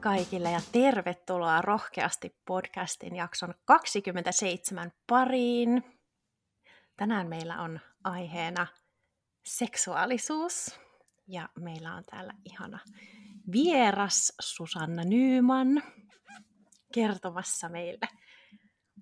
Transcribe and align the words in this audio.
Kaikille 0.00 0.50
ja 0.50 0.60
tervetuloa 0.72 1.62
Rohkeasti 1.62 2.36
podcastin 2.46 3.16
jakson 3.16 3.54
27 3.64 4.92
pariin. 5.06 5.82
Tänään 6.96 7.28
meillä 7.28 7.62
on 7.62 7.80
aiheena 8.04 8.66
seksuaalisuus 9.44 10.80
ja 11.26 11.48
meillä 11.60 11.94
on 11.94 12.04
täällä 12.04 12.34
ihana 12.44 12.78
vieras 13.52 14.32
Susanna 14.40 15.04
Nyyman 15.04 15.82
kertomassa 16.94 17.68
meille 17.68 18.08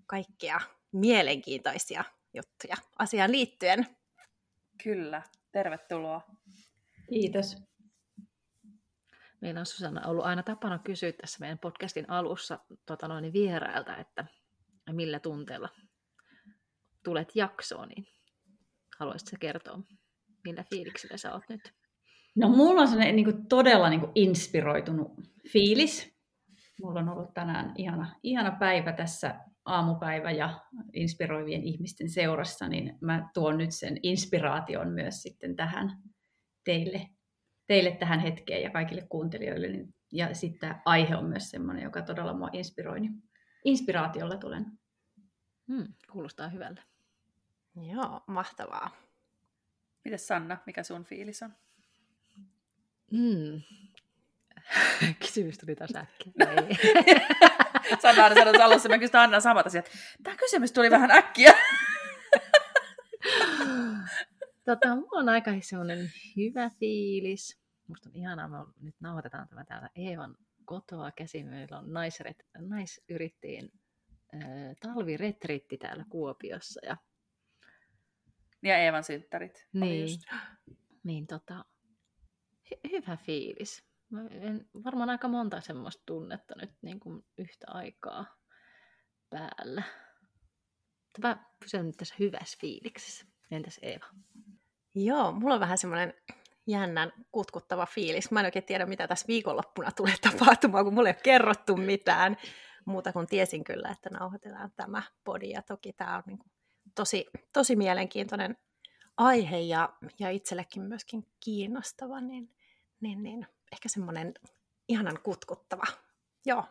kaikkia 0.07 0.61
mielenkiintoisia 0.93 2.05
juttuja 2.35 2.77
asiaan 2.99 3.33
liittyen. 3.33 3.87
Kyllä, 4.83 5.23
tervetuloa. 5.53 6.21
Kiitos. 7.09 7.57
Meillä 9.47 9.61
on 9.61 9.67
Susanna 9.67 10.07
ollut 10.07 10.25
aina 10.25 10.43
tapana 10.43 10.79
kysyä 10.79 11.13
tässä 11.13 11.39
meidän 11.41 11.59
podcastin 11.59 12.11
alussa 12.11 12.59
tota 12.87 13.09
noin, 13.09 13.33
vierailta, 13.33 13.97
että 13.97 14.25
millä 14.93 15.21
tunteella 15.21 15.69
tulet 17.05 17.37
jaksoon, 17.37 17.89
niin 17.89 18.07
haluaisitko 18.99 19.37
kertoa, 19.41 19.81
millä 20.45 20.65
fiiliksillä 20.71 21.17
sä 21.17 21.35
oot 21.35 21.43
nyt? 21.49 21.73
No 22.37 22.49
mulla 22.49 22.81
on 22.81 22.89
sellainen 22.89 23.17
niin 23.17 23.25
kuin, 23.25 23.47
todella 23.49 23.91
niin 23.91 24.01
kuin, 24.01 24.13
inspiroitunut 24.15 25.13
fiilis. 25.53 26.17
Mulla 26.83 27.01
on 27.01 27.09
ollut 27.09 27.35
tänään 27.35 27.73
ihana, 27.77 28.17
ihana 28.23 28.57
päivä 28.59 28.93
tässä 28.93 29.41
aamupäivä 29.65 30.31
ja 30.31 30.61
inspiroivien 30.93 31.63
ihmisten 31.65 32.11
seurassa, 32.11 32.69
niin 32.69 32.99
mä 33.01 33.31
tuon 33.35 33.59
nyt 33.59 33.73
sen 33.73 33.97
inspiraation 34.03 34.89
myös 34.89 35.23
sitten 35.23 35.57
tähän 35.57 36.03
teille 36.65 37.16
teille 37.67 37.91
tähän 37.91 38.21
hetkeen 38.21 38.63
ja 38.63 38.71
kaikille 38.71 39.07
kuuntelijoille. 39.09 39.69
Niin, 39.69 39.95
ja 40.13 40.35
sitten 40.35 40.75
aihe 40.85 41.17
on 41.17 41.25
myös 41.25 41.51
sellainen, 41.51 41.85
joka 41.85 42.03
todella 42.03 42.35
mua 42.35 42.49
inspiroi. 42.53 43.01
Niin 43.01 43.23
inspiraatiolla 43.65 44.37
tulen. 44.37 44.67
Hmm, 45.69 45.87
kuulostaa 46.13 46.49
hyvältä. 46.49 46.83
Joo, 47.93 48.21
mahtavaa. 48.27 48.91
Mites 50.05 50.27
Sanna, 50.27 50.59
mikä 50.67 50.83
sun 50.83 51.05
fiilis 51.05 51.43
on? 51.43 51.55
Hmm. 53.11 53.63
Kysymys 55.21 55.59
tuli 55.59 55.77
taas 55.77 55.97
äkkiä. 55.97 56.33
Sanna 58.03 58.25
aina 58.25 58.35
sanoi 58.35 58.63
alussa, 58.63 58.89
mä 58.89 58.99
kysyn 58.99 59.21
Anna 59.21 59.41
samat 59.41 59.67
asiat. 59.67 59.91
Tämä 60.23 60.37
kysymys 60.37 60.73
tuli 60.73 60.91
vähän 60.91 61.11
äkkiä. 61.11 61.53
tota, 64.67 64.97
mulla 64.97 65.21
on 65.21 65.29
aika 65.29 65.51
semmoinen 65.61 66.11
hyvä 66.37 66.71
fiilis. 66.81 67.66
Musta 67.89 68.09
on 68.09 68.17
ihanaa, 68.17 68.49
me 68.49 68.59
nyt 68.81 68.95
nauhoitetaan 69.01 69.49
tämä 69.49 69.65
täällä 69.65 69.91
Eevan 69.95 70.37
kotoa 70.65 71.11
käsin. 71.11 71.47
Meillä 71.47 71.79
on 71.79 71.93
naisret, 71.93 72.47
naisyrittäjien 72.59 73.71
äh, 74.35 74.41
talviretriitti 74.81 75.79
täällä 75.79 76.05
Kuopiossa. 76.09 76.81
Ja, 76.87 76.97
ja 78.63 78.79
Eevan 78.79 79.05
synttärit. 79.05 79.67
Niin, 79.73 80.09
niin 81.05 81.27
tota, 81.27 81.65
hy- 82.65 82.91
hyvä 82.91 83.17
fiilis. 83.17 83.85
Mä 84.11 84.21
en, 84.31 84.69
varmaan 84.85 85.11
aika 85.11 85.29
monta 85.29 85.61
semmoista 85.61 86.03
tunnetta 86.07 86.55
nyt 86.61 86.71
niin 86.83 87.01
kuin 87.01 87.25
yhtä 87.39 87.67
aikaa 87.69 88.37
päällä. 89.31 89.83
Mä 91.23 91.45
pysyn 91.61 91.87
nyt 91.87 91.97
tässä 91.97 92.15
hyvässä 92.19 92.59
fiiliksessä. 92.61 93.27
Entäs 93.51 93.79
Eeva? 93.83 94.07
Joo, 94.95 95.33
mulla 95.33 95.55
on 95.55 95.61
vähän 95.61 95.79
semmoinen 95.79 96.15
jännän 96.67 97.13
kutkuttava 97.33 97.87
fiilis. 97.87 98.31
Mä 98.31 98.41
en 98.41 98.47
oikein 98.47 98.65
tiedä, 98.65 98.87
mitä 98.87 99.09
tässä 99.09 99.27
viikonloppuna 99.27 99.91
tulee 99.93 100.15
tapahtumaan, 100.31 100.85
kun 100.85 100.95
mulle 100.95 101.09
ei 101.09 101.15
ole 101.15 101.23
kerrottu 101.23 101.77
mitään 101.77 102.37
muuta 102.85 103.13
kuin 103.13 103.27
tiesin 103.27 103.65
kyllä, 103.65 103.89
että 103.89 104.11
nauhoitetaan 104.11 104.73
tämä 104.77 105.03
podi. 105.25 105.51
Ja 105.51 105.63
toki 105.63 105.93
tämä 105.93 106.17
on 106.17 106.23
niin 106.27 106.39
kuin 106.39 106.51
tosi, 106.95 107.27
tosi 107.53 107.77
mielenkiintoinen 107.77 108.57
aihe 109.17 109.59
ja, 109.59 109.93
ja 110.19 110.31
itsellekin 110.31 110.83
myöskin 110.83 111.27
kiinnostava, 111.45 112.21
niin, 112.21 112.55
niin, 113.01 113.23
niin 113.23 113.47
ehkä 113.73 113.89
semmoinen 113.89 114.35
ihanan 114.89 115.19
kutkuttava. 115.23 115.85
Joo. 116.47 116.65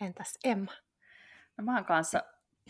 Entäs 0.00 0.38
Emma? 0.44 0.72
No 1.56 1.64
mä 1.64 1.74
oon 1.74 1.84
kanssa 1.84 2.22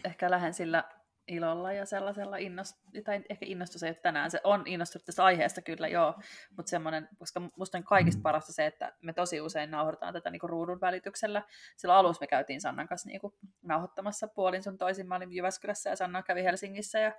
ehkä 0.04 0.30
lähden 0.30 0.54
sillä 0.54 0.84
ilolla 1.28 1.72
ja 1.72 1.86
sellaisella 1.86 2.36
innost- 2.36 3.02
tai 3.04 3.24
ehkä 3.28 3.46
innostus 3.46 3.82
ei 3.82 3.88
ole 3.88 3.94
tänään, 3.94 4.30
se 4.30 4.40
on 4.44 4.62
innostunut 4.66 5.04
tästä 5.04 5.24
aiheesta 5.24 5.62
kyllä 5.62 5.88
joo, 5.88 6.14
mutta 6.56 6.70
semmoinen, 6.70 7.08
koska 7.18 7.42
musta 7.56 7.78
on 7.78 7.84
kaikista 7.84 8.22
parasta 8.22 8.52
se, 8.52 8.66
että 8.66 8.92
me 9.02 9.12
tosi 9.12 9.40
usein 9.40 9.70
nauhoitetaan 9.70 10.12
tätä 10.12 10.30
niinku 10.30 10.46
ruudun 10.46 10.80
välityksellä. 10.80 11.42
Silloin 11.76 11.98
alussa 11.98 12.22
me 12.22 12.26
käytiin 12.26 12.60
Sannan 12.60 12.88
kanssa 12.88 13.08
niinku 13.08 13.38
nauhoittamassa 13.62 14.28
puolin 14.28 14.62
sun 14.62 14.78
toisin, 14.78 15.08
mä 15.08 15.16
olin 15.16 15.32
Jyväskylässä 15.32 15.90
ja 15.90 15.96
Sanna 15.96 16.22
kävi 16.22 16.44
Helsingissä 16.44 16.98
ja 16.98 17.12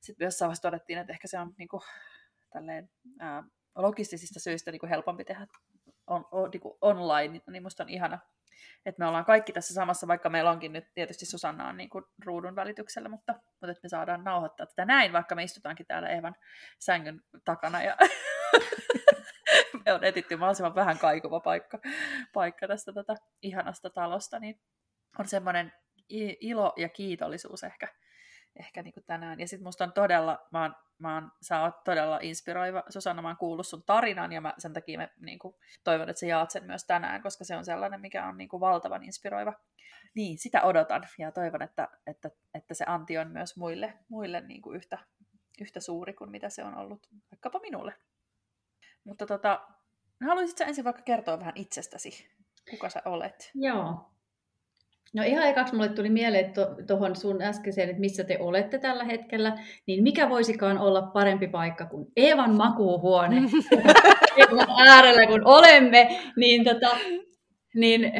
sitten 0.00 0.24
jossain 0.24 0.46
vaiheessa 0.46 0.62
todettiin, 0.62 0.98
että 0.98 1.12
ehkä 1.12 1.28
se 1.28 1.38
on 1.38 1.54
niinku, 1.58 1.82
tälleen, 2.52 2.90
ää, 3.18 3.44
logistisista 3.74 4.40
syistä 4.40 4.70
niinku 4.70 4.86
helpompi 4.86 5.24
tehdä 5.24 5.46
on, 6.06 6.24
on, 6.30 6.50
niinku 6.50 6.78
online, 6.80 7.40
niin 7.50 7.62
musta 7.62 7.82
on 7.82 7.88
ihana, 7.88 8.18
että 8.86 8.98
me 8.98 9.06
ollaan 9.06 9.24
kaikki 9.24 9.52
tässä 9.52 9.74
samassa, 9.74 10.08
vaikka 10.08 10.30
meillä 10.30 10.50
onkin 10.50 10.72
nyt 10.72 10.84
tietysti 10.94 11.26
Susanna 11.26 11.68
on 11.68 11.76
niin 11.76 11.90
kuin 11.90 12.04
ruudun 12.24 12.56
välityksellä, 12.56 13.08
mutta, 13.08 13.32
mutta 13.32 13.70
että 13.70 13.80
me 13.82 13.88
saadaan 13.88 14.24
nauhoittaa 14.24 14.66
tätä 14.66 14.84
näin, 14.84 15.12
vaikka 15.12 15.34
me 15.34 15.42
istutaankin 15.42 15.86
täällä 15.86 16.08
Evan 16.08 16.34
sängyn 16.78 17.20
takana 17.44 17.82
ja 17.82 17.96
me 19.86 19.92
on 19.92 20.04
etitty 20.04 20.36
mahdollisimman 20.36 20.74
vähän 20.74 20.98
kaikuva 20.98 21.40
paikka, 21.40 21.78
paikka 22.32 22.68
tästä 22.68 22.92
tätä 22.92 23.14
ihanasta 23.42 23.90
talosta, 23.90 24.38
niin 24.38 24.60
on 25.18 25.28
semmoinen 25.28 25.72
ilo 26.40 26.72
ja 26.76 26.88
kiitollisuus 26.88 27.64
ehkä, 27.64 27.88
ehkä 28.56 28.82
niin 28.82 28.94
kuin 28.94 29.04
tänään. 29.04 29.40
Ja 29.40 29.48
sitten 29.48 29.64
musta 29.64 29.84
on 29.84 29.92
todella, 29.92 30.46
mä 30.50 30.62
oon, 30.62 30.74
mä 30.98 31.14
oon, 31.14 31.32
sä 31.42 31.60
oot 31.60 31.84
todella 31.84 32.18
inspiroiva. 32.22 32.82
Susanna, 32.88 33.22
mä 33.22 33.28
oon 33.28 33.36
kuullut 33.36 33.66
sun 33.66 33.82
tarinan 33.82 34.32
ja 34.32 34.40
mä 34.40 34.54
sen 34.58 34.72
takia 34.72 34.98
mä 34.98 35.08
niin 35.20 35.38
kuin, 35.38 35.54
toivon, 35.84 36.08
että 36.08 36.20
sä 36.20 36.26
jaat 36.26 36.50
sen 36.50 36.64
myös 36.64 36.84
tänään, 36.84 37.22
koska 37.22 37.44
se 37.44 37.56
on 37.56 37.64
sellainen, 37.64 38.00
mikä 38.00 38.26
on 38.26 38.36
niin 38.36 38.48
kuin, 38.48 38.60
valtavan 38.60 39.04
inspiroiva. 39.04 39.52
Niin, 40.14 40.38
sitä 40.38 40.62
odotan 40.62 41.08
ja 41.18 41.32
toivon, 41.32 41.62
että, 41.62 41.88
että, 42.06 42.30
että 42.54 42.74
se 42.74 42.84
anti 42.88 43.18
on 43.18 43.30
myös 43.30 43.56
muille, 43.56 43.98
muille 44.08 44.40
niin 44.40 44.62
kuin 44.62 44.76
yhtä, 44.76 44.98
yhtä 45.60 45.80
suuri 45.80 46.12
kuin 46.12 46.30
mitä 46.30 46.48
se 46.48 46.64
on 46.64 46.76
ollut 46.76 47.06
vaikkapa 47.32 47.58
minulle. 47.58 47.94
Mutta 49.04 49.26
tota, 49.26 49.68
haluaisitko 50.26 50.64
ensin 50.64 50.84
vaikka 50.84 51.02
kertoa 51.02 51.38
vähän 51.38 51.56
itsestäsi? 51.56 52.30
Kuka 52.70 52.88
sä 52.88 53.02
olet? 53.04 53.50
Joo, 53.54 54.10
No 55.12 55.22
ihan 55.22 55.46
ekaksi 55.48 55.74
mulle 55.74 55.88
tuli 55.88 56.10
mieleen 56.10 56.52
tuohon 56.86 57.12
to, 57.12 57.20
sun 57.20 57.42
äskeiseen, 57.42 57.88
että 57.90 58.00
missä 58.00 58.24
te 58.24 58.36
olette 58.40 58.78
tällä 58.78 59.04
hetkellä, 59.04 59.58
niin 59.86 60.02
mikä 60.02 60.28
voisikaan 60.28 60.78
olla 60.78 61.02
parempi 61.02 61.48
paikka 61.48 61.86
kuin 61.86 62.12
Eevan 62.16 62.54
makuuhuone 62.54 63.36
äärellä, 64.88 65.26
kun 65.26 65.42
olemme, 65.44 66.20
niin, 66.36 66.64
tota, 66.64 66.96
niin 67.74 68.12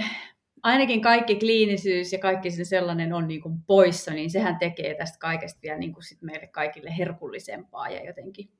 ainakin 0.62 1.00
kaikki 1.00 1.36
kliinisyys 1.36 2.12
ja 2.12 2.18
kaikki 2.18 2.50
se 2.50 2.64
sellainen 2.64 3.12
on 3.12 3.28
niin 3.28 3.40
kuin 3.40 3.62
poissa, 3.66 4.12
niin 4.12 4.30
sehän 4.30 4.58
tekee 4.58 4.94
tästä 4.94 5.18
kaikesta 5.18 5.60
vielä 5.62 5.78
niin 5.78 5.92
kuin 5.92 6.04
sit 6.04 6.22
meille 6.22 6.46
kaikille 6.46 6.96
herkullisempaa 6.98 7.88
ja 7.88 8.04
jotenkin 8.04 8.50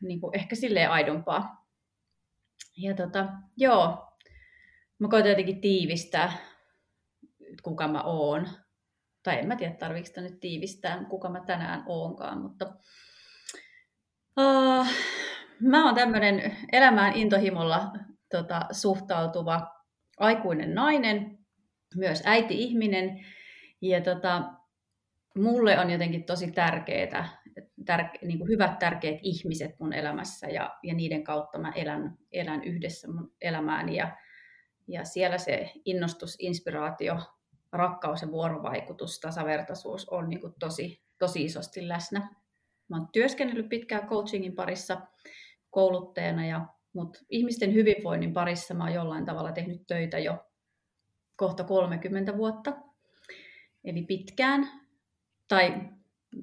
niin 0.00 0.20
kuin 0.20 0.38
ehkä 0.38 0.56
silleen 0.56 0.90
aidompaa. 0.90 1.66
Ja 2.76 2.94
tota, 2.94 3.26
joo, 3.56 4.08
mä 4.98 5.08
koitan 5.08 5.30
jotenkin 5.30 5.60
tiivistää 5.60 6.55
kuka 7.62 7.88
mä 7.88 8.02
oon. 8.02 8.48
Tai 9.22 9.38
en 9.38 9.46
mä 9.46 9.56
tiedä, 9.56 9.74
tarvitsetko 9.74 10.20
nyt 10.20 10.40
tiivistää, 10.40 11.04
kuka 11.04 11.28
mä 11.28 11.40
tänään 11.40 11.82
oonkaan, 11.86 12.42
mutta 12.42 12.66
uh, 14.40 14.86
mä 15.60 15.84
oon 15.84 15.94
tämmöinen 15.94 16.56
elämään 16.72 17.16
intohimolla 17.16 17.92
tota, 18.30 18.66
suhtautuva 18.70 19.76
aikuinen 20.18 20.74
nainen, 20.74 21.38
myös 21.94 22.22
äiti-ihminen. 22.24 23.24
Ja 23.80 24.00
tota, 24.00 24.42
mulle 25.36 25.78
on 25.78 25.90
jotenkin 25.90 26.24
tosi 26.24 26.52
tärkeää, 26.52 27.28
tär, 27.84 28.04
niin 28.22 28.38
kuin 28.38 28.48
hyvät 28.48 28.78
tärkeät 28.78 29.18
ihmiset 29.22 29.80
mun 29.80 29.92
elämässä 29.92 30.46
ja, 30.46 30.78
ja 30.82 30.94
niiden 30.94 31.24
kautta 31.24 31.58
mä 31.58 31.72
elän, 31.74 32.18
elän 32.32 32.64
yhdessä 32.64 33.12
mun 33.12 33.32
elämääni. 33.40 33.96
Ja, 33.96 34.16
ja 34.88 35.04
siellä 35.04 35.38
se 35.38 35.72
innostus, 35.84 36.36
inspiraatio, 36.38 37.18
rakkaus 37.72 38.22
ja 38.22 38.30
vuorovaikutus, 38.30 39.20
tasavertaisuus 39.20 40.08
on 40.08 40.28
niin 40.28 40.40
kuin 40.40 40.54
tosi, 40.58 41.02
tosi 41.18 41.44
isosti 41.44 41.88
läsnä. 41.88 42.20
Mä 42.88 42.96
oon 42.96 43.08
työskennellyt 43.12 43.68
pitkään 43.68 44.08
coachingin 44.08 44.54
parissa 44.54 45.00
kouluttajana, 45.70 46.46
ja, 46.46 46.66
mutta 46.92 47.18
ihmisten 47.30 47.74
hyvinvoinnin 47.74 48.32
parissa 48.32 48.74
mä 48.74 48.84
oon 48.84 48.94
jollain 48.94 49.24
tavalla 49.24 49.52
tehnyt 49.52 49.86
töitä 49.86 50.18
jo 50.18 50.46
kohta 51.36 51.64
30 51.64 52.36
vuotta. 52.36 52.72
Eli 53.84 54.02
pitkään, 54.02 54.68
tai 55.48 55.74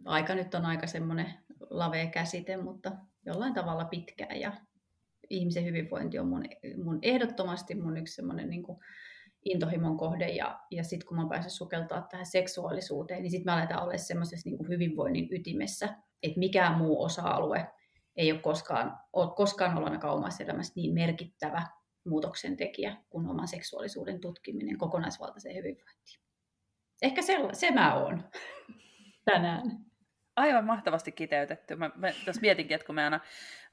aika 0.06 0.36
nyt 0.36 0.56
on 0.56 0.66
aika 0.66 0.88
semmoinen 0.88 1.34
lavea 1.70 2.08
käsite, 2.08 2.58
mutta 2.58 2.92
jollain 3.26 3.54
tavalla 3.54 3.86
pitkään. 3.86 4.40
Ja 4.40 4.52
ihmisen 5.30 5.66
hyvinvointi 5.66 6.20
on 6.20 6.28
mun, 6.28 6.44
mun 6.84 7.00
ehdottomasti 7.02 7.76
mun 7.76 7.98
yksi 7.98 8.16
semmoinen 8.16 8.50
niin 8.50 8.64
intohimon 9.46 9.98
kohde. 9.98 10.28
Ja, 10.28 10.60
ja 10.72 10.84
sitten 10.84 11.08
kun 11.08 11.18
mä 11.18 11.28
pääsen 11.30 11.52
sukeltaa 11.52 12.08
tähän 12.12 12.26
seksuaalisuuteen, 12.26 13.22
niin 13.22 13.32
sitten 13.32 13.54
mä 13.54 13.58
aletaan 13.58 13.84
olla 13.84 13.98
semmoisessa 13.98 14.50
niin 14.50 14.68
hyvinvoinnin 14.68 15.28
ytimessä, 15.32 15.90
että 16.24 16.40
mikään 16.40 16.78
muu 16.78 17.04
osa-alue 17.04 17.68
ei 18.16 18.32
ole 18.32 18.40
koskaan, 18.40 18.98
ole 19.14 19.36
koskaan 19.36 19.72
ollut 19.72 19.88
ainakaan 19.88 20.16
omassa 20.16 20.44
elämässä 20.44 20.74
niin 20.76 20.94
merkittävä 20.94 21.68
muutoksen 22.06 22.58
tekijä 22.58 22.98
kuin 23.10 23.28
oman 23.28 23.48
seksuaalisuuden 23.48 24.22
tutkiminen 24.22 24.78
kokonaisvaltaiseen 24.78 25.56
hyvinvointiin. 25.56 26.20
Ehkä 27.02 27.22
se, 27.22 27.38
se 27.54 27.72
mä 27.72 27.96
oon 27.96 28.24
tänään. 29.32 29.86
Aivan 30.36 30.66
mahtavasti 30.66 31.12
kiteytetty. 31.12 31.76
Mä, 31.76 31.92
mä 31.96 32.08
tässä 32.26 32.42
mietinkin, 32.42 32.76
että 32.76 32.86
kun 32.86 32.96
me 32.96 33.04
aina 33.04 33.20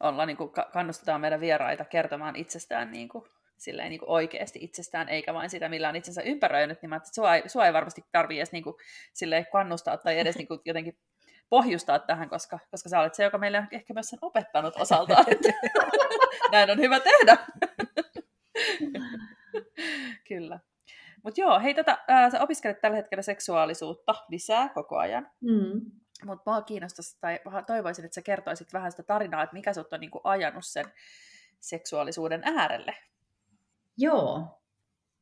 ollaan, 0.01 0.29
niin 0.29 0.39
kannustetaan 0.73 1.21
meidän 1.21 1.41
vieraita 1.41 1.85
kertomaan 1.85 2.37
itsestään 2.37 2.91
niin 2.91 3.09
kuin, 3.09 3.25
silleen, 3.61 3.91
niin 3.91 3.99
kuin 3.99 4.11
oikeasti 4.11 4.59
itsestään, 4.63 5.09
eikä 5.09 5.35
vain 5.35 5.51
sitä, 5.51 5.69
millä 5.69 5.89
on 5.89 5.97
itsensä 5.97 6.23
ympäröinyt, 6.23 6.83
niin 6.83 6.91
mä 6.91 6.97
että 6.97 7.15
sua 7.15 7.35
ei, 7.35 7.49
sua 7.49 7.67
ei 7.67 7.73
varmasti 7.73 8.05
tarvitse 8.13 8.41
edes 8.41 8.53
niin 8.53 8.65
kuin, 8.65 8.77
silleen, 9.13 9.47
kannustaa 9.53 9.97
tai 9.97 10.19
edes 10.19 10.37
niin 10.37 10.49
kuin, 10.49 10.61
jotenkin 10.65 10.99
pohjustaa 11.49 11.99
tähän, 11.99 12.29
koska, 12.29 12.59
koska 12.71 12.89
sä 12.89 13.01
olet 13.01 13.15
se, 13.15 13.25
joka 13.25 13.39
meille 13.39 13.59
on 13.59 13.67
ehkä 13.71 13.95
myös 13.95 14.09
sen 14.09 14.19
opettanut 14.23 14.77
osaltaan, 14.77 15.25
että 15.31 15.49
näin 16.53 16.71
on 16.71 16.79
hyvä 16.79 17.01
tehdä. 17.01 17.37
Kyllä. 20.29 20.61
Mutta 21.23 21.41
joo, 21.41 21.61
hei, 21.61 21.75
tätä, 21.75 22.05
ää, 22.09 22.31
sä 22.31 22.41
opiskelet 22.41 22.81
tällä 22.81 22.97
hetkellä 22.97 23.23
seksuaalisuutta 23.23 24.15
lisää 24.29 24.69
koko 24.69 24.99
ajan. 24.99 25.31
Mm. 25.41 25.81
Mutta 26.25 26.51
mua 26.51 26.63
kiinnostaisi, 26.63 27.19
tai 27.21 27.41
toivoisin, 27.67 28.05
että 28.05 28.15
sä 28.15 28.23
kertoisit 28.23 28.73
vähän 28.73 28.91
sitä 28.91 29.03
tarinaa, 29.03 29.43
että 29.43 29.55
mikä 29.57 29.73
sut 29.73 29.93
on 29.93 30.01
niinku 30.01 30.21
ajanut 30.25 30.65
sen 30.67 30.87
seksuaalisuuden 31.61 32.43
äärelle. 32.45 32.97
Joo. 34.01 34.61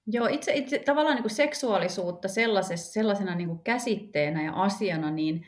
Joo, 0.06 0.26
itse, 0.26 0.52
itse 0.54 0.78
tavallaan 0.78 1.16
niin 1.16 1.22
kuin 1.22 1.34
seksuaalisuutta 1.34 2.28
sellaisena 2.76 3.34
niin 3.34 3.48
kuin 3.48 3.62
käsitteenä 3.64 4.44
ja 4.44 4.52
asiana, 4.52 5.10
niin 5.10 5.46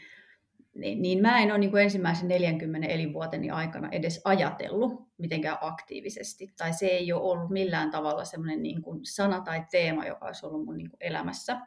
niin, 0.75 1.03
niin 1.03 1.23
mä 1.23 1.39
en 1.39 1.51
ole 1.51 1.59
niin 1.59 1.71
kuin 1.71 1.83
ensimmäisen 1.83 2.29
40 2.29 2.89
elinvuoteni 2.89 3.51
aikana 3.51 3.89
edes 3.93 4.21
ajatellut 4.25 5.09
mitenkään 5.19 5.59
aktiivisesti. 5.61 6.53
Tai 6.57 6.73
se 6.73 6.87
ei 6.87 7.13
ole 7.13 7.23
ollut 7.23 7.51
millään 7.51 7.91
tavalla 7.91 8.25
semmoinen 8.25 8.63
niin 8.63 8.83
kuin 8.83 9.01
sana 9.03 9.41
tai 9.41 9.65
teema, 9.71 10.07
joka 10.07 10.27
olisi 10.27 10.47
ollut 10.47 10.65
mun 10.65 10.77
niin 10.77 10.91
kuin 10.91 10.99
elämässä. 11.01 11.61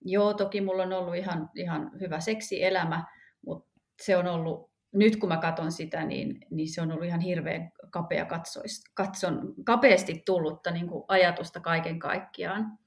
Joo, 0.00 0.34
toki 0.34 0.60
mulla 0.60 0.82
on 0.82 0.92
ollut 0.92 1.16
ihan, 1.16 1.50
ihan 1.54 1.90
hyvä 2.00 2.20
seksielämä, 2.20 3.04
mutta 3.46 3.70
se 4.02 4.16
on 4.16 4.26
ollut, 4.26 4.70
nyt 4.94 5.16
kun 5.16 5.28
mä 5.28 5.36
katson 5.36 5.72
sitä, 5.72 6.04
niin, 6.04 6.40
niin 6.50 6.68
se 6.72 6.82
on 6.82 6.92
ollut 6.92 7.06
ihan 7.06 7.20
hirveän 7.20 7.72
kapea 7.90 8.24
katsois, 8.24 8.84
katson, 8.94 9.54
kapeasti 9.64 10.22
tullutta 10.26 10.70
niin 10.70 10.88
kuin 10.88 11.04
ajatusta 11.08 11.60
kaiken 11.60 11.98
kaikkiaan. 11.98 12.78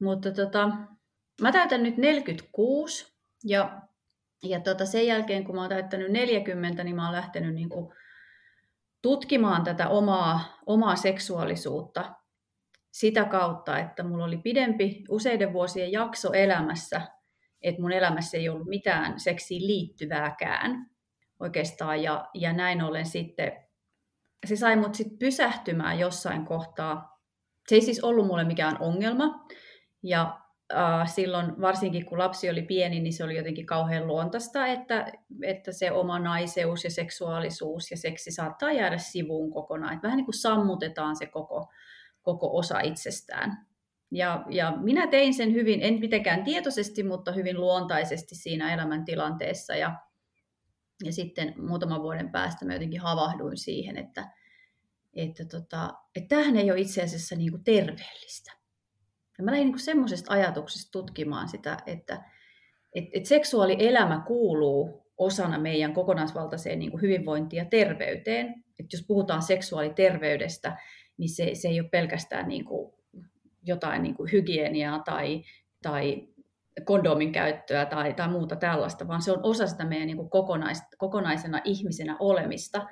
Mutta 0.00 0.32
tota, 0.32 0.70
mä 1.42 1.52
täytän 1.52 1.82
nyt 1.82 1.96
46 1.96 3.14
ja 3.44 3.80
ja 4.42 4.60
tota, 4.60 4.86
sen 4.86 5.06
jälkeen, 5.06 5.44
kun 5.44 5.54
mä 5.54 5.60
oon 5.60 5.70
täyttänyt 5.70 6.12
40, 6.12 6.84
niin 6.84 6.96
mä 6.96 7.04
oon 7.04 7.16
lähtenyt 7.16 7.54
niin 7.54 7.68
kuin 7.68 7.92
tutkimaan 9.02 9.64
tätä 9.64 9.88
omaa, 9.88 10.58
omaa 10.66 10.96
seksuaalisuutta 10.96 12.14
sitä 12.90 13.24
kautta, 13.24 13.78
että 13.78 14.02
mulla 14.02 14.24
oli 14.24 14.36
pidempi 14.36 15.04
useiden 15.08 15.52
vuosien 15.52 15.92
jakso 15.92 16.32
elämässä, 16.32 17.00
että 17.62 17.82
mun 17.82 17.92
elämässä 17.92 18.36
ei 18.36 18.48
ollut 18.48 18.68
mitään 18.68 19.20
seksiin 19.20 19.66
liittyvääkään 19.66 20.90
oikeastaan. 21.40 22.02
Ja, 22.02 22.28
ja 22.34 22.52
näin 22.52 22.82
ollen 22.82 23.06
sitten, 23.06 23.52
se 24.46 24.56
sai 24.56 24.76
mut 24.76 24.94
sitten 24.94 25.18
pysähtymään 25.18 25.98
jossain 25.98 26.44
kohtaa. 26.44 27.20
Se 27.68 27.74
ei 27.74 27.80
siis 27.80 28.04
ollut 28.04 28.26
mulle 28.26 28.44
mikään 28.44 28.76
ongelma. 28.80 29.46
Ja 30.02 30.40
äh, 30.74 31.08
silloin, 31.08 31.60
varsinkin 31.60 32.06
kun 32.06 32.18
lapsi 32.18 32.50
oli 32.50 32.62
pieni, 32.62 33.00
niin 33.00 33.12
se 33.12 33.24
oli 33.24 33.36
jotenkin 33.36 33.66
kauhean 33.66 34.06
luontaista, 34.06 34.66
että, 34.66 35.12
että 35.42 35.72
se 35.72 35.92
oma 35.92 36.18
naiseus 36.18 36.84
ja 36.84 36.90
seksuaalisuus 36.90 37.90
ja 37.90 37.96
seksi 37.96 38.30
saattaa 38.30 38.72
jäädä 38.72 38.98
sivuun 38.98 39.50
kokonaan. 39.50 39.94
Että 39.94 40.06
vähän 40.06 40.16
niin 40.16 40.24
kuin 40.24 40.40
sammutetaan 40.40 41.16
se 41.16 41.26
koko, 41.26 41.72
koko 42.22 42.58
osa 42.58 42.80
itsestään. 42.80 43.66
Ja, 44.12 44.44
ja 44.48 44.72
minä 44.76 45.06
tein 45.06 45.34
sen 45.34 45.52
hyvin, 45.52 45.82
en 45.82 46.00
mitenkään 46.00 46.44
tietoisesti, 46.44 47.02
mutta 47.02 47.32
hyvin 47.32 47.60
luontaisesti 47.60 48.34
siinä 48.34 48.74
elämäntilanteessa. 48.74 49.76
Ja, 49.76 49.94
ja 51.04 51.12
sitten 51.12 51.54
muutaman 51.56 52.02
vuoden 52.02 52.30
päästä 52.30 52.64
mä 52.64 52.72
jotenkin 52.72 53.00
havahduin 53.00 53.56
siihen, 53.56 53.96
että, 53.96 54.28
että, 55.14 55.44
tota, 55.44 55.94
että 56.16 56.28
tämähän 56.28 56.56
ei 56.56 56.70
ole 56.70 56.80
itse 56.80 57.02
asiassa 57.02 57.36
niin 57.36 57.50
kuin 57.50 57.64
terveellistä 57.64 58.60
ja 59.40 59.44
mä 59.44 59.50
lähdin 59.50 59.68
niin 59.68 59.78
semmoisesta 59.78 60.32
ajatuksesta 60.32 60.92
tutkimaan 60.92 61.48
sitä, 61.48 61.76
että 61.86 62.24
et, 62.94 63.04
et 63.12 63.26
seksuaalielämä 63.26 64.22
kuuluu 64.26 65.06
osana 65.18 65.58
meidän 65.58 65.94
kokonaisvaltaiseen 65.94 66.78
niin 66.78 66.90
kuin 66.90 67.02
hyvinvointiin 67.02 67.58
ja 67.58 67.64
terveyteen. 67.64 68.64
Et 68.78 68.86
jos 68.92 69.04
puhutaan 69.06 69.42
seksuaaliterveydestä, 69.42 70.78
niin 71.16 71.28
se, 71.28 71.50
se 71.54 71.68
ei 71.68 71.80
ole 71.80 71.88
pelkästään 71.88 72.48
niin 72.48 72.64
kuin 72.64 72.92
jotain 73.62 74.02
niin 74.02 74.14
kuin 74.14 74.32
hygieniaa 74.32 74.98
tai, 74.98 75.42
tai 75.82 76.28
kondomin 76.84 77.32
käyttöä 77.32 77.86
tai, 77.86 78.14
tai 78.14 78.28
muuta 78.28 78.56
tällaista, 78.56 79.08
vaan 79.08 79.22
se 79.22 79.32
on 79.32 79.40
osa 79.42 79.66
sitä 79.66 79.84
meidän 79.84 80.06
niin 80.06 80.16
kuin 80.16 80.30
kokonais, 80.30 80.82
kokonaisena 80.98 81.60
ihmisenä 81.64 82.16
olemista. 82.18 82.86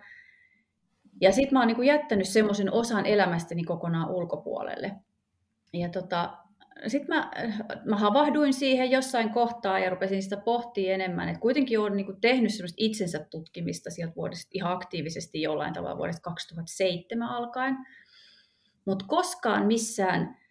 Ja 1.20 1.32
sitten 1.32 1.52
mä 1.52 1.58
oon 1.58 1.66
niin 1.66 1.76
kuin 1.76 1.88
jättänyt 1.88 2.28
semmoisen 2.28 2.73
osan 2.73 3.06
elämästäni 3.06 3.64
kokonaan 3.64 4.11
ulkopuolelle 4.11 4.97
ja 5.73 5.88
tota, 5.88 6.38
sitten 6.87 7.16
mä, 7.16 7.30
mä 7.85 7.97
havahduin 7.97 8.54
siihen 8.54 8.90
jossain 8.90 9.30
kohtaa 9.30 9.78
ja 9.78 9.90
rupesin 9.90 10.23
sitä 10.23 10.37
pohtia 10.37 10.94
enemmän, 10.94 11.28
että 11.28 11.40
kuitenkin 11.40 11.80
olen 11.80 11.97
niin 11.97 12.20
tehnyt 12.20 12.54
semmoista 12.54 12.76
itsensä 12.76 13.26
tutkimista 13.30 13.90
sieltä 13.90 14.16
vuodesta 14.16 14.50
ihan 14.52 14.73
aktiivisesti 14.73 15.42
jollain 15.42 15.73
tavalla 15.73 15.99
vuodesta 15.99 16.23
2007 16.23 17.28
alkaen, 17.28 17.76
mutta 18.85 19.04
koskaan 19.08 19.66
missään 19.66 20.20
ää, 20.20 20.48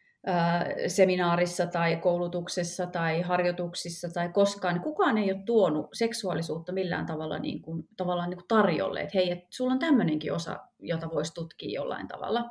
seminaarissa 0.88 1.67
tai 1.67 1.96
koulutuksessa 1.96 2.88
tai 2.88 3.22
harjoituksissa 3.22 4.10
tai 4.10 4.29
koskaan, 4.29 4.74
niin 4.74 4.84
kukaan 4.84 5.17
ei 5.17 5.31
ole 5.31 5.43
tuonut 5.46 5.89
seksuaalisuutta 5.93 6.72
millään 6.72 7.05
tavalla 7.05 7.39
niin 7.39 7.62
kuin, 7.62 7.88
tavallaan 7.98 8.29
niin 8.29 8.38
kuin 8.38 8.48
tarjolle, 8.48 9.01
että 9.01 9.17
hei, 9.17 9.31
että 9.31 9.48
sulla 9.50 9.74
on 9.74 9.79
tämmöinenkin 9.79 10.34
osa, 10.34 10.60
jota 10.79 11.10
voisi 11.10 11.34
tutkia 11.34 11.81
jollain 11.81 12.07
tavalla. 12.07 12.50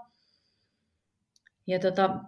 Ja 1.66 1.78
tota, 1.78 2.20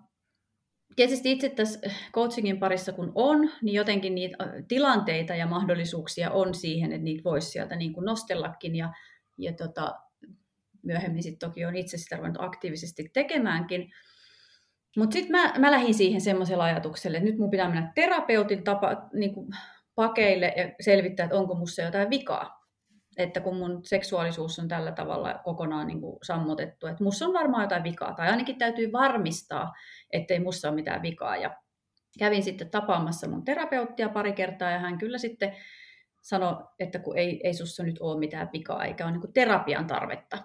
tietysti 0.96 1.32
itse 1.32 1.48
tässä 1.48 1.80
coachingin 2.12 2.58
parissa 2.58 2.92
kun 2.92 3.12
on, 3.14 3.50
niin 3.62 3.74
jotenkin 3.74 4.14
niitä 4.14 4.36
tilanteita 4.68 5.34
ja 5.34 5.46
mahdollisuuksia 5.46 6.30
on 6.30 6.54
siihen, 6.54 6.92
että 6.92 7.04
niitä 7.04 7.24
voisi 7.24 7.50
sieltä 7.50 7.76
niin 7.76 7.92
kuin 7.92 8.04
nostellakin 8.04 8.76
ja, 8.76 8.92
ja 9.38 9.52
tota, 9.52 9.94
myöhemmin 10.82 11.22
sitten 11.22 11.48
toki 11.48 11.64
on 11.64 11.76
itse 11.76 11.98
sitä 11.98 12.16
ruvennut 12.16 12.42
aktiivisesti 12.42 13.10
tekemäänkin. 13.12 13.92
Mutta 14.98 15.14
sitten 15.14 15.40
mä, 15.40 15.52
mä 15.58 15.70
lähdin 15.70 15.94
siihen 15.94 16.20
semmoisella 16.20 16.64
ajatukselle, 16.64 17.16
että 17.16 17.30
nyt 17.30 17.38
mun 17.38 17.50
pitää 17.50 17.68
mennä 17.68 17.92
terapeutin 17.94 18.64
tapa, 18.64 19.08
niin 19.12 19.34
kuin 19.34 19.48
pakeille 19.94 20.54
ja 20.56 20.70
selvittää, 20.80 21.24
että 21.24 21.36
onko 21.36 21.54
musta 21.54 21.82
jotain 21.82 22.10
vikaa 22.10 22.58
että 23.18 23.40
kun 23.40 23.56
mun 23.56 23.80
seksuaalisuus 23.84 24.58
on 24.58 24.68
tällä 24.68 24.92
tavalla 24.92 25.40
kokonaan 25.44 25.86
niin 25.86 26.00
kuin 26.00 26.18
sammutettu, 26.22 26.86
että 26.86 27.04
musta 27.04 27.26
on 27.26 27.32
varmaan 27.32 27.62
jotain 27.62 27.84
vikaa, 27.84 28.14
tai 28.14 28.28
ainakin 28.28 28.58
täytyy 28.58 28.92
varmistaa, 28.92 29.72
ettei 30.12 30.40
musta 30.40 30.68
ole 30.68 30.74
mitään 30.74 31.02
vikaa. 31.02 31.36
Ja 31.36 31.56
kävin 32.18 32.42
sitten 32.42 32.70
tapaamassa 32.70 33.28
mun 33.28 33.44
terapeuttia 33.44 34.08
pari 34.08 34.32
kertaa, 34.32 34.70
ja 34.70 34.78
hän 34.78 34.98
kyllä 34.98 35.18
sitten 35.18 35.56
sanoi, 36.22 36.56
että 36.78 36.98
kun 36.98 37.18
ei, 37.18 37.40
ei 37.44 37.54
sussa 37.54 37.82
nyt 37.82 37.98
ole 38.00 38.18
mitään 38.18 38.50
vikaa, 38.52 38.84
eikä 38.84 39.04
ole 39.04 39.12
niin 39.12 39.32
terapian 39.32 39.86
tarvetta. 39.86 40.38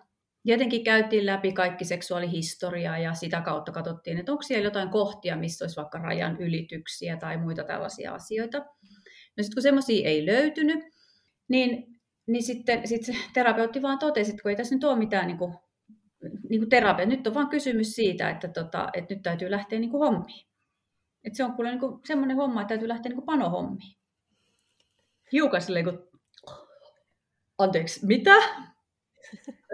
Jotenkin 0.46 0.84
käytiin 0.84 1.26
läpi 1.26 1.54
kaikki 1.54 1.86
seksuaalihistoriaa 1.86 2.98
ja 2.98 3.14
sitä 3.14 3.42
kautta 3.42 3.72
katsottiin, 3.72 4.18
että 4.18 4.32
onko 4.32 4.42
siellä 4.42 4.68
jotain 4.68 4.90
kohtia, 4.90 5.38
missä 5.38 5.66
olisi 5.66 5.76
vaikka 5.76 5.98
rajan 5.98 6.38
ylityksiä 6.38 7.18
tai 7.18 7.38
muita 7.38 7.64
tällaisia 7.64 8.14
asioita. 8.14 8.58
No 9.38 9.44
sitten 9.44 9.56
kun 9.56 9.64
semmoisia 9.64 10.10
ei 10.10 10.26
löytynyt, 10.26 10.80
niin, 11.48 12.00
niin 12.28 12.44
sitten 12.44 12.88
sit 12.88 13.06
se 13.06 13.16
terapeutti 13.34 13.82
vaan 13.82 14.00
totesi, 14.00 14.32
että 14.32 14.42
kun 14.42 14.50
ei 14.50 14.56
tässä 14.56 14.76
nyt 14.76 14.84
ole 14.84 14.98
mitään 14.98 15.28
niin 15.28 15.38
kuin, 15.38 15.54
niin 16.50 16.62
kuin 16.62 16.70
terapia, 16.70 17.06
nyt 17.06 17.28
on 17.28 17.34
vaan 17.34 17.50
kysymys 17.50 17.96
siitä, 17.96 18.30
että, 18.30 18.48
tota, 18.48 18.90
että 18.94 19.14
nyt 19.14 19.24
täytyy 19.24 19.52
lähteä 19.52 19.80
niin 19.80 19.92
kuin 19.92 20.14
hommiin. 20.14 20.48
Että 21.24 21.38
se 21.38 21.44
on 21.44 21.54
kuule 21.54 21.70
niin 21.70 21.80
kuin 21.80 22.00
semmoinen 22.06 22.38
homma, 22.38 22.62
että 22.62 22.70
täytyy 22.70 22.88
lähteä 22.88 23.10
niin 23.10 23.18
kuin 23.18 23.26
panohommiin. 23.26 23.98
Hiukan 25.32 25.62
silleen 25.62 25.86
kuin, 25.86 26.00
anteeksi, 27.58 28.06
mitä? 28.06 28.36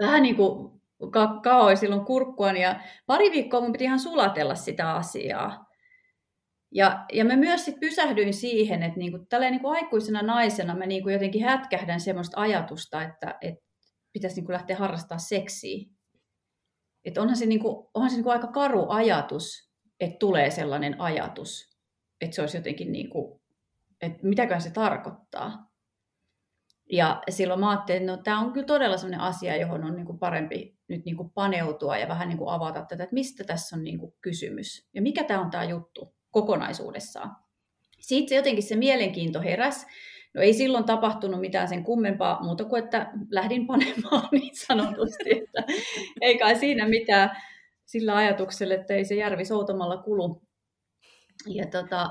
Vähän 0.00 0.22
niin 0.22 0.36
kuin 0.36 0.80
ka- 1.10 1.40
kaoi 1.42 1.76
silloin 1.76 2.04
kurkkuani 2.04 2.62
ja 2.62 2.80
pari 3.06 3.30
viikkoa 3.30 3.60
mun 3.60 3.72
piti 3.72 3.84
ihan 3.84 4.00
sulatella 4.00 4.54
sitä 4.54 4.92
asiaa. 4.92 5.66
Ja, 6.74 7.04
ja 7.12 7.24
mä 7.24 7.36
myös 7.36 7.64
sit 7.64 7.80
pysähdyin 7.80 8.34
siihen, 8.34 8.82
että 8.82 8.98
niinku, 8.98 9.18
tälleen 9.28 9.52
niinku 9.52 9.68
aikuisena 9.68 10.22
naisena 10.22 10.74
mä 10.74 10.86
niinku 10.86 11.08
jotenkin 11.08 11.44
hätkähdän 11.44 12.00
semmoista 12.00 12.40
ajatusta, 12.40 13.02
että 13.02 13.38
et 13.40 13.54
pitäisi 14.12 14.36
niinku 14.36 14.52
lähteä 14.52 14.76
harrastamaan 14.76 15.20
seksiä. 15.20 15.86
Et 17.04 17.18
onhan 17.18 17.36
se, 17.36 17.46
niinku, 17.46 17.90
onhan 17.94 18.10
se 18.10 18.16
niinku 18.16 18.30
aika 18.30 18.46
karu 18.46 18.86
ajatus, 18.88 19.70
että 20.00 20.18
tulee 20.18 20.50
sellainen 20.50 21.00
ajatus, 21.00 21.78
että 22.20 22.34
se 22.34 22.40
olisi 22.40 22.56
jotenkin, 22.56 22.92
niinku, 22.92 23.42
että 24.02 24.18
mitäkään 24.22 24.60
se 24.60 24.70
tarkoittaa. 24.70 25.69
Ja 26.92 27.22
silloin 27.30 27.60
mä 27.60 27.70
ajattelin, 27.70 28.02
että 28.02 28.16
no, 28.16 28.22
tämä 28.22 28.40
on 28.40 28.52
kyllä 28.52 28.66
todella 28.66 28.96
sellainen 28.96 29.20
asia, 29.20 29.56
johon 29.56 29.84
on 29.84 29.96
niinku 29.96 30.14
parempi 30.14 30.76
nyt 30.88 31.04
niinku 31.04 31.30
paneutua 31.34 31.98
ja 31.98 32.08
vähän 32.08 32.28
niinku 32.28 32.48
avata 32.48 32.84
tätä, 32.88 33.02
että 33.02 33.14
mistä 33.14 33.44
tässä 33.44 33.76
on 33.76 33.84
niinku 33.84 34.16
kysymys 34.20 34.88
ja 34.94 35.02
mikä 35.02 35.24
tämä 35.24 35.40
on 35.40 35.50
tämä 35.50 35.64
juttu 35.64 36.14
kokonaisuudessaan. 36.30 37.36
Siitä 38.00 38.34
jotenkin 38.34 38.62
se 38.62 38.76
mielenkiinto 38.76 39.40
heräs. 39.40 39.86
No 40.34 40.42
ei 40.42 40.54
silloin 40.54 40.84
tapahtunut 40.84 41.40
mitään 41.40 41.68
sen 41.68 41.84
kummempaa 41.84 42.42
muuta 42.42 42.64
kuin, 42.64 42.84
että 42.84 43.12
lähdin 43.30 43.66
panemaan 43.66 44.28
niin 44.32 44.56
sanotusti, 44.56 45.30
että 45.30 45.72
ei 46.20 46.38
kai 46.38 46.56
siinä 46.56 46.88
mitään 46.88 47.30
sillä 47.86 48.16
ajatuksella, 48.16 48.74
että 48.74 48.94
ei 48.94 49.04
se 49.04 49.14
järvi 49.14 49.44
soutamalla 49.44 49.96
kulu. 49.96 50.42
Ja, 51.46 51.66
tota, 51.66 52.10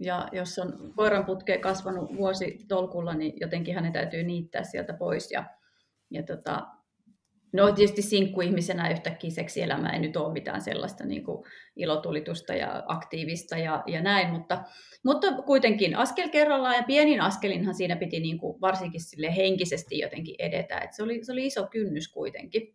ja 0.00 0.28
jos 0.32 0.58
on 0.58 0.92
koiran 0.96 1.24
putkeen 1.24 1.60
kasvanut 1.60 2.16
vuosi 2.16 2.64
tolkulla, 2.68 3.14
niin 3.14 3.32
jotenkin 3.40 3.74
hänen 3.74 3.92
täytyy 3.92 4.22
niittää 4.22 4.64
sieltä 4.64 4.92
pois. 4.92 5.30
Ja, 5.30 5.44
ja 6.10 6.22
tota, 6.22 6.66
No 7.52 7.72
tietysti 7.72 8.02
sinkkuihmisenä 8.02 8.90
yhtäkkiä 8.90 9.30
seksielämä 9.30 9.90
ei 9.90 9.98
nyt 9.98 10.16
ole 10.16 10.32
mitään 10.32 10.60
sellaista 10.60 11.04
niin 11.04 11.24
kuin 11.24 11.44
ilotulitusta 11.76 12.54
ja 12.54 12.84
aktiivista 12.86 13.58
ja, 13.58 13.82
ja 13.86 14.02
näin, 14.02 14.30
mutta, 14.30 14.64
mutta 15.04 15.26
kuitenkin 15.42 15.96
askel 15.96 16.28
kerrallaan 16.28 16.76
ja 16.76 16.82
pienin 16.82 17.20
askelinhan 17.20 17.74
siinä 17.74 17.96
piti 17.96 18.20
niin 18.20 18.38
kuin 18.38 18.60
varsinkin 18.60 19.00
sille 19.00 19.36
henkisesti 19.36 19.98
jotenkin 19.98 20.34
edetä, 20.38 20.78
että 20.78 20.96
se 20.96 21.02
oli, 21.02 21.24
se 21.24 21.32
oli 21.32 21.46
iso 21.46 21.66
kynnys 21.66 22.08
kuitenkin. 22.08 22.74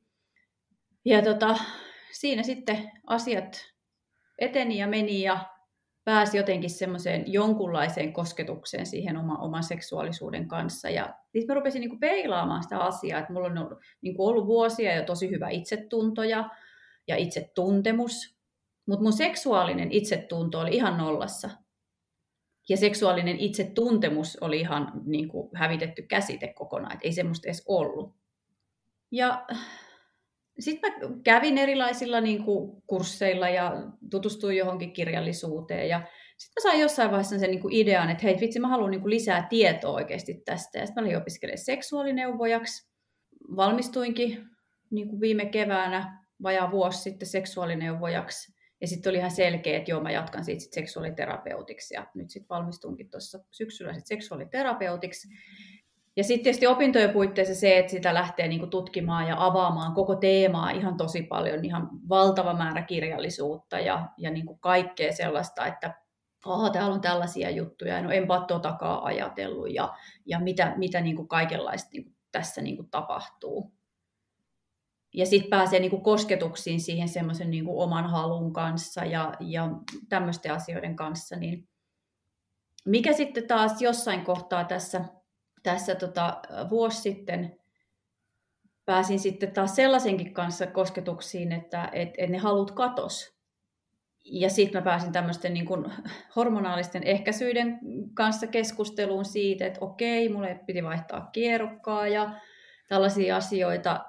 Ja 1.05 1.21
tota, 1.21 1.57
siinä 2.11 2.43
sitten 2.43 2.91
asiat 3.07 3.73
eteni 4.39 4.77
ja 4.77 4.87
meni 4.87 5.21
ja 5.21 5.52
pääsi 6.05 6.37
jotenkin 6.37 6.69
semmoiseen 6.69 7.33
jonkunlaiseen 7.33 8.13
kosketukseen 8.13 8.85
siihen 8.85 9.17
oma, 9.17 9.37
oman 9.37 9.63
seksuaalisuuden 9.63 10.47
kanssa. 10.47 10.89
Ja 10.89 11.13
sitten 11.23 11.47
mä 11.47 11.53
rupesin 11.53 11.79
niin 11.79 11.99
peilaamaan 11.99 12.63
sitä 12.63 12.79
asiaa, 12.79 13.19
että 13.19 13.33
mulla 13.33 13.47
on 13.47 13.57
ollut, 13.57 13.79
niin 14.01 14.15
ollut 14.17 14.47
vuosia 14.47 14.95
jo 14.95 15.03
tosi 15.05 15.29
hyvä 15.29 15.49
itsetunto 15.49 16.23
ja, 16.23 16.49
ja 17.07 17.15
itsetuntemus, 17.15 18.35
mutta 18.87 19.03
mun 19.03 19.13
seksuaalinen 19.13 19.91
itsetunto 19.91 20.59
oli 20.59 20.75
ihan 20.75 20.97
nollassa. 20.97 21.49
Ja 22.69 22.77
seksuaalinen 22.77 23.39
itsetuntemus 23.39 24.37
oli 24.41 24.59
ihan 24.59 24.91
niin 25.05 25.27
kuin, 25.27 25.49
hävitetty 25.53 26.01
käsite 26.01 26.53
kokonaan, 26.53 26.93
että 26.93 27.07
ei 27.07 27.11
semmoista 27.11 27.47
edes 27.47 27.63
ollut. 27.67 28.15
Ja 29.11 29.45
sitten 30.59 30.91
mä 30.91 31.09
kävin 31.23 31.57
erilaisilla 31.57 32.21
niin 32.21 32.43
kuin, 32.43 32.83
kursseilla 32.87 33.49
ja 33.49 33.73
tutustuin 34.11 34.57
johonkin 34.57 34.93
kirjallisuuteen 34.93 35.89
ja 35.89 36.01
sitten 36.37 36.63
mä 36.63 36.69
sain 36.69 36.81
jossain 36.81 37.11
vaiheessa 37.11 37.39
sen 37.39 37.49
niin 37.49 37.61
kuin 37.61 37.73
idean, 37.73 38.09
että 38.09 38.23
hei 38.23 38.37
vitsi, 38.39 38.59
mä 38.59 38.67
haluan 38.67 38.91
niin 38.91 39.01
kuin 39.01 39.09
lisää 39.09 39.47
tietoa 39.49 39.93
oikeasti 39.93 40.41
tästä. 40.45 40.79
Ja 40.79 40.85
sitten 40.85 41.03
mä 41.03 41.07
olin 41.07 41.17
opiskelemaan 41.17 41.57
seksuaalineuvojaksi. 41.57 42.89
Valmistuinkin 43.55 44.45
niin 44.91 45.09
kuin 45.09 45.21
viime 45.21 45.45
keväänä, 45.45 46.23
vajaa 46.43 46.71
vuosi 46.71 47.01
sitten 47.01 47.27
seksuaalineuvojaksi. 47.27 48.53
Ja 48.81 48.87
sitten 48.87 49.09
oli 49.09 49.17
ihan 49.17 49.31
selkeä, 49.31 49.77
että 49.77 49.91
joo, 49.91 50.01
mä 50.01 50.11
jatkan 50.11 50.45
siitä 50.45 50.59
sit 50.59 50.73
seksuaaliterapeutiksi. 50.73 51.93
Ja 51.93 52.07
nyt 52.15 52.29
sitten 52.29 52.49
valmistunkin 52.49 53.09
tuossa 53.11 53.39
syksyllä 53.51 53.93
sit 53.93 54.07
seksuaaliterapeutiksi. 54.07 55.27
Ja 56.15 56.23
sitten 56.23 56.43
tietysti 56.43 56.67
opintojen 56.67 57.09
puitteissa 57.09 57.55
se, 57.55 57.77
että 57.77 57.91
sitä 57.91 58.13
lähtee 58.13 58.47
niinku 58.47 58.67
tutkimaan 58.67 59.27
ja 59.27 59.45
avaamaan 59.45 59.93
koko 59.93 60.15
teemaa 60.15 60.71
ihan 60.71 60.97
tosi 60.97 61.23
paljon, 61.23 61.65
ihan 61.65 61.89
valtava 62.09 62.53
määrä 62.53 62.81
kirjallisuutta 62.81 63.79
ja, 63.79 64.09
ja 64.17 64.31
niinku 64.31 64.55
kaikkea 64.55 65.11
sellaista, 65.11 65.65
että 65.65 65.93
aha, 66.45 66.69
täällä 66.69 66.93
on 66.93 67.01
tällaisia 67.01 67.49
juttuja, 67.49 68.01
no 68.01 68.11
enpä 68.11 68.45
totakaan 68.47 69.03
ajatellut 69.03 69.73
ja, 69.73 69.93
ja 70.25 70.39
mitä, 70.39 70.73
mitä 70.77 71.01
niinku 71.01 71.27
kaikenlaista 71.27 71.89
niinku 71.93 72.11
tässä 72.31 72.61
niinku 72.61 72.83
tapahtuu. 72.83 73.73
Ja 75.13 75.25
sitten 75.25 75.49
pääsee 75.49 75.79
niinku 75.79 76.01
kosketuksiin 76.01 76.81
siihen 76.81 77.09
semmoisen 77.09 77.51
niinku 77.51 77.81
oman 77.81 78.09
halun 78.09 78.53
kanssa 78.53 79.05
ja, 79.05 79.33
ja 79.39 79.69
tämmöisten 80.09 80.53
asioiden 80.53 80.95
kanssa, 80.95 81.35
niin 81.35 81.69
mikä 82.85 83.13
sitten 83.13 83.47
taas 83.47 83.81
jossain 83.81 84.25
kohtaa 84.25 84.63
tässä 84.63 85.05
tässä 85.63 85.95
tota, 85.95 86.41
vuosi 86.69 87.01
sitten 87.01 87.59
pääsin 88.85 89.19
sitten 89.19 89.51
taas 89.51 89.75
sellaisenkin 89.75 90.33
kanssa 90.33 90.67
kosketuksiin, 90.67 91.51
että 91.51 91.89
et, 91.91 92.09
et 92.17 92.29
ne 92.29 92.37
halut 92.37 92.71
katos. 92.71 93.33
Ja 94.25 94.49
sitten 94.49 94.81
mä 94.81 94.85
pääsin 94.85 95.11
tämmöisten 95.11 95.53
niin 95.53 95.65
kuin 95.65 95.85
hormonaalisten 96.35 97.03
ehkäisyiden 97.03 97.79
kanssa 98.13 98.47
keskusteluun 98.47 99.25
siitä, 99.25 99.65
että 99.65 99.79
okei, 99.81 100.29
mulle 100.29 100.59
piti 100.65 100.83
vaihtaa 100.83 101.29
kierrokkaa 101.31 102.07
ja 102.07 102.33
tällaisia 102.87 103.35
asioita, 103.35 104.05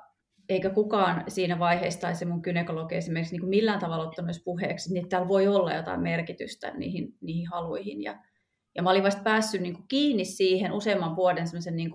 eikä 0.49 0.71
kukaan 0.71 1.25
siinä 1.29 1.59
vaiheessa 1.59 2.01
tai 2.01 2.15
se 2.15 2.25
mun 2.25 2.43
kynekologi 2.43 2.95
esimerkiksi 2.95 3.37
niin 3.37 3.49
millään 3.49 3.81
tavalla 3.81 4.09
ottanut 4.09 4.37
puheeksi, 4.45 4.95
niin 4.95 5.09
täällä 5.09 5.29
voi 5.29 5.49
olla 5.49 5.75
jotain 5.75 6.01
merkitystä 6.01 6.71
niihin, 6.71 7.15
niihin 7.21 7.49
haluihin. 7.49 8.03
Ja, 8.03 8.19
ja 8.75 8.83
mä 8.83 8.91
olin 8.91 9.03
vasta 9.03 9.23
päässyt 9.23 9.61
niin 9.61 9.75
kuin 9.75 9.89
kiinni 9.89 10.25
siihen 10.25 10.73
useamman 10.73 11.17
vuoden 11.17 11.47
semmoisen 11.47 11.77
niin 11.77 11.91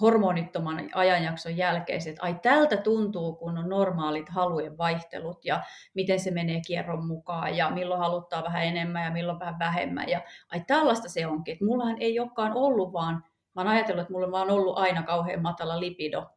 hormonittoman 0.00 0.88
ajanjakson 0.94 1.56
jälkeen, 1.56 2.00
että 2.08 2.22
ai 2.22 2.34
tältä 2.42 2.76
tuntuu, 2.76 3.34
kun 3.34 3.58
on 3.58 3.68
normaalit 3.68 4.28
halujen 4.28 4.78
vaihtelut 4.78 5.44
ja 5.44 5.62
miten 5.94 6.20
se 6.20 6.30
menee 6.30 6.60
kierron 6.66 7.06
mukaan 7.06 7.56
ja 7.56 7.70
milloin 7.70 8.00
haluttaa 8.00 8.44
vähän 8.44 8.64
enemmän 8.64 9.04
ja 9.04 9.10
milloin 9.10 9.38
vähän 9.38 9.58
vähemmän. 9.58 10.08
Ja 10.08 10.22
ai 10.52 10.64
tällaista 10.66 11.08
se 11.08 11.26
onkin, 11.26 11.52
että 11.52 11.64
mullahan 11.64 11.96
ei 12.00 12.20
olekaan 12.20 12.52
ollut 12.52 12.92
vaan, 12.92 13.14
mä 13.54 13.60
oon 13.60 13.68
ajatellut, 13.68 14.02
että 14.02 14.12
mulla 14.12 14.26
on 14.26 14.32
vaan 14.32 14.50
ollut 14.50 14.78
aina 14.78 15.02
kauhean 15.02 15.42
matala 15.42 15.80
lipido. 15.80 16.30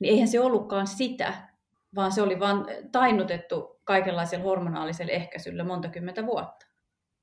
Niin 0.00 0.12
eihän 0.12 0.28
se 0.28 0.40
ollutkaan 0.40 0.86
sitä, 0.86 1.34
vaan 1.94 2.12
se 2.12 2.22
oli 2.22 2.40
vaan 2.40 2.66
tainnutettu 2.92 3.80
kaikenlaisella 3.84 4.44
hormonaalisella 4.44 5.12
ehkäisyllä 5.12 5.64
monta 5.64 5.88
kymmentä 5.88 6.26
vuotta 6.26 6.71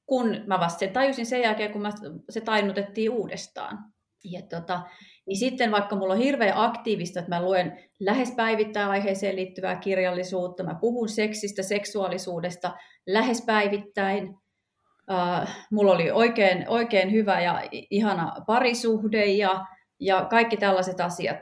kun 0.09 0.43
mä 0.47 0.59
vasta 0.59 0.79
sen 0.79 0.93
tajusin 0.93 1.25
sen 1.25 1.41
jälkeen, 1.41 1.71
kun 1.71 1.81
mä, 1.81 1.91
se 2.29 2.41
tainnutettiin 2.41 3.11
uudestaan. 3.11 3.77
Ja 4.23 4.41
tota, 4.49 4.81
niin 5.27 5.37
sitten 5.37 5.71
vaikka 5.71 5.95
mulla 5.95 6.13
on 6.13 6.19
hirveän 6.19 6.57
aktiivista, 6.57 7.19
että 7.19 7.35
mä 7.35 7.43
luen 7.43 7.79
lähes 7.99 8.31
päivittäin 8.35 8.89
aiheeseen 8.89 9.35
liittyvää 9.35 9.75
kirjallisuutta, 9.75 10.63
mä 10.63 10.75
puhun 10.81 11.09
seksistä, 11.09 11.63
seksuaalisuudesta 11.63 12.73
lähes 13.07 13.43
päivittäin, 13.45 14.29
uh, 14.29 15.49
mulla 15.71 15.91
oli 15.91 16.11
oikein, 16.11 16.69
oikein 16.69 17.11
hyvä 17.11 17.41
ja 17.41 17.63
ihana 17.71 18.35
parisuhde 18.47 19.25
ja, 19.25 19.65
ja 19.99 20.25
kaikki 20.25 20.57
tällaiset 20.57 21.01
asiat, 21.01 21.39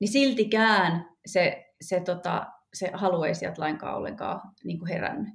niin 0.00 0.12
siltikään 0.12 1.04
se, 1.26 1.64
se, 1.80 2.00
tota, 2.00 2.46
se 2.74 2.90
halu 2.94 3.22
ei 3.22 3.34
sieltä 3.34 3.62
lainkaan 3.62 3.96
ollenkaan 3.96 4.40
niin 4.64 4.86
herännyt. 4.88 5.34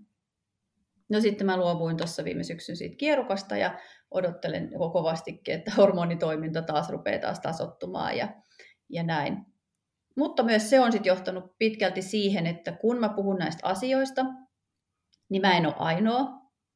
No 1.09 1.21
sitten 1.21 1.45
mä 1.45 1.57
luovuin 1.57 1.97
tuossa 1.97 2.23
viime 2.23 2.43
syksyn 2.43 2.75
siitä 2.75 2.95
kierukasta 2.95 3.57
ja 3.57 3.79
odottelen 4.11 4.69
kovastikin, 4.93 5.55
että 5.55 5.71
hormonitoiminta 5.77 6.61
taas 6.61 6.89
rupeaa 6.89 7.19
taas 7.19 7.39
tasottumaan 7.39 8.17
ja, 8.17 8.27
ja 8.89 9.03
näin. 9.03 9.45
Mutta 10.17 10.43
myös 10.43 10.69
se 10.69 10.79
on 10.79 10.91
sitten 10.91 11.11
johtanut 11.11 11.57
pitkälti 11.57 12.01
siihen, 12.01 12.47
että 12.47 12.71
kun 12.71 12.99
mä 12.99 13.09
puhun 13.09 13.37
näistä 13.37 13.67
asioista, 13.67 14.25
niin 15.29 15.41
mä 15.41 15.57
en 15.57 15.65
ole 15.65 15.75
ainoa. 15.77 16.27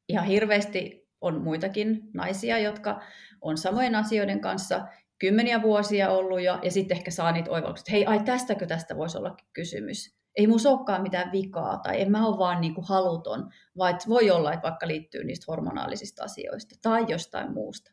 Ihan 0.08 0.26
hirveästi 0.26 1.08
on 1.20 1.42
muitakin 1.42 2.00
naisia, 2.14 2.58
jotka 2.58 3.02
on 3.40 3.58
samojen 3.58 3.94
asioiden 3.94 4.40
kanssa. 4.40 4.86
kymmeniä 5.18 5.62
vuosia 5.62 6.10
ollut 6.10 6.40
jo, 6.40 6.58
ja 6.62 6.70
sitten 6.70 6.96
ehkä 6.96 7.10
saa 7.10 7.32
niitä 7.32 7.50
oivalluksia, 7.50 7.82
että 7.82 7.92
hei, 7.92 8.06
ai 8.06 8.24
tästäkö 8.24 8.66
tästä 8.66 8.96
voisi 8.96 9.18
olla 9.18 9.36
kysymys. 9.52 10.17
Ei 10.38 10.46
mun 10.46 10.58
olekaan 10.68 11.02
mitään 11.02 11.32
vikaa, 11.32 11.78
tai 11.78 12.00
en 12.00 12.10
mä 12.10 12.26
ole 12.26 12.38
vaan 12.38 12.60
niin 12.60 12.74
kuin 12.74 12.86
haluton, 12.88 13.50
vaan 13.78 13.98
voi 14.08 14.30
olla, 14.30 14.52
että 14.52 14.68
vaikka 14.68 14.88
liittyy 14.88 15.24
niistä 15.24 15.44
hormonaalisista 15.48 16.24
asioista 16.24 16.74
tai 16.82 17.04
jostain 17.08 17.52
muusta. 17.52 17.92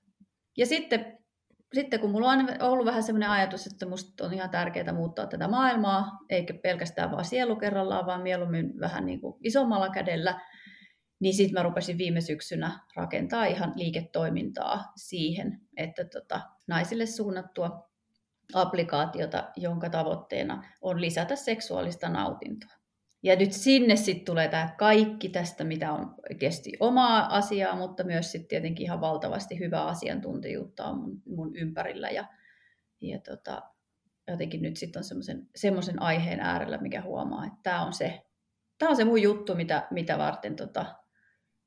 Ja 0.57 0.65
sitten, 0.65 1.17
sitten 1.73 1.99
kun 1.99 2.11
mulla 2.11 2.29
on 2.29 2.47
ollut 2.61 2.85
vähän 2.85 3.03
sellainen 3.03 3.29
ajatus, 3.29 3.67
että 3.67 3.85
musta 3.85 4.25
on 4.25 4.33
ihan 4.33 4.49
tärkeää 4.49 4.93
muuttaa 4.93 5.27
tätä 5.27 5.47
maailmaa, 5.47 6.11
eikä 6.29 6.53
pelkästään 6.53 7.11
vaan 7.11 7.25
sielu 7.25 7.55
kerrallaan, 7.55 8.05
vaan 8.05 8.21
mieluummin 8.21 8.79
vähän 8.79 9.05
niin 9.05 9.21
kuin 9.21 9.37
isommalla 9.43 9.89
kädellä, 9.89 10.41
niin 11.19 11.33
sitten 11.33 11.53
mä 11.53 11.63
rupesin 11.63 11.97
viime 11.97 12.21
syksynä 12.21 12.79
rakentaa 12.95 13.45
ihan 13.45 13.73
liiketoimintaa 13.75 14.93
siihen, 14.95 15.61
että 15.77 16.05
tota, 16.05 16.41
naisille 16.67 17.05
suunnattua 17.05 17.89
applikaatiota, 18.53 19.51
jonka 19.55 19.89
tavoitteena 19.89 20.63
on 20.81 21.01
lisätä 21.01 21.35
seksuaalista 21.35 22.09
nautintoa. 22.09 22.71
Ja 23.23 23.35
nyt 23.35 23.53
sinne 23.53 23.95
sitten 23.95 24.25
tulee 24.25 24.47
tämä 24.47 24.75
kaikki 24.77 25.29
tästä, 25.29 25.63
mitä 25.63 25.93
on 25.93 26.15
kesti 26.39 26.73
omaa 26.79 27.35
asiaa, 27.35 27.75
mutta 27.75 28.03
myös 28.03 28.31
sitten 28.31 28.47
tietenkin 28.47 28.83
ihan 28.83 29.01
valtavasti 29.01 29.59
hyvää 29.59 29.85
asiantuntijuutta 29.85 30.85
on 30.85 30.99
mun, 30.99 31.21
mun 31.25 31.55
ympärillä. 31.55 32.09
Ja, 32.09 32.27
ja 33.01 33.19
tota, 33.19 33.61
jotenkin 34.27 34.61
nyt 34.61 34.77
sitten 34.77 34.99
on 34.99 35.43
semmoisen 35.55 36.01
aiheen 36.01 36.39
äärellä, 36.39 36.77
mikä 36.77 37.01
huomaa, 37.01 37.45
että 37.45 37.59
tämä 37.63 37.85
on 37.85 37.93
se, 37.93 38.25
tää 38.77 38.89
on 38.89 38.95
se 38.95 39.05
mun 39.05 39.21
juttu, 39.21 39.55
mitä, 39.55 39.87
mitä 39.91 40.17
varten 40.17 40.55
tota, 40.55 40.85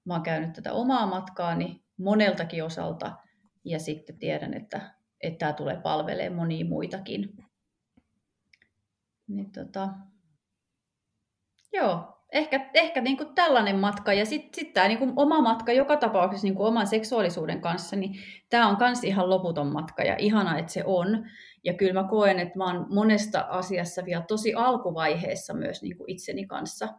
mä 0.05 0.15
oon 0.15 0.23
käynyt 0.23 0.53
tätä 0.53 0.73
omaa 0.73 1.07
matkaani 1.07 1.85
moneltakin 1.97 2.65
osalta 2.65 3.17
ja 3.65 3.79
sitten 3.79 4.19
tiedän, 4.19 4.55
että, 4.55 4.98
että 5.21 5.39
tämä 5.39 5.53
tulee 5.53 5.81
palvelemaan 5.83 6.37
monia 6.37 6.65
muitakin. 6.65 7.37
Niin 9.29 9.53
tota, 9.53 9.89
joo, 11.73 12.23
ehkä, 12.33 12.71
ehkä 12.75 13.01
niin 13.01 13.17
kuin 13.17 13.35
tällainen 13.35 13.77
matka 13.77 14.13
ja 14.13 14.27
sitten 14.27 14.51
sit 14.55 14.73
tämä 14.73 14.89
niin 14.89 14.99
kuin 14.99 15.13
oma 15.17 15.43
matka 15.43 15.73
joka 15.73 15.97
tapauksessa 15.97 16.47
niin 16.47 16.55
kuin 16.55 16.67
oman 16.67 16.87
seksuaalisuuden 16.87 17.61
kanssa, 17.61 17.97
niin 17.97 18.15
tämä 18.51 18.69
on 18.69 18.77
myös 18.81 19.05
ihan 19.05 19.31
loputon 19.31 19.73
matka 19.73 20.03
ja 20.03 20.17
ihana, 20.19 20.59
että 20.59 20.73
se 20.73 20.83
on. 20.87 21.27
Ja 21.65 21.75
kyllä 21.75 22.03
mä 22.03 22.09
koen, 22.09 22.39
että 22.39 22.59
mä 22.59 22.65
oon 22.65 22.87
monesta 22.95 23.41
asiassa 23.41 24.05
vielä 24.05 24.25
tosi 24.29 24.55
alkuvaiheessa 24.55 25.55
myös 25.55 25.83
niin 25.83 25.97
kuin 25.97 26.11
itseni 26.11 26.47
kanssa– 26.47 26.89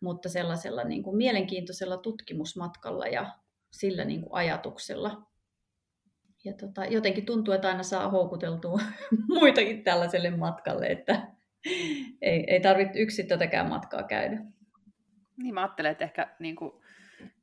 mutta 0.00 0.28
sellaisella 0.28 0.84
niin 0.84 1.02
kuin 1.02 1.16
mielenkiintoisella 1.16 1.96
tutkimusmatkalla 1.96 3.06
ja 3.06 3.38
sillä 3.70 4.04
niin 4.04 4.20
kuin 4.20 4.34
ajatuksella. 4.34 5.22
Ja 6.46 6.52
tota, 6.52 6.84
jotenkin 6.84 7.26
tuntuu, 7.26 7.54
että 7.54 7.68
aina 7.68 7.82
saa 7.82 8.10
houkuteltua 8.10 8.80
muitakin 9.38 9.84
tällaiselle 9.84 10.30
matkalle, 10.30 10.86
että 10.86 11.12
ei, 12.22 12.44
ei 12.46 12.60
tarvitse 12.60 12.98
yksin 12.98 13.28
tätäkään 13.28 13.68
matkaa 13.68 14.02
käydä. 14.02 14.38
Niin 15.42 15.54
mä 15.54 15.60
ajattelen, 15.60 15.92
että 15.92 16.04
ehkä 16.04 16.34
niin 16.38 16.56
kuin, 16.56 16.72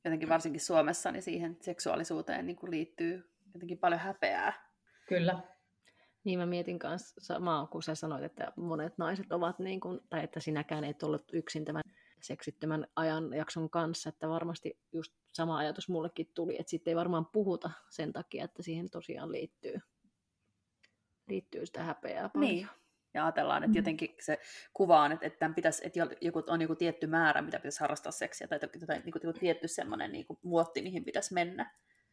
jotenkin 0.05 0.29
varsinkin 0.29 0.62
Suomessa 0.62 1.12
niin 1.12 1.24
siihen 1.24 1.57
seksuaalisuuteen 1.62 2.45
niin 2.45 2.55
kuin 2.55 2.72
liittyy 2.72 3.29
jotenkin 3.53 3.77
paljon 3.77 4.01
häpeää. 4.01 4.53
Kyllä. 5.07 5.39
Niin 6.24 6.39
mä 6.39 6.45
mietin 6.45 6.79
kanssa 6.79 7.22
samaa, 7.22 7.67
kun 7.67 7.83
sä 7.83 7.95
sanoit, 7.95 8.24
että 8.24 8.51
monet 8.55 8.98
naiset 8.98 9.31
ovat, 9.31 9.60
niin 9.60 9.79
kuin, 9.79 10.00
tai 10.10 10.24
että 10.24 10.39
sinäkään 10.39 10.83
et 10.83 11.03
ollut 11.03 11.24
yksin 11.33 11.65
tämän 11.65 11.83
seksittömän 12.23 12.87
ajanjakson 12.95 13.69
kanssa, 13.69 14.09
että 14.09 14.29
varmasti 14.29 14.79
just 14.91 15.13
sama 15.33 15.57
ajatus 15.57 15.89
mullekin 15.89 16.31
tuli, 16.33 16.55
että 16.59 16.69
sitten 16.69 16.91
ei 16.91 16.95
varmaan 16.95 17.25
puhuta 17.25 17.71
sen 17.89 18.13
takia, 18.13 18.45
että 18.45 18.63
siihen 18.63 18.89
tosiaan 18.89 19.31
liittyy, 19.31 19.79
liittyy 21.27 21.65
sitä 21.65 21.83
häpeää 21.83 22.29
paljon. 22.29 22.51
Niin. 22.51 22.67
Ja 23.13 23.25
ajatellaan, 23.25 23.63
että 23.63 23.73
mm. 23.73 23.79
jotenkin 23.79 24.15
se 24.19 24.39
kuvaan, 24.73 25.11
että, 25.11 25.25
että, 25.25 25.49
pitäisi, 25.55 25.88
että 25.88 25.99
joku, 26.21 26.43
on 26.47 26.62
joku 26.62 26.75
tietty 26.75 27.07
määrä, 27.07 27.41
mitä 27.41 27.57
pitäisi 27.57 27.79
harrastaa 27.79 28.12
seksiä, 28.12 28.47
tai, 28.47 28.59
tai 28.59 28.69
niin 28.99 29.12
kuin, 29.12 29.33
tietty 29.39 29.67
semmoinen 29.67 30.12
niin 30.12 30.25
kuin, 30.25 30.39
muotti, 30.43 30.81
mihin 30.81 31.05
pitäisi 31.05 31.33
mennä. 31.33 31.71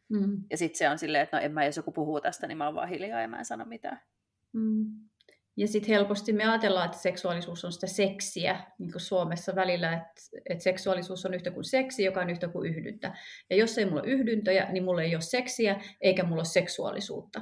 Mm. 0.09 0.43
Ja 0.49 0.57
sitten 0.57 0.77
se 0.77 0.89
on 0.89 0.99
silleen, 0.99 1.23
että 1.23 1.37
no 1.37 1.43
en 1.43 1.51
mä, 1.51 1.65
jos 1.65 1.77
joku 1.77 1.91
puhuu 1.91 2.21
tästä, 2.21 2.47
niin 2.47 2.57
mä 2.57 2.65
oon 2.65 2.75
vaan 2.75 2.89
hiljaa 2.89 3.21
ja 3.21 3.27
mä 3.27 3.39
en 3.39 3.45
sano 3.45 3.65
mitään. 3.65 4.01
Mm. 4.53 5.09
Ja 5.57 5.67
sitten 5.67 5.89
helposti 5.89 6.33
me 6.33 6.45
ajatellaan, 6.45 6.85
että 6.85 6.97
seksuaalisuus 6.97 7.65
on 7.65 7.71
sitä 7.71 7.87
seksiä, 7.87 8.59
niin 8.79 8.91
kuin 8.91 9.01
Suomessa 9.01 9.55
välillä, 9.55 9.93
että, 9.93 10.21
että 10.49 10.63
seksuaalisuus 10.63 11.25
on 11.25 11.33
yhtä 11.33 11.51
kuin 11.51 11.63
seksi, 11.63 12.03
joka 12.03 12.19
on 12.19 12.29
yhtä 12.29 12.47
kuin 12.47 12.69
yhdyntä. 12.69 13.13
Ja 13.49 13.55
jos 13.55 13.77
ei 13.77 13.85
mulla 13.85 14.01
ole 14.01 14.11
yhdyntöjä, 14.11 14.71
niin 14.71 14.83
mulla 14.83 15.01
ei 15.01 15.15
ole 15.15 15.21
seksiä, 15.21 15.81
eikä 16.01 16.23
mulla 16.23 16.39
ole 16.39 16.45
seksuaalisuutta. 16.45 17.41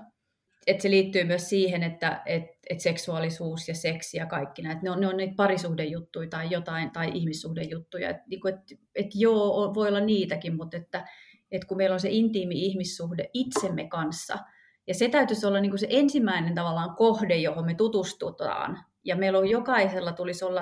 Et 0.67 0.81
se 0.81 0.89
liittyy 0.89 1.23
myös 1.23 1.49
siihen, 1.49 1.83
että 1.83 2.21
et, 2.25 2.43
et 2.69 2.79
seksuaalisuus 2.79 3.67
ja 3.67 3.75
seksi 3.75 4.17
ja 4.17 4.25
kaikki 4.25 4.61
näitä, 4.61 4.81
ne 4.83 4.91
on, 4.91 4.99
ne 4.99 5.07
on 5.07 5.17
niitä 5.17 5.33
parisuhdejuttuja 5.37 6.29
tai 6.29 6.47
jotain, 6.51 6.91
tai 6.91 7.11
ihmissuhdejuttuja. 7.13 8.09
Että 8.09 8.23
niin 8.27 8.47
et, 8.47 8.79
et 8.95 9.11
joo, 9.15 9.73
voi 9.73 9.87
olla 9.87 9.99
niitäkin, 9.99 10.55
mutta 10.55 10.77
että, 10.77 11.07
et 11.51 11.65
kun 11.65 11.77
meillä 11.77 11.93
on 11.93 11.99
se 11.99 12.09
intiimi 12.11 12.65
ihmissuhde 12.65 13.29
itsemme 13.33 13.87
kanssa– 13.87 14.37
ja 14.89 14.95
se 14.95 15.09
täytyisi 15.09 15.45
olla 15.45 15.59
niin 15.59 15.71
kuin 15.71 15.79
se 15.79 15.87
ensimmäinen 15.89 16.55
tavallaan 16.55 16.95
kohde, 16.95 17.35
johon 17.35 17.65
me 17.65 17.73
tutustutaan. 17.73 18.83
Ja 19.03 19.15
meillä 19.15 19.39
on 19.39 19.49
jokaisella 19.49 20.11
tulisi 20.11 20.45
olla 20.45 20.61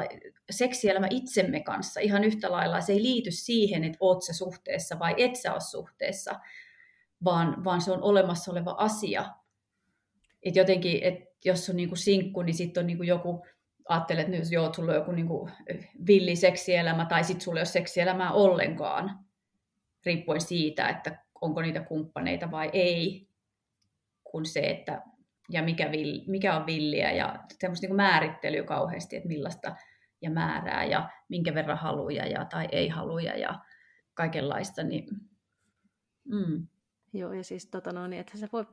seksielämä 0.50 1.08
itsemme 1.10 1.60
kanssa 1.60 2.00
ihan 2.00 2.24
yhtä 2.24 2.52
lailla. 2.52 2.82
Se 2.82 2.94
ei 2.94 3.02
liity 3.02 3.32
siihen, 3.32 3.84
että 3.84 3.98
oot 4.00 4.24
sä 4.24 4.34
suhteessa 4.34 5.00
vai 5.00 5.16
et 5.18 5.36
sä 5.36 5.54
ole 5.54 5.62
suhteessa, 5.62 6.40
vaan, 7.24 7.63
vaan 7.63 7.82
se 7.82 7.92
on 7.92 8.04
olemassa 8.04 8.52
oleva 8.52 8.76
asia. 8.78 9.26
Et 10.44 10.56
jotenkin, 10.56 11.04
että 11.04 11.30
jos 11.46 11.70
on 11.70 11.76
niin 11.76 11.90
kuin 11.90 12.00
sinkku, 12.00 12.42
niin 12.42 12.56
sitten 12.56 12.82
on 12.82 12.88
niin 12.88 12.98
kuin 12.98 13.08
joku, 13.08 13.46
ajattelee, 13.90 14.22
että 14.22 14.38
nyt 14.38 14.52
joo, 14.52 14.74
sulla 14.74 14.92
on 14.92 14.98
joku 14.98 15.12
niin 15.12 15.28
kuin 15.28 15.52
villi 16.08 16.36
seksielämä, 16.36 17.06
tai 17.06 17.24
sitten 17.24 17.42
sulla 17.42 17.60
ei 17.60 17.62
ole 17.62 17.66
seksielämää 17.66 18.32
ollenkaan, 18.32 19.20
riippuen 20.06 20.42
siitä, 20.42 20.90
että 20.90 21.24
onko 21.42 21.62
niitä 21.62 21.82
kumppaneita 21.82 22.52
vai 22.52 22.70
ei 22.74 23.27
kuin 24.38 24.45
se, 24.45 24.60
että 24.60 25.02
ja 25.50 25.63
mikä, 25.63 25.91
vill, 25.91 26.21
mikä 26.28 26.56
on 26.56 26.65
villiä 26.65 27.12
ja 27.12 27.45
semmoista 27.60 27.88
niin 27.88 27.95
määrittelyä 27.95 28.63
kauheasti, 28.63 29.15
että 29.15 29.28
millaista 29.28 29.76
ja 30.21 30.32
määrää 30.32 30.86
ja 30.86 31.10
minkä 31.30 31.54
verran 31.54 31.78
haluja 31.78 32.26
ja, 32.26 32.45
tai 32.45 32.67
ei 32.71 32.88
haluja 32.88 33.38
ja 33.38 33.60
kaikenlaista. 34.13 34.84
Niin, 34.84 35.08
mm. 36.26 36.67
Joo, 37.13 37.34
ja 37.34 37.43
siis 37.43 37.65
tota 37.69 37.93
no, 37.93 38.08
niin, 38.08 38.19
että 38.19 38.38
sä 38.38 38.50
voi, 38.54 38.65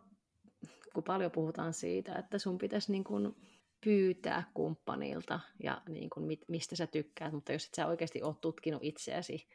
kun 0.94 1.05
paljon 1.05 1.31
puhutaan 1.31 1.72
siitä, 1.72 2.14
että 2.14 2.38
sun 2.38 2.59
pitäisi 2.59 2.92
niin 2.92 3.05
kuin 3.05 3.37
pyytää 3.85 4.50
kumppanilta 4.55 5.40
ja 5.62 5.83
niin 5.88 6.11
kuin 6.11 6.38
mistä 6.48 6.77
sä 6.77 6.87
tykkäät, 6.87 7.33
mutta 7.33 7.53
jos 7.53 7.66
et 7.66 7.74
sä 7.74 7.87
oikeasti 7.87 8.22
ole 8.22 8.35
tutkinut 8.40 8.85
itseäsi 8.85 9.48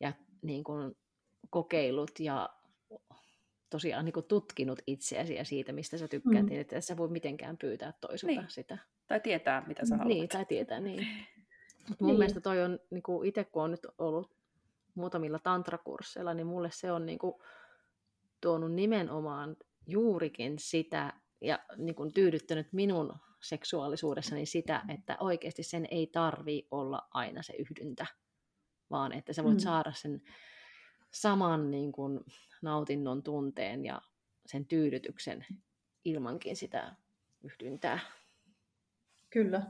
ja 0.00 0.12
niin 0.42 0.64
kuin 0.64 0.96
kokeillut 1.50 2.20
ja 2.20 2.48
tosiaan 3.70 4.04
niin 4.04 4.24
tutkinut 4.28 4.78
itseäsi 4.86 5.34
ja 5.34 5.44
siitä, 5.44 5.72
mistä 5.72 5.98
sä 5.98 6.08
tykkäät, 6.08 6.42
mm. 6.42 6.48
niin 6.48 6.60
että 6.60 6.80
sä 6.80 6.96
voi 6.96 7.08
mitenkään 7.08 7.58
pyytää 7.58 7.92
toiselta 8.00 8.40
niin. 8.40 8.50
sitä. 8.50 8.78
Tai 9.06 9.20
tietää, 9.20 9.64
mitä 9.66 9.86
sä 9.86 9.96
haluat. 9.96 10.16
Niin, 10.16 10.28
tai 10.28 10.44
tietää, 10.44 10.80
niin. 10.80 11.06
Mutta 11.88 12.04
mun 12.04 12.10
niin. 12.10 12.18
mielestä 12.18 12.40
toi 12.40 12.62
on, 12.62 12.78
niin 12.90 13.02
kuin 13.02 13.28
itse 13.28 13.44
kun 13.44 13.62
on 13.62 13.70
nyt 13.70 13.86
ollut 13.98 14.30
muutamilla 14.94 15.38
tantrakursseilla, 15.38 16.34
niin 16.34 16.46
mulle 16.46 16.70
se 16.72 16.92
on 16.92 17.06
niin 17.06 17.18
kuin, 17.18 17.34
tuonut 18.40 18.72
nimenomaan 18.72 19.56
juurikin 19.86 20.58
sitä 20.58 21.12
ja 21.40 21.58
niin 21.76 21.94
kuin, 21.94 22.12
tyydyttänyt 22.12 22.72
minun 22.72 23.12
seksuaalisuudessani 23.40 24.46
sitä, 24.46 24.82
että 24.88 25.16
oikeasti 25.20 25.62
sen 25.62 25.86
ei 25.90 26.06
tarvi 26.06 26.68
olla 26.70 27.08
aina 27.10 27.42
se 27.42 27.52
yhdyntä, 27.52 28.06
vaan 28.90 29.12
että 29.12 29.32
sä 29.32 29.44
voit 29.44 29.56
mm. 29.56 29.60
saada 29.60 29.92
sen 29.92 30.22
saman 31.10 31.70
niin 31.70 31.92
kuin, 31.92 32.20
nautinnon 32.62 33.22
tunteen 33.22 33.84
ja 33.84 34.02
sen 34.46 34.66
tyydytyksen 34.66 35.46
ilmankin 36.04 36.56
sitä 36.56 36.94
yhdyntää. 37.42 37.98
Kyllä. 39.30 39.62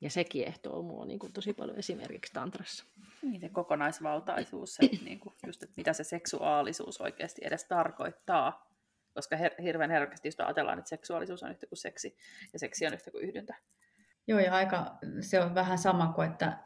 Ja 0.00 0.10
se 0.10 0.24
kiehtoo 0.24 0.82
mua 0.82 1.06
niin 1.06 1.18
kuin 1.18 1.32
tosi 1.32 1.52
paljon 1.52 1.78
esimerkiksi 1.78 2.32
tantrassa. 2.32 2.84
Niin, 3.22 3.40
se 3.40 3.48
kokonaisvaltaisuus, 3.48 4.74
se, 4.74 4.82
niin 5.04 5.20
kuin, 5.20 5.34
just, 5.46 5.62
että 5.62 5.74
mitä 5.76 5.92
se 5.92 6.04
seksuaalisuus 6.04 7.00
oikeasti 7.00 7.42
edes 7.44 7.64
tarkoittaa. 7.64 8.70
Koska 9.14 9.36
her- 9.36 9.62
hirveän 9.62 9.90
herkästi 9.90 10.28
just 10.28 10.40
ajatellaan, 10.40 10.78
että 10.78 10.88
seksuaalisuus 10.88 11.42
on 11.42 11.50
yhtä 11.50 11.66
kuin 11.66 11.78
seksi 11.78 12.16
ja 12.52 12.58
seksi 12.58 12.86
on 12.86 12.94
yhtä 12.94 13.10
kuin 13.10 13.24
yhdyntä. 13.24 13.54
Joo, 14.26 14.38
ja 14.38 14.54
aika, 14.54 14.98
se 15.20 15.40
on 15.40 15.54
vähän 15.54 15.78
sama 15.78 16.12
kuin, 16.12 16.30
että, 16.30 16.58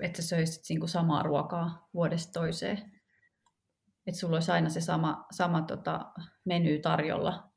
että 0.00 0.22
sä 0.22 0.28
söisit 0.28 0.64
niin 0.68 0.80
kuin 0.80 0.88
samaa 0.90 1.22
ruokaa 1.22 1.88
vuodesta 1.94 2.32
toiseen 2.32 2.97
että 4.08 4.20
sulla 4.20 4.36
olisi 4.36 4.52
aina 4.52 4.68
se 4.68 4.80
sama, 4.80 5.26
sama 5.30 5.62
tota, 5.62 6.06
meny 6.44 6.78
tarjolla, 6.78 7.50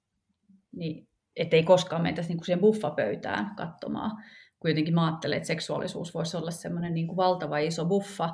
niin 0.76 1.08
ettei 1.36 1.64
koskaan 1.64 2.02
mentäisi 2.02 2.30
niin 2.30 2.38
kuin 2.38 2.46
siihen 2.46 2.62
buffapöytään 2.62 3.56
katsomaan. 3.56 4.12
Kun 4.60 4.72
jotenkin 4.72 4.94
mä 4.94 5.06
ajattelen, 5.06 5.38
että 5.38 5.48
seksuaalisuus 5.48 6.14
voisi 6.14 6.38
olla 6.38 6.52
semmoinen 6.52 6.94
niin 6.94 7.16
valtava 7.16 7.58
iso 7.58 7.86
buffa, 7.86 8.30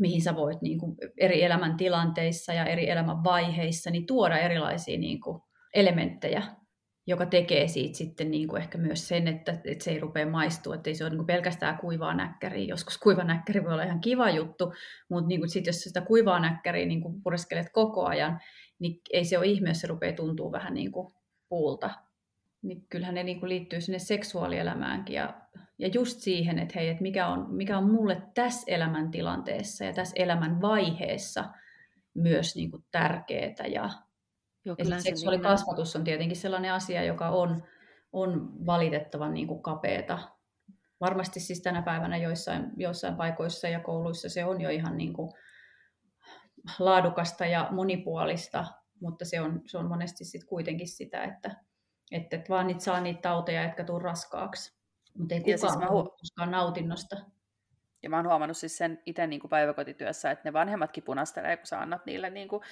mihin 0.00 0.22
sä 0.22 0.36
voit 0.36 0.62
niin 0.62 0.78
kuin 0.78 0.96
eri 1.18 1.42
elämäntilanteissa 1.42 2.52
ja 2.52 2.64
eri 2.64 2.90
elämänvaiheissa 2.90 3.90
niin 3.90 4.06
tuoda 4.06 4.38
erilaisia 4.38 4.98
niin 4.98 5.20
kuin 5.20 5.42
elementtejä, 5.74 6.42
joka 7.06 7.26
tekee 7.26 7.68
siitä 7.68 7.96
sitten 7.96 8.30
niin 8.30 8.48
kuin 8.48 8.62
ehkä 8.62 8.78
myös 8.78 9.08
sen, 9.08 9.28
että, 9.28 9.52
että 9.64 9.84
se 9.84 9.90
ei 9.90 10.00
rupea 10.00 10.26
maistua, 10.26 10.74
että 10.74 10.90
ei 10.90 10.94
se 10.94 11.04
ole 11.04 11.10
niin 11.10 11.18
kuin 11.18 11.26
pelkästään 11.26 11.78
kuivaa 11.78 12.14
näkkäriä. 12.14 12.64
Joskus 12.64 12.98
kuiva 12.98 13.24
näkkäri 13.24 13.64
voi 13.64 13.72
olla 13.72 13.82
ihan 13.82 14.00
kiva 14.00 14.30
juttu, 14.30 14.72
mutta 15.08 15.28
niin 15.28 15.40
kuin 15.40 15.50
sit, 15.50 15.66
jos 15.66 15.80
sitä 15.80 16.00
kuivaa 16.00 16.40
näkkäriä 16.40 16.86
niin 16.86 17.02
kuin 17.02 17.22
pureskelet 17.22 17.66
koko 17.72 18.06
ajan, 18.06 18.40
niin 18.78 19.00
ei 19.12 19.24
se 19.24 19.38
ole 19.38 19.46
ihme, 19.46 19.68
jos 19.68 19.80
se 19.80 19.86
rupeaa 19.86 20.16
tuntua 20.16 20.52
vähän 20.52 20.74
niin 20.74 20.92
kuin 20.92 21.14
puulta. 21.48 21.90
Niin 22.62 22.86
kyllähän 22.88 23.14
ne 23.14 23.22
niin 23.22 23.40
kuin 23.40 23.48
liittyy 23.48 23.80
sinne 23.80 23.98
seksuaalielämäänkin 23.98 25.16
ja, 25.16 25.34
ja 25.78 25.88
just 25.88 26.20
siihen, 26.20 26.58
että 26.58 26.78
hei, 26.78 26.88
että 26.88 27.02
mikä 27.02 27.28
on, 27.28 27.54
mikä 27.54 27.78
on 27.78 27.90
mulle 27.90 28.22
tässä 28.34 28.64
elämäntilanteessa 28.66 29.84
ja 29.84 29.92
tässä 29.92 30.14
elämän 30.16 30.60
vaiheessa 30.60 31.44
myös 32.14 32.56
niin 32.56 32.70
kuin 32.70 32.84
tärkeää 32.90 33.66
ja 33.72 33.90
Joo, 34.64 34.76
ja 34.78 35.00
seksuaalikasvatus 35.00 35.96
on 35.96 36.04
tietenkin 36.04 36.36
sellainen 36.36 36.72
asia, 36.72 37.04
joka 37.04 37.28
on, 37.28 37.62
on 38.12 38.66
valitettavan 38.66 39.34
niin 39.34 39.48
kuin 39.48 39.62
kapeeta. 39.62 40.18
Varmasti 41.00 41.40
siis 41.40 41.62
tänä 41.62 41.82
päivänä 41.82 42.16
joissain, 42.16 42.70
joissain 42.76 43.16
paikoissa 43.16 43.68
ja 43.68 43.80
kouluissa 43.80 44.28
se 44.28 44.44
on 44.44 44.60
jo 44.60 44.70
ihan 44.70 44.96
niin 44.96 45.12
kuin 45.12 45.32
laadukasta 46.78 47.46
ja 47.46 47.68
monipuolista, 47.70 48.64
mutta 49.00 49.24
se 49.24 49.40
on, 49.40 49.62
se 49.66 49.78
on 49.78 49.88
monesti 49.88 50.24
sit 50.24 50.44
kuitenkin 50.44 50.88
sitä, 50.88 51.24
että, 51.24 51.56
että 52.12 52.36
et 52.36 52.48
vaan 52.48 52.66
niitä 52.66 52.84
saa 52.84 53.00
niitä 53.00 53.20
tauteja, 53.20 53.62
jotka 53.62 53.84
tuu 53.84 53.98
raskaaksi. 53.98 54.78
Mutta 55.18 55.34
ei 55.34 55.40
kukaan 55.40 55.58
siis 55.58 55.78
mä 55.78 55.86
koskaan 55.86 56.50
nautinnosta. 56.50 57.16
Ja 58.04 58.10
mä 58.10 58.16
oon 58.16 58.26
huomannut 58.26 58.56
siis 58.56 58.76
sen 58.76 59.02
itse 59.06 59.26
niin 59.26 59.40
kuin 59.40 59.48
päiväkotityössä, 59.48 60.30
että 60.30 60.48
ne 60.48 60.52
vanhemmatkin 60.52 61.04
punastelee, 61.04 61.56
kun 61.56 61.66
sä 61.66 61.80
annat 61.80 62.06
niille 62.06 62.30
niin 62.30 62.48
kuin 62.48 62.62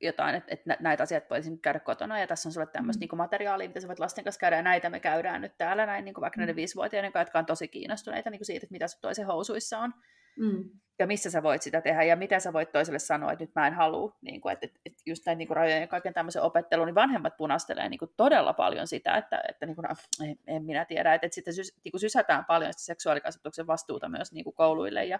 jotain, 0.00 0.34
että, 0.34 0.54
että 0.54 0.76
näitä 0.80 1.02
asiat 1.02 1.30
voi 1.30 1.40
käydä 1.62 1.80
kotona, 1.80 2.18
ja 2.18 2.26
tässä 2.26 2.48
on 2.48 2.52
sulle 2.52 2.66
tämmöistä 2.66 2.98
mm. 2.98 3.00
niin 3.00 3.08
kuin 3.08 3.18
materiaalia, 3.18 3.68
mitä 3.68 3.80
sä 3.80 3.88
voit 3.88 3.98
lasten 3.98 4.24
kanssa 4.24 4.40
käydä, 4.40 4.56
ja 4.56 4.62
näitä 4.62 4.90
me 4.90 5.00
käydään 5.00 5.40
nyt 5.40 5.52
täällä 5.58 5.86
näin, 5.86 6.04
niin 6.04 6.14
kuin 6.14 6.22
vaikka 6.22 6.36
mm. 6.36 6.40
näiden 6.40 6.56
viisivuotiaiden 6.56 7.12
kanssa, 7.12 7.28
jotka 7.28 7.38
on 7.38 7.46
tosi 7.46 7.68
kiinnostuneita 7.68 8.30
niin 8.30 8.38
kuin 8.38 8.46
siitä, 8.46 8.64
että 8.64 8.72
mitä 8.72 8.88
sun 8.88 9.00
toisen 9.00 9.26
housuissa 9.26 9.78
on. 9.78 9.94
Mm 10.38 10.80
ja 11.00 11.06
missä 11.06 11.30
sä 11.30 11.42
voit 11.42 11.62
sitä 11.62 11.80
tehdä 11.80 12.02
ja 12.02 12.16
miten 12.16 12.40
sä 12.40 12.52
voit 12.52 12.72
toiselle 12.72 12.98
sanoa, 12.98 13.32
että 13.32 13.44
nyt 13.44 13.54
mä 13.54 13.66
en 13.66 13.74
halua, 13.74 14.16
niin 14.20 14.40
kuin, 14.40 14.52
että, 14.52 14.66
että 14.86 15.02
just 15.06 15.26
näin 15.26 15.38
niin 15.38 15.48
kuin 15.48 15.56
rajojen 15.56 15.80
ja 15.80 15.86
kaiken 15.86 16.14
tämmöisen 16.14 16.42
opettelun, 16.42 16.86
niin 16.86 16.94
vanhemmat 16.94 17.36
punastelee 17.36 17.88
niin 17.88 17.98
kuin 17.98 18.10
todella 18.16 18.52
paljon 18.52 18.86
sitä, 18.86 19.16
että, 19.16 19.42
että 19.48 19.66
niin 19.66 19.74
kuin, 19.74 19.84
no, 19.88 19.94
en, 20.26 20.38
en 20.46 20.64
minä 20.64 20.84
tiedä, 20.84 21.14
että, 21.14 21.26
että 21.26 21.34
sitten 21.34 21.54
sys, 21.54 21.72
niin 21.84 21.92
kuin 21.92 22.00
sysätään 22.00 22.44
paljon 22.44 22.72
sitä 22.72 22.84
seksuaalikasvatuksen 22.84 23.66
vastuuta 23.66 24.08
myös 24.08 24.32
niin 24.32 24.44
kuin 24.44 24.54
kouluille 24.54 25.04
ja 25.04 25.18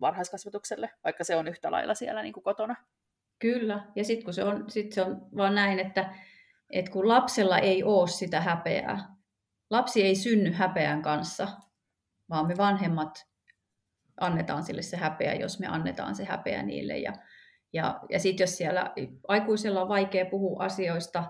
varhaiskasvatukselle, 0.00 0.90
vaikka 1.04 1.24
se 1.24 1.36
on 1.36 1.48
yhtä 1.48 1.70
lailla 1.70 1.94
siellä 1.94 2.22
niin 2.22 2.32
kuin 2.32 2.44
kotona. 2.44 2.76
Kyllä, 3.38 3.84
ja 3.96 4.04
sitten 4.04 4.24
kun 4.24 4.34
se 4.34 4.44
on, 4.44 4.70
sit 4.70 4.92
se 4.92 5.02
on 5.02 5.26
vaan 5.36 5.54
näin, 5.54 5.78
että, 5.78 6.14
että 6.70 6.90
kun 6.90 7.08
lapsella 7.08 7.58
ei 7.58 7.82
ole 7.82 8.08
sitä 8.08 8.40
häpeää, 8.40 9.08
lapsi 9.70 10.02
ei 10.02 10.14
synny 10.14 10.52
häpeän 10.52 11.02
kanssa, 11.02 11.48
vaan 12.30 12.46
me 12.46 12.54
vanhemmat 12.56 13.31
annetaan 14.20 14.62
sille 14.62 14.82
se 14.82 14.96
häpeä, 14.96 15.34
jos 15.34 15.60
me 15.60 15.66
annetaan 15.66 16.14
se 16.14 16.24
häpeä 16.24 16.62
niille. 16.62 16.98
Ja, 16.98 17.12
ja, 17.72 18.00
ja 18.10 18.18
sitten 18.18 18.42
jos 18.44 18.56
siellä 18.56 18.92
aikuisella 19.28 19.82
on 19.82 19.88
vaikea 19.88 20.26
puhua 20.26 20.64
asioista, 20.64 21.24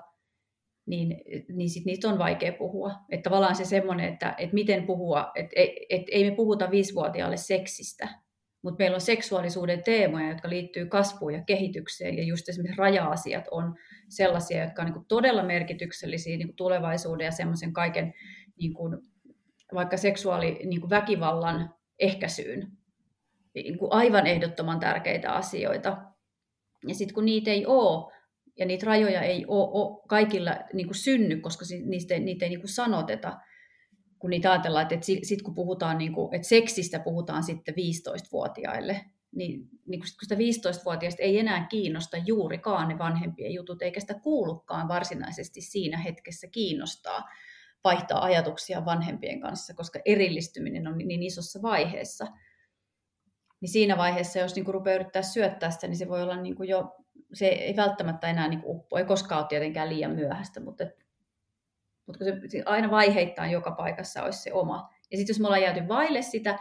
niin, 0.87 1.16
niin 1.53 1.71
sit 1.71 1.85
niistä 1.85 2.09
on 2.09 2.18
vaikea 2.18 2.53
puhua. 2.53 2.92
Että 3.11 3.31
tavallaan 3.31 3.57
se 3.57 3.64
semmoinen, 3.64 4.12
että, 4.12 4.35
että 4.38 4.55
miten 4.55 4.87
puhua, 4.87 5.33
että 5.35 5.53
et, 5.90 6.03
ei 6.11 6.31
me 6.31 6.37
puhuta 6.37 6.71
viisivuotiaalle 6.71 7.37
seksistä, 7.37 8.09
mutta 8.62 8.79
meillä 8.79 8.95
on 8.95 9.01
seksuaalisuuden 9.01 9.83
teemoja, 9.85 10.29
jotka 10.29 10.49
liittyy 10.49 10.87
kasvuun 10.87 11.35
ja 11.35 11.45
kehitykseen, 11.45 12.16
ja 12.16 12.25
just 12.25 12.49
esimerkiksi 12.49 12.79
raja-asiat 12.79 13.45
on 13.51 13.75
sellaisia, 14.09 14.64
jotka 14.64 14.83
on 14.83 14.92
niin 14.92 15.05
todella 15.09 15.42
merkityksellisiä 15.42 16.37
niin 16.37 16.57
tulevaisuuden 16.57 17.25
ja 17.25 17.31
semmoisen 17.31 17.73
kaiken 17.73 18.14
niin 18.59 18.75
kuin, 18.75 18.99
vaikka 19.75 19.97
seksuaaliväkivallan 19.97 21.59
niin 21.59 21.71
ehkäisyyn. 22.03 22.73
Niin 23.55 23.79
kuin 23.79 23.93
aivan 23.93 24.27
ehdottoman 24.27 24.81
tärkeitä 24.81 25.33
asioita. 25.33 25.97
Ja 26.87 26.95
sitten 26.95 27.15
kun 27.15 27.25
niitä 27.25 27.51
ei 27.51 27.67
ole, 27.67 28.12
ja 28.59 28.67
niitä 28.67 28.87
rajoja 28.87 29.23
ei 29.23 29.45
ole, 29.49 30.03
kaikilla 30.09 30.57
niin 30.73 30.87
kuin 30.87 30.95
synny, 30.95 31.41
koska 31.41 31.65
niistä, 31.85 32.19
niitä 32.19 32.45
ei 32.45 32.49
niin 32.49 32.61
kuin 32.61 32.69
sanoteta, 32.69 33.38
kun 34.19 34.31
niitä 34.31 34.53
ajatellaan, 34.53 34.83
että, 34.83 34.95
että 34.95 35.07
sitten 35.07 35.45
kun 35.45 35.55
puhutaan, 35.55 35.99
niin 35.99 36.12
kuin, 36.12 36.35
että 36.35 36.49
seksistä 36.49 36.99
puhutaan 36.99 37.43
sitten 37.43 37.75
15-vuotiaille, 37.75 39.05
niin, 39.35 39.69
niin 39.87 40.01
kun 40.01 40.09
sitä 40.23 40.35
15-vuotiaista 40.35 41.23
ei 41.23 41.38
enää 41.38 41.67
kiinnosta 41.67 42.17
juurikaan 42.17 42.88
ne 42.88 42.99
vanhempien 42.99 43.53
jutut, 43.53 43.83
eikä 43.83 44.01
sitä 44.01 44.15
kuulukaan 44.15 44.88
varsinaisesti 44.88 45.61
siinä 45.61 45.99
hetkessä 45.99 46.47
kiinnostaa 46.47 47.29
vaihtaa 47.85 48.25
ajatuksia 48.25 48.85
vanhempien 48.85 49.40
kanssa, 49.40 49.75
koska 49.75 50.01
erillistyminen 50.05 50.87
on 50.87 50.99
niin 50.99 51.23
isossa 51.23 51.62
vaiheessa– 51.62 52.27
niin 53.62 53.71
siinä 53.71 53.97
vaiheessa, 53.97 54.38
jos 54.38 54.55
niin 54.55 54.64
kuin 54.64 54.75
rupeaa 54.75 54.95
yrittää 54.95 55.23
syöttää 55.23 55.71
sitä, 55.71 55.87
niin 55.87 55.97
se 55.97 56.09
voi 56.09 56.23
olla 56.23 56.37
niin 56.37 56.57
kuin 56.57 56.68
jo, 56.68 56.97
se 57.33 57.47
ei 57.47 57.77
välttämättä 57.77 58.27
enää 58.27 58.49
niin 58.49 58.61
kuin 58.61 58.77
uppo, 58.77 58.99
ei 58.99 59.05
koskaan 59.05 59.40
ole 59.40 59.49
tietenkään 59.49 59.88
liian 59.88 60.11
myöhäistä, 60.11 60.61
mutta, 60.61 60.85
mutta 62.07 62.25
kun 62.25 62.51
se 62.51 62.62
aina 62.66 62.90
vaiheittain 62.90 63.51
joka 63.51 63.71
paikassa 63.71 64.23
olisi 64.23 64.42
se 64.42 64.53
oma. 64.53 64.90
Ja 65.11 65.16
sitten 65.16 65.35
jos 65.35 65.40
me 65.40 65.47
ollaan 65.47 65.62
jääty 65.62 65.88
vaille 65.88 66.23
sitä, 66.23 66.59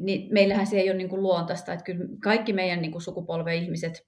niin 0.00 0.32
meillähän 0.32 0.66
se 0.66 0.76
ei 0.76 0.90
ole 0.90 0.98
niin 0.98 1.08
kuin 1.08 1.22
luontaista, 1.22 1.72
että 1.72 1.84
kyllä 1.84 2.04
kaikki 2.22 2.52
meidän 2.52 2.82
niin 2.82 2.92
kuin 2.92 3.02
sukupolven 3.02 3.56
ihmiset, 3.56 4.06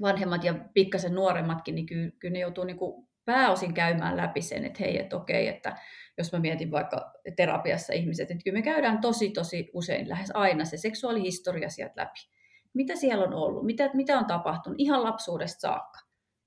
vanhemmat 0.00 0.44
ja 0.44 0.54
pikkasen 0.74 1.14
nuoremmatkin, 1.14 1.74
niin 1.74 1.86
kyllä, 1.86 2.10
kyllä 2.18 2.32
ne 2.32 2.38
joutuu 2.38 2.64
niin 2.64 2.78
kuin 2.78 3.07
pääosin 3.28 3.74
käymään 3.74 4.16
läpi 4.16 4.42
sen, 4.42 4.64
että 4.64 4.78
hei, 4.80 4.98
että 4.98 5.16
okei, 5.16 5.48
että 5.48 5.76
jos 6.18 6.32
mä 6.32 6.38
mietin 6.38 6.70
vaikka 6.70 7.12
terapiassa 7.36 7.92
ihmiset, 7.92 8.30
että 8.30 8.44
kyllä 8.44 8.58
me 8.58 8.62
käydään 8.62 9.00
tosi 9.00 9.30
tosi 9.30 9.70
usein, 9.72 10.08
lähes 10.08 10.30
aina 10.34 10.64
se 10.64 10.76
seksuaalihistoria 10.76 11.68
sieltä 11.70 12.00
läpi. 12.00 12.18
Mitä 12.74 12.96
siellä 12.96 13.24
on 13.24 13.34
ollut, 13.34 13.66
mitä, 13.66 13.90
mitä 13.94 14.18
on 14.18 14.24
tapahtunut 14.24 14.80
ihan 14.80 15.02
lapsuudesta 15.02 15.60
saakka. 15.60 15.98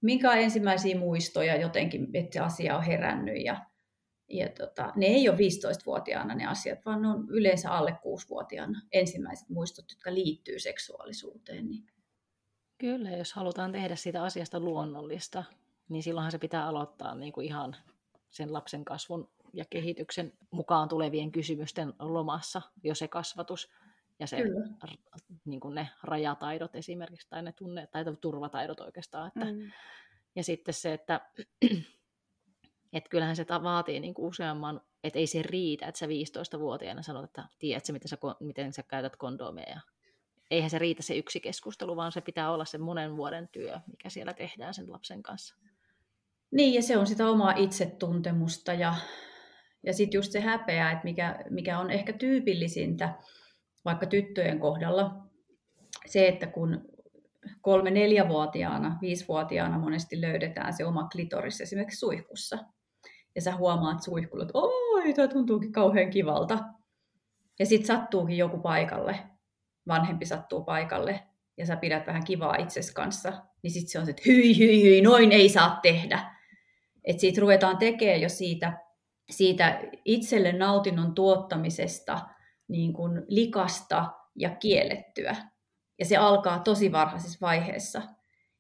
Minkä 0.02 0.34
ensimmäisiä 0.34 1.00
muistoja 1.00 1.56
jotenkin, 1.56 2.08
että 2.14 2.34
se 2.34 2.40
asia 2.40 2.78
on 2.78 2.84
herännyt 2.84 3.44
ja, 3.46 3.66
ja 4.30 4.50
tota, 4.50 4.94
ne 4.96 5.06
ei 5.06 5.30
ole 5.30 5.38
15-vuotiaana 5.38 6.36
ne 6.36 6.46
asiat, 6.46 6.80
vaan 6.86 7.02
ne 7.02 7.08
on 7.08 7.26
yleensä 7.30 7.72
alle 7.72 7.92
6-vuotiaana 7.92 8.82
ensimmäiset 8.92 9.50
muistot, 9.50 9.86
jotka 9.92 10.14
liittyy 10.14 10.60
seksuaalisuuteen. 10.60 11.70
Niin. 11.70 11.84
Kyllä, 12.78 13.12
jos 13.12 13.34
halutaan 13.34 13.72
tehdä 13.72 13.96
siitä 13.96 14.24
asiasta 14.24 14.60
luonnollista, 14.60 15.44
niin 15.92 16.04
silloinhan 16.04 16.32
se 16.32 16.38
pitää 16.38 16.68
aloittaa 16.68 17.16
niin 17.16 17.34
kuin 17.34 17.48
ihan 17.48 17.76
sen 18.30 18.54
lapsen 18.54 18.86
kasvun 18.86 19.30
ja 19.54 19.66
kehityksen 19.70 20.34
mukaan 20.52 20.90
tulevien 20.90 21.32
kysymysten 21.32 21.94
lomassa 22.00 22.62
jo 22.84 22.96
se 22.96 23.08
kasvatus 23.08 23.70
ja 24.20 24.28
se, 24.28 24.38
niin 25.46 25.60
kuin 25.60 25.76
ne 25.76 25.90
rajataidot 26.04 26.76
esimerkiksi, 26.76 27.30
tai 27.30 27.44
ne 27.44 27.52
tunne- 27.52 27.88
tai 27.88 28.06
turvataidot 28.22 28.80
oikeastaan. 28.80 29.28
Että, 29.28 29.46
mm. 29.46 29.72
Ja 30.36 30.44
sitten 30.44 30.74
se, 30.74 30.94
että 30.94 31.22
et 32.94 33.10
kyllähän 33.10 33.36
se 33.36 33.46
vaatii 33.64 34.00
niin 34.00 34.14
kuin 34.14 34.28
useamman, 34.28 34.82
että 35.04 35.20
ei 35.20 35.28
se 35.28 35.42
riitä, 35.42 35.88
että 35.88 36.00
sä 36.00 36.06
15-vuotiaana 36.06 37.02
sanot, 37.02 37.24
että 37.24 37.46
tiedätkö, 37.60 37.94
miten 37.94 38.10
sä, 38.10 38.18
miten 38.40 38.74
sä 38.74 38.84
käytät 38.84 39.16
kondomeja. 39.16 39.80
Eihän 40.52 40.70
se 40.70 40.80
riitä 40.80 41.04
se 41.04 41.18
yksi 41.18 41.40
keskustelu, 41.40 41.96
vaan 41.96 42.12
se 42.12 42.22
pitää 42.22 42.52
olla 42.52 42.66
se 42.66 42.78
monen 42.78 43.18
vuoden 43.18 43.50
työ, 43.52 43.80
mikä 43.88 44.10
siellä 44.10 44.34
tehdään 44.34 44.74
sen 44.74 44.92
lapsen 44.92 45.24
kanssa. 45.24 45.56
Niin, 46.52 46.74
ja 46.74 46.82
se 46.82 46.98
on 46.98 47.08
sitä 47.08 47.30
omaa 47.30 47.54
itsetuntemusta 47.58 48.74
ja 48.74 48.96
ja 49.84 49.94
sitten 49.94 50.18
just 50.18 50.32
se 50.32 50.40
häpeä, 50.40 50.92
että 50.92 51.04
mikä, 51.04 51.44
mikä 51.50 51.80
on 51.80 51.92
ehkä 51.92 52.14
tyypillisintä 52.14 53.14
vaikka 53.86 54.06
tyttöjen 54.06 54.60
kohdalla, 54.60 55.16
se, 56.06 56.28
että 56.28 56.48
kun 56.48 56.86
kolme-neljävuotiaana, 57.62 58.98
viisivuotiaana 59.02 59.80
monesti 59.80 60.22
löydetään 60.22 60.74
se 60.74 60.86
oma 60.86 61.08
klitoris 61.12 61.62
esimerkiksi 61.62 62.00
suihkussa. 62.00 62.58
Ja 63.36 63.42
sä 63.42 63.56
huomaat 63.56 64.04
suihkulla, 64.04 64.44
että 64.44 64.58
oi, 64.58 65.14
tämä 65.14 65.28
tuntuukin 65.28 65.72
kauhean 65.72 66.10
kivalta. 66.10 66.60
Ja 67.60 67.66
sitten 67.66 67.88
sattuukin 67.88 68.38
joku 68.38 68.58
paikalle, 68.58 69.20
vanhempi 69.88 70.26
sattuu 70.26 70.64
paikalle, 70.64 71.24
ja 71.58 71.66
sä 71.66 71.76
pidät 71.76 72.08
vähän 72.08 72.24
kivaa 72.24 72.56
itses 72.56 72.92
kanssa, 72.92 73.34
niin 73.64 73.72
sitten 73.72 73.92
se 73.92 74.00
on 74.00 74.06
se, 74.06 74.10
että 74.10 74.24
hyi, 74.26 74.58
hyi, 74.58 74.84
hyi, 74.84 75.02
noin 75.02 75.32
ei 75.32 75.50
saa 75.50 75.80
tehdä. 75.82 76.41
Että 77.04 77.22
siitä 77.22 77.42
ruvetaan 77.42 77.78
tekemään 77.78 78.22
jo 78.22 78.30
siitä 78.30 78.74
siitä 79.32 79.82
itselle 80.06 80.52
nautinnon 80.52 81.16
tuottamisesta 81.16 82.20
niin 82.68 82.94
kuin 82.94 83.22
likasta 83.28 84.14
ja 84.36 84.50
kiellettyä. 84.50 85.36
Ja 86.00 86.06
se 86.06 86.18
alkaa 86.18 86.60
tosi 86.60 86.92
varhaisessa 86.92 87.38
vaiheessa. 87.42 88.02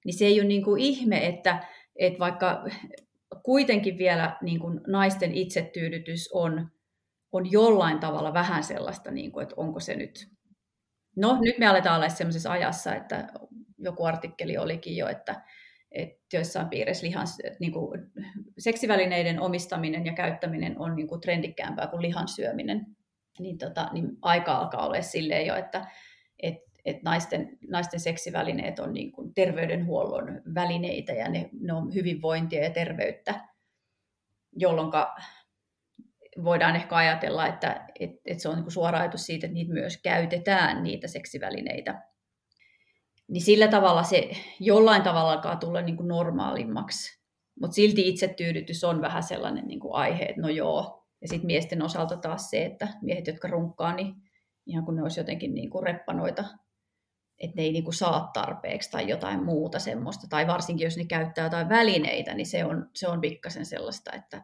Niin 0.05 0.17
se 0.17 0.25
ei 0.25 0.39
ole 0.39 0.47
niin 0.47 0.63
kuin 0.63 0.81
ihme, 0.81 1.27
että, 1.27 1.67
että 1.95 2.19
vaikka 2.19 2.63
kuitenkin 3.43 3.97
vielä 3.97 4.37
niin 4.41 4.59
kuin 4.59 4.81
naisten 4.87 5.33
itsetyydytys 5.33 6.29
on, 6.33 6.71
on 7.31 7.51
jollain 7.51 7.99
tavalla 7.99 8.33
vähän 8.33 8.63
sellaista, 8.63 9.11
niin 9.11 9.31
kuin, 9.31 9.43
että 9.43 9.55
onko 9.57 9.79
se 9.79 9.95
nyt... 9.95 10.29
No, 11.15 11.37
nyt 11.41 11.57
me 11.57 11.67
aletaan 11.67 11.95
olla 11.95 12.09
sellaisessa 12.09 12.51
ajassa, 12.51 12.95
että 12.95 13.29
joku 13.77 14.05
artikkeli 14.05 14.57
olikin 14.57 14.97
jo, 14.97 15.07
että, 15.07 15.41
että 15.91 16.19
joissain 16.33 16.69
piirissä 16.69 17.07
lihan, 17.07 17.27
niin 17.59 17.71
kuin, 17.71 18.11
seksivälineiden 18.57 19.39
omistaminen 19.39 20.05
ja 20.05 20.13
käyttäminen 20.13 20.79
on 20.79 20.95
niin 20.95 21.07
kuin 21.07 21.21
trendikkäämpää 21.21 21.87
kuin 21.87 22.01
lihan 22.01 22.27
syöminen. 22.27 22.85
Niin, 23.39 23.57
tota, 23.57 23.89
niin 23.93 24.07
aika 24.21 24.53
alkaa 24.53 24.85
olla 24.85 25.01
silleen 25.01 25.45
jo, 25.45 25.55
että 25.55 25.85
et, 26.39 26.55
et 26.85 27.03
naisten, 27.03 27.57
naisten 27.67 27.99
seksivälineet 27.99 28.79
on 28.79 28.93
niin 28.93 29.11
kuin 29.11 29.33
terveydenhuollon 29.33 30.41
välineitä 30.55 31.13
ja 31.13 31.29
ne, 31.29 31.49
ne 31.59 31.73
on 31.73 31.93
hyvinvointia 31.93 32.63
ja 32.63 32.69
terveyttä, 32.69 33.41
jolloin 34.55 34.91
voidaan 36.43 36.75
ehkä 36.75 36.95
ajatella, 36.95 37.47
että 37.47 37.87
et, 37.99 38.11
et 38.25 38.39
se 38.39 38.49
on 38.49 38.55
niin 38.55 38.71
suora 38.71 38.99
ajatus 38.99 39.25
siitä, 39.25 39.47
että 39.47 39.53
niitä 39.53 39.73
myös 39.73 39.97
käytetään, 39.97 40.83
niitä 40.83 41.07
seksivälineitä 41.07 42.10
niin 43.31 43.41
sillä 43.41 43.67
tavalla 43.67 44.03
se 44.03 44.31
jollain 44.59 45.01
tavalla 45.01 45.31
alkaa 45.31 45.55
tulla 45.55 45.81
niin 45.81 45.97
kuin 45.97 46.07
normaalimmaksi. 46.07 47.21
Mutta 47.61 47.75
silti 47.75 48.07
itsetyydytys 48.07 48.83
on 48.83 49.01
vähän 49.01 49.23
sellainen 49.23 49.67
niin 49.67 49.79
kuin 49.79 49.93
aihe, 49.93 50.23
että 50.23 50.41
no 50.41 50.49
joo. 50.49 51.07
Ja 51.21 51.27
sitten 51.27 51.45
miesten 51.45 51.81
osalta 51.81 52.17
taas 52.17 52.49
se, 52.49 52.65
että 52.65 52.87
miehet, 53.01 53.27
jotka 53.27 53.47
runkkaa, 53.47 53.95
niin 53.95 54.15
ihan 54.65 54.85
kun 54.85 54.95
ne 54.95 55.01
olisi 55.01 55.19
jotenkin 55.19 55.53
niin 55.53 55.69
kuin 55.69 55.83
reppanoita, 55.83 56.43
että 57.39 57.55
ne 57.55 57.63
ei 57.63 57.71
niin 57.71 57.83
kuin 57.83 57.93
saa 57.93 58.29
tarpeeksi 58.33 58.91
tai 58.91 59.09
jotain 59.09 59.43
muuta 59.43 59.79
semmoista. 59.79 60.27
Tai 60.29 60.47
varsinkin, 60.47 60.85
jos 60.85 60.97
ne 60.97 61.05
käyttää 61.05 61.43
jotain 61.43 61.69
välineitä, 61.69 62.33
niin 62.33 62.45
se 62.45 62.65
on, 62.65 62.89
se 62.95 63.07
on 63.07 63.21
pikkasen 63.21 63.65
sellaista, 63.65 64.11
että 64.11 64.43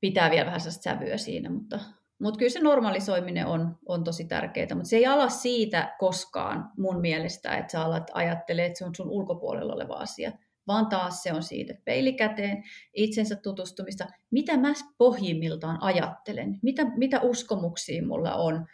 pitää 0.00 0.30
vielä 0.30 0.46
vähän 0.46 0.60
sävyä 0.60 1.16
siinä, 1.16 1.50
mutta 1.50 1.80
mutta 2.22 2.38
kyllä 2.38 2.50
se 2.50 2.60
normalisoiminen 2.60 3.46
on, 3.46 3.78
on 3.86 4.04
tosi 4.04 4.24
tärkeää, 4.24 4.74
mutta 4.74 4.88
se 4.88 4.96
ei 4.96 5.06
ala 5.06 5.28
siitä 5.28 5.94
koskaan 5.98 6.70
mun 6.78 7.00
mielestä, 7.00 7.56
että 7.56 7.72
sä 7.72 7.82
alat 7.82 8.10
ajattelee, 8.14 8.66
että 8.66 8.78
se 8.78 8.84
on 8.84 8.94
sun 8.94 9.10
ulkopuolella 9.10 9.74
oleva 9.74 9.94
asia, 9.94 10.32
vaan 10.66 10.86
taas 10.86 11.22
se 11.22 11.32
on 11.32 11.42
siitä 11.42 11.74
peilikäteen, 11.84 12.64
itsensä 12.94 13.36
tutustumista, 13.36 14.06
mitä 14.30 14.56
mä 14.56 14.72
pohjimmiltaan 14.98 15.82
ajattelen, 15.82 16.58
mitä, 16.62 16.84
mitä 16.96 17.20
uskomuksia 17.20 18.06
mulla 18.06 18.34
on, 18.34 18.66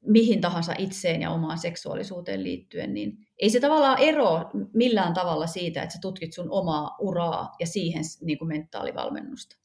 mihin 0.00 0.40
tahansa 0.40 0.74
itseen 0.78 1.22
ja 1.22 1.30
omaan 1.30 1.58
seksuaalisuuteen 1.58 2.42
liittyen, 2.42 2.94
niin 2.94 3.18
ei 3.38 3.50
se 3.50 3.60
tavallaan 3.60 3.98
ero 3.98 4.50
millään 4.74 5.14
tavalla 5.14 5.46
siitä, 5.46 5.82
että 5.82 5.92
sä 5.92 5.98
tutkit 6.02 6.32
sun 6.32 6.50
omaa 6.50 6.96
uraa 7.00 7.54
ja 7.60 7.66
siihen 7.66 8.02
niin 8.20 8.38
kuin 8.38 8.48
mentaalivalmennusta. 8.48 9.61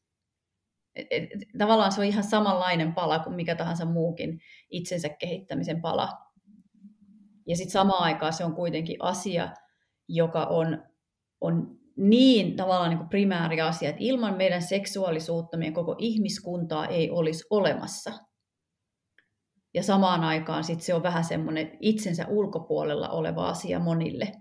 Et, 0.98 1.08
et, 1.12 1.30
tavallaan 1.58 1.92
se 1.92 2.02
on 2.02 2.08
ihan 2.08 2.24
samanlainen 2.24 2.94
pala 2.94 3.20
kuin 3.20 3.36
mikä 3.36 3.56
tahansa 3.56 3.86
muukin 3.86 4.40
itsensä 4.70 5.10
kehittämisen 5.10 5.82
pala. 5.82 6.10
Ja 7.48 7.56
sitten 7.56 7.72
samaan 7.72 8.04
aikaan 8.04 8.34
se 8.34 8.46
on 8.46 8.56
kuitenkin 8.56 8.98
asia, 9.00 9.50
joka 10.08 10.44
on, 10.44 10.84
on 11.42 11.78
niin 11.98 12.56
tavallaan 12.56 12.90
niin 12.90 12.98
kuin 12.98 13.10
primääri 13.10 13.62
asia, 13.62 13.90
että 13.90 14.04
ilman 14.04 14.38
meidän 14.38 14.62
seksuaalisuutta 14.62 15.58
meidän 15.58 15.74
koko 15.74 15.96
ihmiskuntaa 15.98 16.88
ei 16.88 17.10
olisi 17.10 17.46
olemassa. 17.50 18.12
Ja 19.74 19.84
samaan 19.84 20.24
aikaan 20.24 20.64
sit 20.64 20.82
se 20.82 20.94
on 20.94 21.04
vähän 21.04 21.24
semmoinen 21.24 21.78
itsensä 21.80 22.28
ulkopuolella 22.28 23.10
oleva 23.10 23.50
asia 23.50 23.80
monille. 23.80 24.32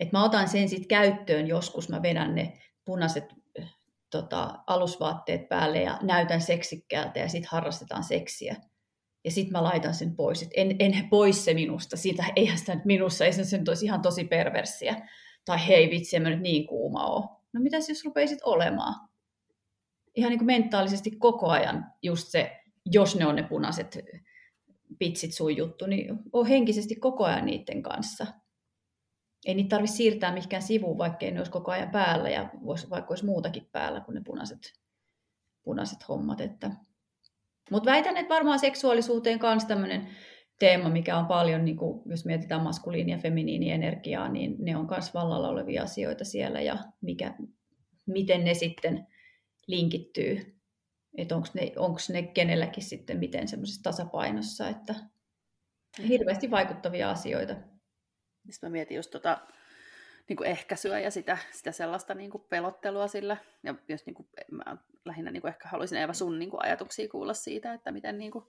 Et 0.00 0.12
mä 0.12 0.24
otan 0.24 0.48
sen 0.48 0.68
sitten 0.68 0.88
käyttöön 0.88 1.46
joskus, 1.46 1.88
mä 1.88 2.02
vedän 2.02 2.34
ne 2.34 2.58
punaiset 2.84 3.24
tota, 4.10 4.58
alusvaatteet 4.66 5.48
päälle 5.48 5.82
ja 5.82 5.98
näytän 6.02 6.40
seksikkäältä 6.40 7.18
ja 7.18 7.28
sitten 7.28 7.50
harrastetaan 7.50 8.04
seksiä. 8.04 8.56
Ja 9.24 9.30
sitten 9.30 9.52
mä 9.52 9.62
laitan 9.62 9.94
sen 9.94 10.16
pois. 10.16 10.42
Et 10.42 10.50
en, 10.54 10.76
en 10.78 11.08
pois 11.10 11.44
se 11.44 11.54
minusta. 11.54 11.96
Siitä 11.96 12.24
eihän 12.36 12.58
sitä 12.58 12.74
nyt 12.74 12.84
minussa, 12.84 13.24
ei 13.24 13.32
se 13.32 13.58
nyt 13.58 13.68
olisi 13.68 13.84
ihan 13.84 14.02
tosi 14.02 14.24
perversiä. 14.24 15.08
Tai 15.44 15.66
hei 15.66 15.90
vitsi, 15.90 16.16
en 16.16 16.22
mä 16.22 16.30
nyt 16.30 16.40
niin 16.40 16.66
kuuma 16.66 17.06
ole. 17.06 17.24
No 17.52 17.60
mitäs 17.60 17.88
jos 17.88 18.04
rupeisit 18.04 18.38
olemaan? 18.44 19.08
Ihan 20.14 20.30
niin 20.30 20.38
kuin 20.38 20.46
mentaalisesti 20.46 21.10
koko 21.10 21.48
ajan 21.48 21.86
just 22.02 22.28
se, 22.28 22.60
jos 22.86 23.16
ne 23.16 23.26
on 23.26 23.36
ne 23.36 23.42
punaiset 23.42 23.98
pitsit 24.98 25.34
sun 25.34 25.56
juttu, 25.56 25.86
niin 25.86 26.18
on 26.32 26.46
henkisesti 26.46 26.96
koko 26.96 27.24
ajan 27.24 27.46
niiden 27.46 27.82
kanssa 27.82 28.26
ei 29.46 29.54
niitä 29.54 29.68
tarvitse 29.68 29.96
siirtää 29.96 30.32
mihinkään 30.32 30.62
sivuun, 30.62 30.98
vaikka 30.98 31.26
ne 31.26 31.38
olisi 31.38 31.52
koko 31.52 31.70
ajan 31.70 31.90
päällä 31.90 32.30
ja 32.30 32.50
vois, 32.64 32.90
vaikka 32.90 33.10
olisi 33.10 33.24
muutakin 33.24 33.68
päällä 33.72 34.00
kuin 34.00 34.14
ne 34.14 34.20
punaiset, 34.24 34.72
punaiset 35.62 36.08
hommat. 36.08 36.40
Että. 36.40 36.70
Mutta 37.70 37.90
väitän, 37.90 38.16
että 38.16 38.34
varmaan 38.34 38.58
seksuaalisuuteen 38.58 39.38
kanssa 39.38 39.68
tämmöinen 39.68 40.08
teema, 40.58 40.88
mikä 40.88 41.18
on 41.18 41.26
paljon, 41.26 41.64
niin 41.64 41.76
kuin, 41.76 42.02
jos 42.06 42.24
mietitään 42.24 42.60
maskuliini- 42.60 43.12
ja 43.12 43.18
feminiinienergiaa, 43.18 44.28
niin 44.28 44.56
ne 44.58 44.76
on 44.76 44.86
myös 44.90 45.14
vallalla 45.14 45.48
olevia 45.48 45.82
asioita 45.82 46.24
siellä 46.24 46.60
ja 46.60 46.78
mikä, 47.00 47.34
miten 48.06 48.44
ne 48.44 48.54
sitten 48.54 49.06
linkittyy. 49.66 50.60
Että 51.16 51.36
onko 51.36 51.48
ne, 51.54 51.72
onks 51.76 52.10
ne 52.10 52.22
kenelläkin 52.22 52.82
sitten 52.82 53.18
miten 53.18 53.48
semmoisessa 53.48 53.82
tasapainossa, 53.82 54.68
että 54.68 54.94
hirveästi 56.08 56.50
vaikuttavia 56.50 57.10
asioita. 57.10 57.54
Sitten 58.50 58.70
mä 58.70 58.72
mietin 58.72 58.96
just 58.96 59.10
tota, 59.10 59.38
niin 60.28 60.36
kuin 60.36 60.46
ehkäisyä 60.46 61.00
ja 61.00 61.10
sitä, 61.10 61.38
sitä 61.52 61.72
sellaista 61.72 62.14
niin 62.14 62.30
kuin 62.30 62.44
pelottelua 62.48 63.08
sillä. 63.08 63.36
Ja 63.62 63.74
jos 63.88 64.06
niin 64.06 64.14
kuin, 64.14 64.28
mä 64.50 64.76
lähinnä 65.04 65.30
niin 65.30 65.40
kuin 65.40 65.48
ehkä 65.48 65.68
haluaisin 65.68 65.98
Eeva 65.98 66.12
sun 66.12 66.38
niin 66.38 66.50
kuin 66.50 66.64
ajatuksia 66.64 67.08
kuulla 67.08 67.34
siitä, 67.34 67.72
että 67.72 67.92
miten, 67.92 68.18
niin 68.18 68.30
kuin, 68.30 68.44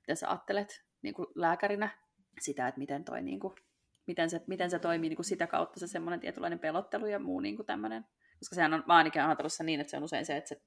miten 0.00 0.16
sä 0.16 0.28
ajattelet 0.28 0.84
niin 1.02 1.14
kuin 1.14 1.26
lääkärinä 1.34 1.88
sitä, 2.40 2.68
että 2.68 2.78
miten, 2.78 3.04
toi, 3.04 3.22
niin 3.22 3.40
kuin, 3.40 3.54
miten, 4.06 4.30
se, 4.30 4.40
miten 4.46 4.70
se 4.70 4.78
toimii 4.78 5.08
niin 5.08 5.16
kuin 5.16 5.26
sitä 5.26 5.46
kautta 5.46 5.80
se 5.80 5.86
semmoinen 5.86 6.20
tietynlainen 6.20 6.58
pelottelu 6.58 7.06
ja 7.06 7.18
muu 7.18 7.40
niin 7.40 7.56
kuin 7.56 7.66
tämmöinen. 7.66 8.04
Koska 8.38 8.54
sehän 8.54 8.74
on, 8.74 8.84
mä 8.86 8.96
ainakin 8.96 9.22
ajatellut 9.22 9.52
niin, 9.62 9.80
että 9.80 9.90
se 9.90 9.96
on 9.96 10.02
usein 10.02 10.26
se, 10.26 10.36
että 10.36 10.48
se 10.48 10.62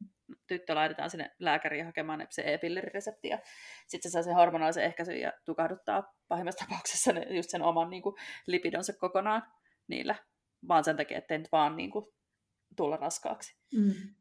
tyttö 0.47 0.75
laitetaan 0.75 1.09
sinne 1.09 1.31
lääkäriin 1.39 1.85
hakemaan 1.85 2.27
se 2.29 2.41
e-pilleriresepti 2.45 3.27
ja 3.27 3.39
sitten 3.87 4.11
se 4.11 4.13
saa 4.13 4.23
sen 4.23 4.35
hormonaalisen 4.35 4.83
ehkäisyn 4.83 5.21
ja 5.21 5.33
tukahduttaa 5.45 6.13
pahimmassa 6.27 6.65
tapauksessa 6.65 7.13
ne, 7.13 7.25
just 7.29 7.49
sen 7.49 7.61
oman 7.61 7.89
niin 7.89 8.01
kuin, 8.01 8.15
lipidonsa 8.47 8.93
kokonaan 8.93 9.43
niillä, 9.87 10.15
vaan 10.67 10.83
sen 10.83 10.97
takia, 10.97 11.17
ettei 11.17 11.37
nyt 11.37 11.51
vaan 11.51 11.75
niin 11.75 11.91
kuin, 11.91 12.05
tulla 12.75 12.97
raskaaksi. 12.97 13.55
Mm. 13.73 14.15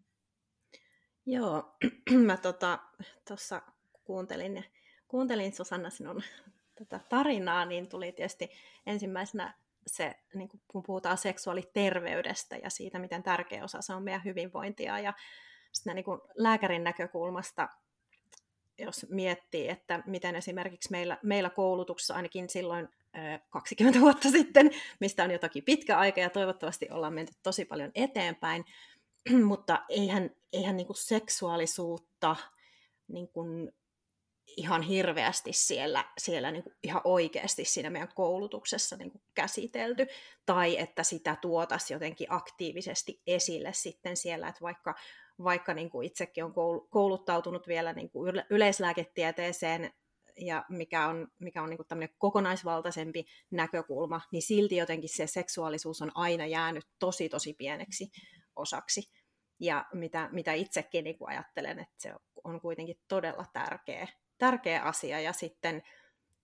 Joo, 1.27 1.77
mä 2.27 2.37
tuossa 2.37 3.61
tota, 3.61 3.73
kuuntelin, 4.05 4.65
kuuntelin 5.09 5.53
Susanna 5.53 5.91
sinun 5.91 6.23
tätä 6.79 7.01
tarinaa, 7.09 7.65
niin 7.65 7.89
tuli 7.89 8.13
tietysti 8.13 8.51
ensimmäisenä 8.87 9.55
se, 9.87 10.15
niin 10.35 10.49
kun 10.69 10.83
puhutaan 10.83 11.19
seksuaaliterveydestä 11.19 12.57
ja 12.57 12.71
siitä, 12.71 12.99
miten 12.99 13.23
tärkeä 13.23 13.65
osa 13.65 13.83
se 13.83 13.95
on 13.95 14.03
meidän 14.03 14.25
hyvinvointia 14.25 14.99
ja 14.99 15.13
sitten 15.75 15.97
niin 15.97 16.05
kuin 16.05 16.21
lääkärin 16.35 16.85
näkökulmasta, 16.85 17.69
jos 18.79 19.07
miettii, 19.11 19.69
että 19.69 20.03
miten 20.07 20.37
esimerkiksi 20.37 20.91
meillä, 20.91 21.19
meillä 21.23 21.51
koulutuksessa 21.51 22.15
ainakin 22.15 22.51
silloin 22.51 22.89
20 23.51 24.01
vuotta 24.01 24.31
sitten, 24.31 24.71
mistä 25.01 25.25
on 25.25 25.31
jotakin 25.31 25.65
pitkä 25.65 25.99
aika 25.99 26.21
ja 26.21 26.31
toivottavasti 26.31 26.89
ollaan 26.91 27.15
menty 27.15 27.33
tosi 27.43 27.65
paljon 27.65 27.91
eteenpäin, 27.95 28.65
mutta 29.51 29.83
eihän, 29.89 30.31
eihän 30.53 30.77
niin 30.77 30.87
kuin 30.87 30.97
seksuaalisuutta 30.97 32.37
niin 33.09 33.29
kuin 33.29 33.73
ihan 34.57 34.83
hirveästi 34.83 35.53
siellä, 35.53 36.05
siellä 36.19 36.51
niin 36.51 36.63
kuin 36.63 36.77
ihan 36.83 37.03
oikeasti 37.05 37.65
siinä 37.65 37.91
meidän 37.91 38.15
koulutuksessa 38.15 38.97
niin 38.97 39.11
kuin 39.11 39.23
käsitelty, 39.35 40.07
tai 40.47 40.79
että 40.79 41.03
sitä 41.03 41.37
tuotaisiin 41.37 41.95
jotenkin 41.95 42.27
aktiivisesti 42.31 43.23
esille 43.27 43.73
sitten 43.73 44.17
siellä, 44.17 44.49
että 44.49 44.61
vaikka 44.61 44.95
vaikka 45.45 45.75
niin 45.75 45.91
kuin 45.91 46.07
itsekin 46.07 46.45
on 46.45 46.55
kouluttautunut 46.91 47.69
vielä 47.69 47.93
niin 47.93 48.11
kuin 48.11 48.43
yleislääketieteeseen, 48.51 49.93
ja 50.37 50.65
mikä 50.69 51.09
on, 51.09 51.29
mikä 51.39 51.63
on 51.63 51.71
niin 51.71 51.79
kuin 51.79 51.87
tämmöinen 51.87 52.15
kokonaisvaltaisempi 52.19 53.25
näkökulma, 53.51 54.21
niin 54.33 54.43
silti 54.43 54.77
jotenkin 54.77 55.09
se 55.09 55.27
seksuaalisuus 55.27 56.03
on 56.03 56.11
aina 56.15 56.47
jäänyt 56.47 56.85
tosi 56.99 57.29
tosi 57.29 57.55
pieneksi 57.55 58.11
osaksi. 58.57 59.03
Ja 59.61 59.85
mitä, 59.93 60.29
mitä 60.33 60.53
itsekin 60.53 61.05
niin 61.05 61.19
kuin 61.19 61.29
ajattelen, 61.29 61.79
että 61.79 61.95
se 61.99 62.15
on 62.45 62.61
kuitenkin 62.61 62.97
todella 63.09 63.45
tärkeä, 63.53 64.09
tärkeä 64.39 64.83
asia. 64.83 65.21
Ja 65.21 65.33
sitten 65.33 65.83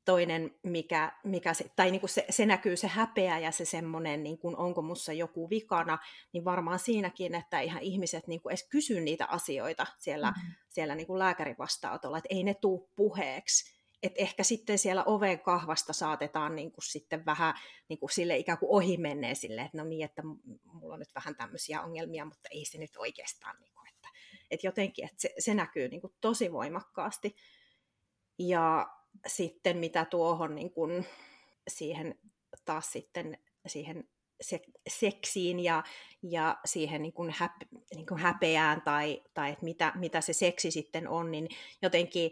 toinen, 0.05 0.55
mikä, 0.62 1.12
mikä 1.24 1.55
se, 1.55 1.64
tai 1.76 1.90
niin 1.90 2.00
kuin 2.00 2.11
se, 2.11 2.24
se 2.31 2.46
näkyy 2.46 2.76
se 2.76 2.87
häpeä 2.87 3.38
ja 3.38 3.50
se 3.50 3.64
semmoinen, 3.64 4.22
niin 4.22 4.38
kuin 4.38 4.57
onko 4.57 4.83
mussa 4.83 5.12
joku 5.12 5.50
vikana, 5.50 5.98
niin 6.33 6.44
varmaan 6.44 6.79
siinäkin, 6.79 7.35
että 7.35 7.61
ihan 7.61 7.83
ihmiset 7.83 8.26
niin 8.26 8.40
kuin 8.40 8.50
edes 8.50 8.68
kysy 8.68 9.00
niitä 9.00 9.26
asioita 9.26 9.87
siellä, 9.98 10.31
mm-hmm. 10.31 10.53
siellä 10.68 10.94
niin 10.94 11.07
kuin 11.07 11.18
lääkärin 11.18 11.59
vastaanotolla, 11.59 12.18
että 12.18 12.35
ei 12.35 12.42
ne 12.42 12.55
tuu 12.55 12.90
puheeksi. 12.96 13.81
Et 14.03 14.12
ehkä 14.16 14.42
sitten 14.42 14.79
siellä 14.79 15.05
oven 15.05 15.40
kahvasta 15.40 15.92
saatetaan 15.92 16.57
niin 16.57 16.72
kuin 16.72 16.85
sitten 16.85 17.26
vähän 17.26 17.55
niin 17.88 17.98
kuin 17.98 18.11
sille 18.11 18.37
ikään 18.37 18.59
kuin 18.59 18.70
ohi 18.70 18.96
menneen 18.96 19.37
sille, 19.37 19.61
että 19.61 19.79
no 19.79 19.85
niin, 19.85 20.05
että 20.05 20.22
mulla 20.64 20.94
on 20.94 21.00
nyt 21.00 21.14
vähän 21.14 21.37
tämmöisiä 21.37 21.83
ongelmia, 21.83 22.24
mutta 22.24 22.48
ei 22.53 22.64
se 22.64 22.79
nyt 22.79 22.96
oikeastaan, 22.96 23.57
niin 23.61 23.72
kuin, 23.74 23.88
että, 23.88 24.09
että 24.50 24.66
jotenkin 24.66 25.05
että 25.05 25.16
se, 25.18 25.35
se 25.38 25.55
näkyy 25.55 25.88
niin 25.88 26.00
kuin 26.00 26.12
tosi 26.20 26.53
voimakkaasti. 26.53 27.37
Ja 28.48 28.88
sitten 29.26 29.76
mitä 29.76 30.05
tuohon 30.05 30.55
niin 30.55 30.70
kun, 30.70 31.05
siihen 31.68 32.18
taas 32.64 32.92
sitten 32.92 33.38
siihen 33.66 34.09
se, 34.40 34.61
seksiin 34.88 35.61
ja, 35.61 35.83
ja 36.22 36.59
siihen 36.64 37.03
niin 37.03 37.12
kuin 37.12 37.35
häp, 37.37 37.53
niin 37.94 38.07
kuin 38.07 38.20
häpeään 38.20 38.83
tai, 38.83 39.22
tai 39.35 39.50
että 39.50 39.64
mitä, 39.64 39.92
mitä 39.94 40.20
se 40.20 40.33
seksi 40.33 40.70
sitten 40.70 41.09
on, 41.09 41.31
niin 41.31 41.48
jotenkin 41.83 42.31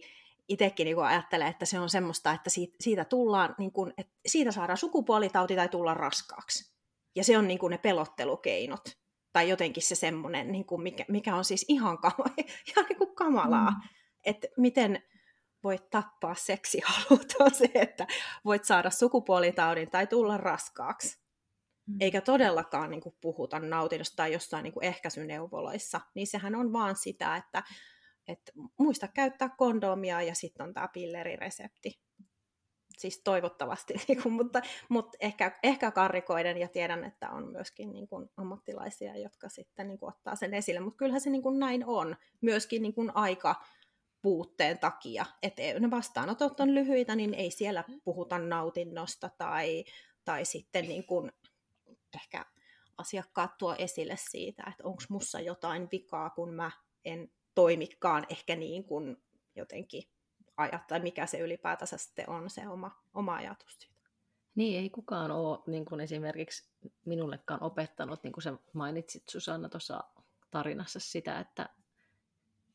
itsekin 0.49 0.85
niin 0.85 0.99
ajattelee, 0.99 1.49
että 1.49 1.67
se 1.67 1.81
on 1.81 1.91
semmoista, 1.91 2.33
että 2.33 2.51
siitä, 2.51 2.77
siitä, 2.81 3.05
tullaan, 3.05 3.55
niin 3.59 3.73
kuin, 3.73 3.95
että 3.99 4.13
siitä 4.27 4.53
saadaan 4.53 4.77
sukupuolitauti 4.77 5.57
tai 5.57 5.69
tulla 5.69 5.95
raskaaksi. 5.95 6.73
Ja 7.17 7.25
se 7.25 7.39
on 7.39 7.49
niin 7.49 7.59
kuin 7.59 7.71
ne 7.71 7.79
pelottelukeinot. 7.79 8.99
Tai 9.33 9.49
jotenkin 9.49 9.83
se 9.83 9.95
semmoinen, 9.95 10.53
niin 10.53 10.65
kuin 10.65 10.83
mikä, 10.83 11.05
mikä 11.09 11.37
on 11.37 11.45
siis 11.45 11.65
ihan, 11.69 11.99
kama, 11.99 12.25
ihan 12.71 12.87
niin 12.89 12.99
kuin 12.99 13.15
kamalaa. 13.15 13.71
Mm. 13.71 13.77
Että 14.25 14.49
miten 14.57 15.03
voit 15.65 15.91
tappaa 15.91 16.35
seksihalut 16.35 17.35
on 17.41 17.55
se, 17.55 17.71
että 17.75 18.07
voit 18.45 18.65
saada 18.65 18.91
sukupuolitaudin 18.91 19.91
tai 19.91 20.07
tulla 20.07 20.37
raskaaksi. 20.37 21.19
Mm. 21.87 21.97
Eikä 22.01 22.21
todellakaan 22.21 22.91
niin 22.91 23.01
kuin 23.01 23.15
puhuta 23.21 23.59
nautinnosta 23.59 24.17
tai 24.17 24.33
jossain 24.33 24.63
niin 24.63 24.73
kuin 24.73 24.85
ehkäisyneuvoloissa. 24.85 26.01
Niin 26.15 26.27
sehän 26.27 26.55
on 26.55 26.73
vaan 26.73 26.97
sitä, 26.97 27.37
että 27.37 27.63
et 28.29 28.53
muista 28.79 29.09
käyttää 29.09 29.49
kondomia 29.59 30.23
ja 30.23 30.35
sitten 30.35 30.67
on 30.67 30.75
tämä 30.75 30.89
pilleriresepti. 30.89 32.01
Siis 32.99 33.21
toivottavasti, 33.25 33.95
niin 34.09 34.23
kuin, 34.23 34.33
mutta, 34.33 34.63
mutta 34.89 35.19
ehkä, 35.21 35.59
ehkä 35.63 35.91
karrikoiden 35.91 36.59
ja 36.59 36.69
tiedän, 36.69 37.05
että 37.05 37.31
on 37.31 37.53
myöskin 37.53 37.93
niin 37.93 38.09
kuin, 38.09 38.31
ammattilaisia, 38.37 39.19
jotka 39.19 39.49
sitten 39.49 39.89
niin 39.89 39.99
kuin, 39.99 40.09
ottaa 40.09 40.37
sen 40.37 40.55
esille. 40.55 40.81
Mutta 40.81 40.97
kyllähän 40.97 41.21
se 41.21 41.31
niin 41.31 41.43
kuin, 41.43 41.59
näin 41.59 41.87
on, 41.87 42.17
myöskin 42.41 42.83
niin 42.83 42.95
kuin, 42.95 43.17
aika 43.17 43.55
puutteen 44.23 44.79
takia. 44.79 45.27
Että 45.43 45.63
ne 45.81 45.91
vastaanotot 45.91 46.61
on 46.61 46.75
lyhyitä, 46.75 47.17
niin 47.17 47.35
ei 47.35 47.51
siellä 47.51 47.85
puhuta 48.05 48.39
nautinnosta 48.39 49.31
tai, 49.39 49.85
tai 50.25 50.45
sitten 50.45 50.89
niin 50.89 51.05
kuin, 51.05 51.33
ehkä 52.15 52.47
asiakkaat 52.99 53.59
tuo 53.59 53.75
esille 53.79 54.17
siitä, 54.31 54.63
että 54.69 54.85
onko 54.85 55.03
mussa 55.09 55.41
jotain 55.41 55.89
vikaa, 55.93 56.31
kun 56.31 56.55
mä 56.55 56.71
en 57.05 57.33
toimikaan 57.55 58.27
ehkä 58.29 58.57
niin 58.57 58.85
kuin 58.85 59.17
jotenkin 59.57 60.03
ajattaa, 60.57 60.99
mikä 60.99 61.27
se 61.27 61.39
ylipäätänsä 61.39 61.97
sitten 61.97 62.31
on 62.31 62.51
se 62.51 62.69
oma, 62.69 62.91
oma 63.15 63.35
ajatus 63.35 63.79
siitä. 63.79 63.99
Niin, 64.55 64.81
ei 64.83 64.91
kukaan 64.91 65.31
ole 65.31 65.59
niin 65.67 65.85
kuin 65.85 66.01
esimerkiksi 66.01 66.71
minullekaan 67.05 67.63
opettanut, 67.63 68.23
niin 68.23 68.33
kuin 68.33 68.43
sä 68.43 68.53
mainitsit 68.73 69.29
Susanna 69.29 69.69
tuossa 69.69 70.05
tarinassa 70.51 71.01
sitä, 71.01 71.41
että, 71.41 71.69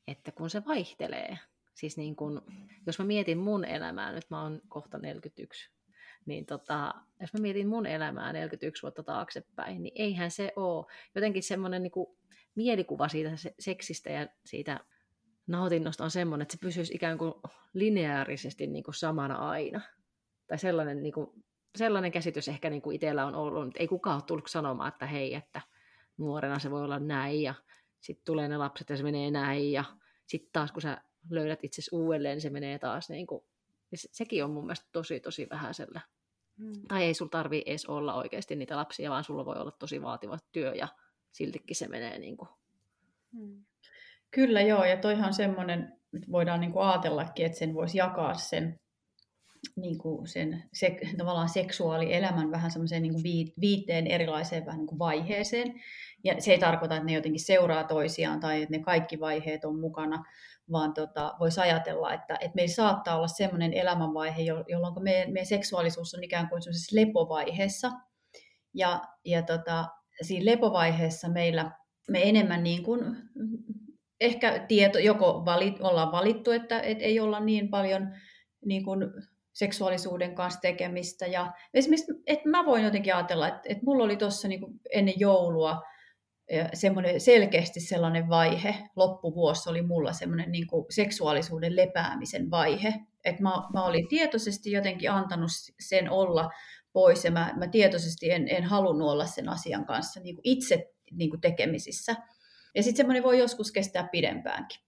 että 0.08 0.32
kun 0.32 0.50
se 0.50 0.66
vaihtelee, 0.66 1.40
siis 1.74 1.98
niin 1.98 2.16
kuin, 2.16 2.42
jos 2.86 3.00
mä 3.00 3.06
mietin 3.06 3.38
mun 3.38 3.66
elämää, 3.66 4.12
nyt 4.12 4.30
mä 4.30 4.42
oon 4.42 4.62
kohta 4.70 4.98
41, 4.98 5.72
niin 6.26 6.46
tota, 6.46 6.94
jos 7.22 7.34
mä 7.34 7.40
mietin 7.40 7.68
mun 7.68 7.86
elämää 7.86 8.34
41 8.34 8.82
vuotta 8.82 9.04
taaksepäin, 9.04 9.84
niin 9.84 9.94
eihän 9.96 10.32
se 10.32 10.54
ole 10.56 10.86
jotenkin 11.16 11.44
semmoinen 11.44 11.84
niin 11.84 11.92
mielikuva 12.56 13.08
siitä 13.08 13.32
seksistä 13.60 14.10
ja 14.10 14.28
siitä 14.46 14.80
nautinnosta 15.48 16.04
on 16.04 16.12
semmoinen, 16.12 16.42
että 16.42 16.52
se 16.52 16.62
pysyisi 16.62 16.94
ikään 16.94 17.18
kuin 17.18 17.34
lineaarisesti 17.74 18.68
niin 18.68 18.84
kuin 18.84 18.96
samana 18.96 19.36
aina. 19.36 19.82
Tai 20.48 20.58
sellainen, 20.58 21.04
niin 21.04 21.14
kuin, 21.14 21.44
sellainen 21.78 22.12
käsitys 22.12 22.48
ehkä 22.48 22.70
niin 22.70 22.82
kuin 22.82 22.96
itsellä 22.96 23.26
on 23.26 23.36
ollut, 23.36 23.68
että 23.68 23.80
ei 23.80 23.88
kukaan 23.88 24.16
ole 24.16 24.24
tullut 24.28 24.48
sanomaan, 24.48 24.88
että 24.88 25.06
hei, 25.06 25.34
että 25.34 25.62
nuorena 26.18 26.60
se 26.60 26.72
voi 26.72 26.84
olla 26.84 27.00
näin 27.00 27.42
ja 27.42 27.54
sitten 28.04 28.26
tulee 28.26 28.48
ne 28.48 28.58
lapset 28.58 28.90
ja 28.90 28.98
se 28.98 29.04
menee 29.04 29.32
näin 29.32 29.72
ja 29.72 29.84
sitten 30.26 30.50
taas 30.54 30.72
kun 30.72 30.82
sä 30.82 31.02
löydät 31.30 31.60
itse 31.64 31.82
uudelleen, 31.92 32.36
niin 32.36 32.42
se 32.42 32.50
menee 32.50 32.80
taas 32.80 33.10
niin 33.10 33.28
kuin, 33.28 33.44
se, 33.96 34.10
sekin 34.12 34.44
on 34.44 34.52
mun 34.52 34.66
mielestä 34.66 34.90
tosi 34.92 35.20
tosi 35.20 35.48
vähäisellä. 35.50 36.02
Hmm. 36.58 36.88
Tai 36.88 37.04
ei 37.04 37.14
sulla 37.14 37.30
tarvi 37.30 37.64
edes 37.66 37.86
olla 37.86 38.14
oikeasti 38.14 38.56
niitä 38.56 38.76
lapsia, 38.76 39.10
vaan 39.10 39.24
sulla 39.24 39.46
voi 39.46 39.56
olla 39.56 39.72
tosi 39.72 40.02
vaativa 40.02 40.38
työ 40.52 40.74
ja 40.74 40.88
siltikin 41.32 41.76
se 41.76 41.88
menee 41.88 42.20
niin 42.20 42.38
kuin. 42.38 42.50
Hmm. 43.38 43.66
Kyllä 44.32 44.62
joo, 44.62 44.86
ja 44.86 44.98
toihan 44.98 45.28
on 45.28 45.34
semmoinen, 45.34 45.94
että 46.14 46.32
voidaan 46.32 46.60
niin 46.60 46.72
kuin 46.72 46.86
ajatellakin, 46.86 47.46
että 47.46 47.58
sen 47.58 47.74
voisi 47.74 47.98
jakaa 47.98 48.34
sen, 48.34 48.80
niin 49.76 49.98
kuin 49.98 50.28
sen 50.28 50.64
se, 50.74 51.00
tavallaan 51.18 51.50
seksuaalielämän 51.50 52.52
vähän 52.52 52.72
semmoiseen 52.72 53.02
niin 53.02 53.14
kuin 53.14 53.54
viiteen 53.62 54.08
erilaiseen 54.08 54.66
vähän 54.66 54.80
niin 54.80 54.88
kuin 54.88 55.00
vaiheeseen. 55.00 55.82
Ja 56.24 56.42
se 56.42 56.52
ei 56.52 56.60
tarkoita, 56.60 56.96
että 56.96 57.06
ne 57.06 57.14
jotenkin 57.14 57.46
seuraa 57.46 57.84
toisiaan 57.84 58.40
tai 58.40 58.62
että 58.62 58.78
ne 58.78 58.84
kaikki 58.84 59.20
vaiheet 59.20 59.66
on 59.66 59.80
mukana, 59.80 60.24
vaan 60.72 60.94
tota, 60.94 61.36
voisi 61.40 61.62
ajatella, 61.62 62.14
että, 62.14 62.34
että 62.34 62.56
meillä 62.56 62.74
saattaa 62.74 63.18
olla 63.18 63.28
semmoinen 63.28 63.74
elämänvaihe, 63.74 64.42
jolloin 64.68 65.04
meidän, 65.04 65.34
meidän 65.34 65.46
seksuaalisuus 65.46 66.14
on 66.14 66.24
ikään 66.24 66.50
kuin 66.50 66.62
lepovaiheessa. 66.92 67.92
Ja, 68.74 69.02
ja 69.26 69.42
tota, 69.42 69.86
siinä 70.22 70.52
lepovaiheessa 70.52 71.30
meillä 71.30 71.72
me 72.10 72.30
enemmän 72.30 72.64
niin 72.64 72.84
kuin, 72.84 73.16
ehkä 74.22 74.66
tieto, 74.68 75.00
joko 75.00 75.46
valit, 75.46 75.82
ollaan 75.82 76.12
valittu, 76.12 76.52
että 76.52 76.80
et 76.80 76.98
ei 77.02 77.20
olla 77.20 77.40
niin 77.40 77.70
paljon 77.70 78.16
niin 78.66 78.84
kuin 78.84 79.00
seksuaalisuuden 79.54 80.36
kanssa 80.36 80.62
tekemistä. 80.62 81.28
Ja 81.28 81.54
esimerkiksi, 81.74 82.14
että 82.28 82.50
mä 82.50 82.66
voin 82.66 82.84
jotenkin 82.84 83.16
ajatella, 83.16 83.48
että, 83.48 83.62
että 83.66 83.84
mulla 83.86 84.04
oli 84.04 84.18
tuossa 84.18 84.48
niin 84.48 84.62
ennen 84.94 85.14
joulua 85.18 85.82
semmoinen 86.74 87.22
selkeästi 87.22 87.80
sellainen 87.80 88.30
vaihe, 88.30 88.76
loppuvuosi 88.96 89.70
oli 89.70 89.82
mulla 89.82 90.14
semmoinen 90.14 90.52
niin 90.52 90.68
kuin 90.68 90.86
seksuaalisuuden 90.90 91.76
lepäämisen 91.76 92.52
vaihe. 92.52 92.94
Että 93.24 93.44
mä, 93.44 93.50
mä 93.74 93.86
olin 93.86 94.08
tietoisesti 94.08 94.72
jotenkin 94.72 95.12
antanut 95.12 95.52
sen 95.80 96.10
olla 96.10 96.50
pois 96.94 97.26
ja 97.26 97.32
mä, 97.32 97.54
mä 97.58 97.68
tietoisesti 97.68 98.32
en, 98.32 98.48
en 98.48 98.64
halunnut 98.64 99.10
olla 99.10 99.26
sen 99.26 99.50
asian 99.50 99.86
kanssa 99.86 100.20
niin 100.20 100.36
kuin 100.36 100.42
itse 100.44 100.94
niin 101.12 101.30
kuin 101.30 101.42
tekemisissä. 101.42 102.16
Ja 102.76 102.84
sitten 102.84 102.98
semmoinen 102.98 103.24
voi 103.24 103.40
joskus 103.40 103.72
kestää 103.72 104.08
pidempäänkin. 104.12 104.80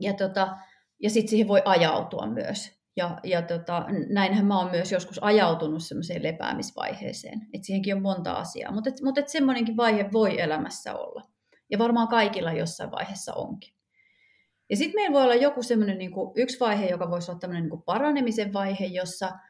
Ja, 0.00 0.12
tota, 0.12 0.56
ja 1.02 1.10
sitten 1.10 1.30
siihen 1.30 1.48
voi 1.48 1.62
ajautua 1.64 2.26
myös. 2.26 2.81
Ja, 2.96 3.18
ja 3.24 3.42
tota, 3.42 3.86
näinhän 4.08 4.46
mä 4.46 4.58
oon 4.58 4.70
myös 4.70 4.92
joskus 4.92 5.22
ajautunut 5.22 5.82
semmoiseen 5.82 6.22
lepäämisvaiheeseen. 6.22 7.40
Että 7.52 7.66
siihenkin 7.66 7.96
on 7.96 8.02
monta 8.02 8.32
asiaa. 8.32 8.72
Mutta 8.72 8.90
et, 8.90 9.00
mut 9.02 9.18
et 9.18 9.28
semmoinenkin 9.28 9.76
vaihe 9.76 10.08
voi 10.12 10.40
elämässä 10.40 10.94
olla. 10.94 11.22
Ja 11.70 11.78
varmaan 11.78 12.08
kaikilla 12.08 12.52
jossain 12.52 12.90
vaiheessa 12.90 13.34
onkin. 13.34 13.74
Ja 14.70 14.76
sitten 14.76 14.94
meillä 14.94 15.14
voi 15.14 15.22
olla 15.22 15.34
joku 15.34 15.62
semmoinen 15.62 15.98
niin 15.98 16.12
yksi 16.36 16.60
vaihe, 16.60 16.86
joka 16.86 17.10
voisi 17.10 17.30
olla 17.30 17.40
tämmöinen 17.40 17.68
niin 17.68 17.82
paranemisen 17.82 18.52
vaihe, 18.52 18.84
jossa– 18.84 19.32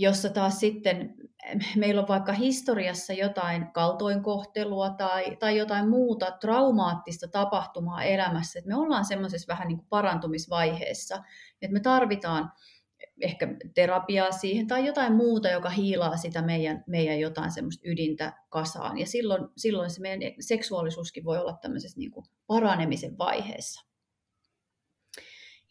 jossa 0.00 0.30
taas 0.30 0.60
sitten 0.60 1.14
meillä 1.76 2.00
on 2.02 2.08
vaikka 2.08 2.32
historiassa 2.32 3.12
jotain 3.12 3.72
kaltoinkohtelua 3.72 4.90
tai, 4.90 5.36
tai 5.36 5.56
jotain 5.56 5.88
muuta 5.88 6.30
traumaattista 6.40 7.28
tapahtumaa 7.28 8.02
elämässä, 8.02 8.58
että 8.58 8.68
me 8.68 8.76
ollaan 8.76 9.04
semmoisessa 9.04 9.52
vähän 9.52 9.68
niin 9.68 9.78
kuin 9.78 9.88
parantumisvaiheessa, 9.88 11.22
että 11.62 11.72
me 11.72 11.80
tarvitaan 11.80 12.52
ehkä 13.20 13.48
terapiaa 13.74 14.32
siihen 14.32 14.66
tai 14.66 14.86
jotain 14.86 15.12
muuta, 15.12 15.50
joka 15.50 15.70
hiilaa 15.70 16.16
sitä 16.16 16.42
meidän, 16.42 16.84
meidän 16.86 17.20
jotain 17.20 17.50
semmoista 17.50 17.88
ydintä 17.88 18.32
kasaan. 18.48 18.98
Ja 18.98 19.06
silloin, 19.06 19.48
silloin 19.56 19.90
se 19.90 20.00
meidän 20.00 20.32
seksuaalisuuskin 20.40 21.24
voi 21.24 21.38
olla 21.38 21.58
tämmöisessä 21.62 21.98
niin 21.98 22.10
kuin 22.10 22.26
paranemisen 22.46 23.18
vaiheessa. 23.18 23.88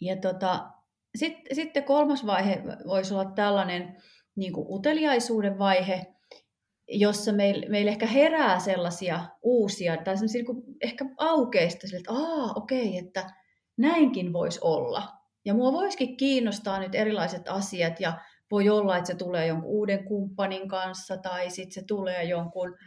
Ja 0.01 0.17
tota, 0.17 0.69
sitten, 1.15 1.55
sitten 1.55 1.83
kolmas 1.83 2.25
vaihe 2.25 2.63
voisi 2.87 3.13
olla 3.13 3.31
tällainen, 3.31 4.01
niin 4.35 4.53
kuin 4.53 4.67
uteliaisuuden 4.69 5.59
vaihe, 5.59 6.05
jossa 6.87 7.31
meillä 7.31 7.69
meil 7.69 7.87
ehkä 7.87 8.07
herää 8.07 8.59
sellaisia 8.59 9.25
uusia, 9.41 9.97
tai 9.97 10.17
sellaisia 10.17 10.43
niin 10.43 10.77
ehkä 10.81 11.05
aukeista 11.17 11.87
että 11.97 12.13
aa, 12.13 12.53
okei, 12.55 12.97
että 12.97 13.33
näinkin 13.77 14.33
voisi 14.33 14.59
olla. 14.61 15.16
Ja 15.47 15.53
mua 15.53 15.73
voisikin 15.73 16.17
kiinnostaa 16.17 16.79
nyt 16.79 16.95
erilaiset 16.95 17.47
asiat, 17.49 17.99
ja 17.99 18.19
voi 18.51 18.69
olla, 18.69 18.97
että 18.97 19.07
se 19.07 19.15
tulee 19.15 19.47
jonkun 19.47 19.69
uuden 19.69 20.05
kumppanin 20.05 20.67
kanssa 20.67 21.17
tai 21.17 21.49
sitten 21.49 21.73
se 21.73 21.83
tulee 21.87 22.23
jonkun, 22.23 22.77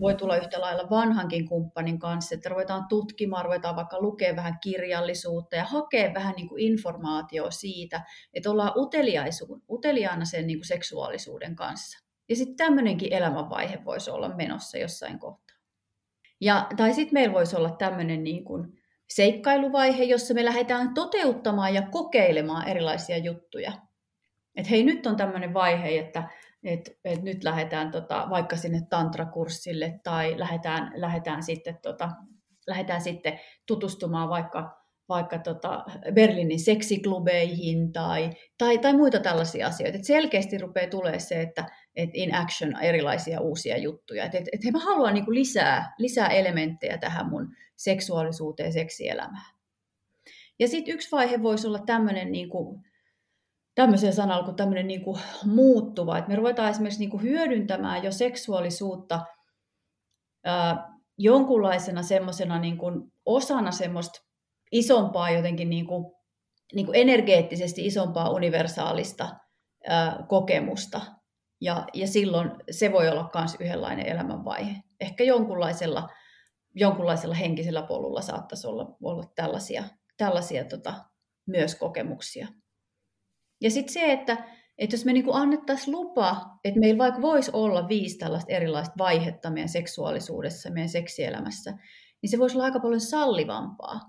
voi 0.00 0.14
tulla 0.14 0.36
yhtä 0.36 0.60
lailla 0.60 0.90
vanhankin 0.90 1.48
kumppanin 1.48 1.98
kanssa, 1.98 2.34
että 2.34 2.48
ruvetaan 2.48 2.88
tutkimaan, 2.88 3.44
ruvetaan 3.44 3.76
vaikka 3.76 4.00
lukea 4.00 4.36
vähän 4.36 4.58
kirjallisuutta 4.62 5.56
ja 5.56 5.64
hakea 5.64 6.14
vähän 6.14 6.34
niin 6.36 6.48
kuin 6.48 6.62
informaatiota 6.62 7.50
siitä, 7.50 8.04
että 8.34 8.50
ollaan 8.50 8.72
uteliaana 9.70 10.24
sen 10.24 10.46
niin 10.46 10.58
kuin 10.58 10.66
seksuaalisuuden 10.66 11.56
kanssa. 11.56 12.04
Ja 12.28 12.36
sitten 12.36 12.56
tämmöinenkin 12.56 13.12
elämänvaihe 13.12 13.84
voisi 13.84 14.10
olla 14.10 14.36
menossa 14.36 14.78
jossain 14.78 15.18
kohtaa. 15.18 15.56
Ja, 16.40 16.66
tai 16.76 16.94
sitten 16.94 17.14
meillä 17.14 17.34
voisi 17.34 17.56
olla 17.56 17.70
tämmöinen 17.70 18.24
niin 18.24 18.44
kuin 18.44 18.83
seikkailuvaihe, 19.14 20.04
jossa 20.04 20.34
me 20.34 20.44
lähdetään 20.44 20.94
toteuttamaan 20.94 21.74
ja 21.74 21.82
kokeilemaan 21.82 22.68
erilaisia 22.68 23.18
juttuja 23.18 23.72
että 24.56 24.70
hei 24.70 24.82
nyt 24.82 25.06
on 25.06 25.16
tämmöinen 25.16 25.54
vaihe, 25.54 25.98
että 25.98 26.28
et, 26.64 26.98
et 27.04 27.22
nyt 27.22 27.44
lähdetään 27.44 27.90
tota, 27.90 28.26
vaikka 28.30 28.56
sinne 28.56 28.80
tantrakurssille 28.90 30.00
tai 30.04 30.38
lähdetään, 30.38 30.92
lähdetään, 30.94 31.42
sitten, 31.42 31.78
tota, 31.82 32.10
lähdetään 32.66 33.00
sitten 33.00 33.40
tutustumaan 33.66 34.28
vaikka 34.28 34.84
vaikka 35.08 35.38
tota 35.38 35.84
Berliinin 36.12 36.60
seksiklubeihin 36.60 37.92
tai, 37.92 38.30
tai, 38.58 38.78
tai 38.78 38.92
muita 38.92 39.20
tällaisia 39.20 39.66
asioita. 39.66 39.98
Et 39.98 40.04
selkeästi 40.04 40.58
rupeaa 40.58 40.90
tulee 40.90 41.18
se, 41.18 41.40
että 41.40 41.66
et 41.96 42.10
in 42.12 42.34
action 42.34 42.82
erilaisia 42.82 43.40
uusia 43.40 43.78
juttuja. 43.78 44.24
Että 44.24 44.38
et, 44.38 44.48
et 44.52 44.72
mä 44.72 44.78
haluan 44.78 45.14
niinku 45.14 45.34
lisää, 45.34 45.94
lisää 45.98 46.28
elementtejä 46.28 46.98
tähän 46.98 47.28
mun 47.28 47.54
seksuaalisuuteen 47.76 48.66
ja 48.66 48.72
seksielämään. 48.72 49.54
Ja 50.58 50.68
sitten 50.68 50.94
yksi 50.94 51.12
vaihe 51.12 51.42
voisi 51.42 51.66
olla 51.66 51.78
tämmöinen 51.78 52.32
niinku, 52.32 52.80
tämmöisen 53.74 54.12
sanalla 54.12 54.44
kuin 54.44 54.56
tämmöinen 54.56 54.86
niinku 54.86 55.18
muuttuva, 55.44 56.18
että 56.18 56.30
me 56.30 56.36
ruvetaan 56.36 56.70
esimerkiksi 56.70 57.00
niinku 57.00 57.18
hyödyntämään 57.18 58.04
jo 58.04 58.12
seksuaalisuutta 58.12 59.20
ää, 60.44 60.94
jonkunlaisena 61.18 62.02
semmoisena 62.02 62.58
niinku 62.58 62.86
osana 63.26 63.70
semmoista 63.70 64.20
isompaa 64.72 65.30
jotenkin 65.30 65.70
niinku, 65.70 66.16
niinku 66.74 66.92
energeettisesti 66.92 67.86
isompaa 67.86 68.30
universaalista 68.30 69.36
ää, 69.88 70.24
kokemusta. 70.28 71.00
Ja, 71.64 71.86
ja 71.94 72.06
silloin 72.06 72.50
se 72.70 72.92
voi 72.92 73.08
olla 73.08 73.30
myös 73.34 73.56
yhdenlainen 73.60 74.06
elämänvaihe. 74.06 74.76
Ehkä 75.00 75.24
jonkunlaisella, 75.24 76.08
jonkunlaisella 76.74 77.34
henkisellä 77.34 77.82
polulla 77.82 78.22
saattaisi 78.22 78.66
olla, 78.66 78.96
olla 79.02 79.24
tällaisia, 79.34 79.84
tällaisia 80.16 80.64
tota, 80.64 80.94
myös 81.46 81.74
kokemuksia. 81.74 82.48
Ja 83.60 83.70
sitten 83.70 83.92
se, 83.92 84.12
että, 84.12 84.46
että 84.78 84.94
jos 84.96 85.04
me 85.04 85.12
niin 85.12 85.24
annettaisiin 85.32 85.96
lupa, 85.96 86.58
että 86.64 86.80
meillä 86.80 86.98
vaikka 86.98 87.22
voisi 87.22 87.50
olla 87.54 87.88
viisi 87.88 88.18
tällaista 88.18 88.52
erilaista 88.52 88.94
vaihetta 88.98 89.50
meidän 89.50 89.68
seksuaalisuudessa, 89.68 90.70
meidän 90.70 90.88
seksielämässä, 90.88 91.70
niin 92.22 92.30
se 92.30 92.38
voisi 92.38 92.56
olla 92.56 92.64
aika 92.64 92.80
paljon 92.80 93.00
sallivampaa. 93.00 94.00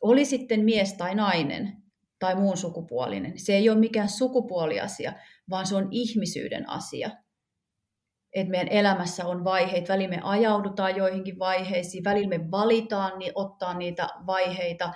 Oli 0.00 0.24
sitten 0.24 0.64
mies 0.64 0.94
tai 0.94 1.14
nainen 1.14 1.81
tai 2.22 2.34
muun 2.34 2.56
sukupuolinen. 2.56 3.38
Se 3.38 3.56
ei 3.56 3.70
ole 3.70 3.78
mikään 3.78 4.08
sukupuoliasia, 4.08 5.12
vaan 5.50 5.66
se 5.66 5.76
on 5.76 5.88
ihmisyyden 5.90 6.70
asia. 6.70 7.10
Että 8.32 8.50
meidän 8.50 8.68
elämässä 8.68 9.26
on 9.26 9.44
vaiheita, 9.44 9.92
välillä 9.92 10.16
me 10.16 10.20
ajaudutaan 10.22 10.96
joihinkin 10.96 11.38
vaiheisiin, 11.38 12.04
välillä 12.04 12.28
me 12.28 12.50
valitaan 12.50 13.18
niin 13.18 13.32
ottaa 13.34 13.74
niitä 13.74 14.08
vaiheita, 14.26 14.92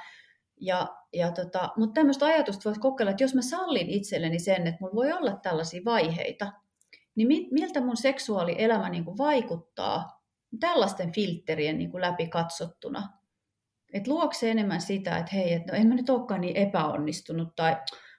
ja, 0.60 0.88
ja 1.12 1.32
tota, 1.32 1.68
mutta 1.76 1.94
tämmöistä 1.94 2.26
ajatusta 2.26 2.62
voisi 2.64 2.80
kokeilla, 2.80 3.10
että 3.10 3.24
jos 3.24 3.34
mä 3.34 3.42
sallin 3.42 3.90
itselleni 3.90 4.38
sen, 4.38 4.66
että 4.66 4.78
mulla 4.80 4.94
voi 4.94 5.12
olla 5.12 5.36
tällaisia 5.42 5.80
vaiheita, 5.84 6.52
niin 7.14 7.28
miltä 7.50 7.80
mun 7.80 7.96
seksuaalielämä 7.96 8.88
niin 8.88 9.04
kuin 9.04 9.18
vaikuttaa 9.18 10.22
tällaisten 10.60 11.12
filtterien 11.12 11.78
niin 11.78 11.90
kuin 11.90 12.00
läpi 12.00 12.28
katsottuna. 12.28 13.08
Että 13.96 14.10
luokse 14.10 14.50
enemmän 14.50 14.80
sitä, 14.80 15.18
että 15.18 15.36
hei, 15.36 15.52
että 15.52 15.72
no 15.72 15.78
en 15.78 15.86
mä 15.86 15.94
nyt 15.94 16.10
olekaan 16.10 16.40
niin 16.40 16.56
epäonnistunut 16.56 17.56
tai 17.56 17.76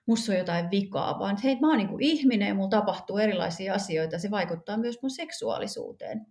musta 0.07 0.31
on 0.31 0.37
jotain 0.37 0.71
vikaa, 0.71 1.19
vaan 1.19 1.37
hei, 1.43 1.59
mä 1.59 1.67
oon 1.67 1.77
niin 1.77 1.89
kuin 1.89 2.03
ihminen 2.03 2.47
ja 2.47 2.55
mulla 2.55 2.69
tapahtuu 2.69 3.17
erilaisia 3.17 3.73
asioita 3.73 4.19
se 4.19 4.31
vaikuttaa 4.31 4.77
myös 4.77 5.01
mun 5.01 5.11
seksuaalisuuteen 5.11 6.25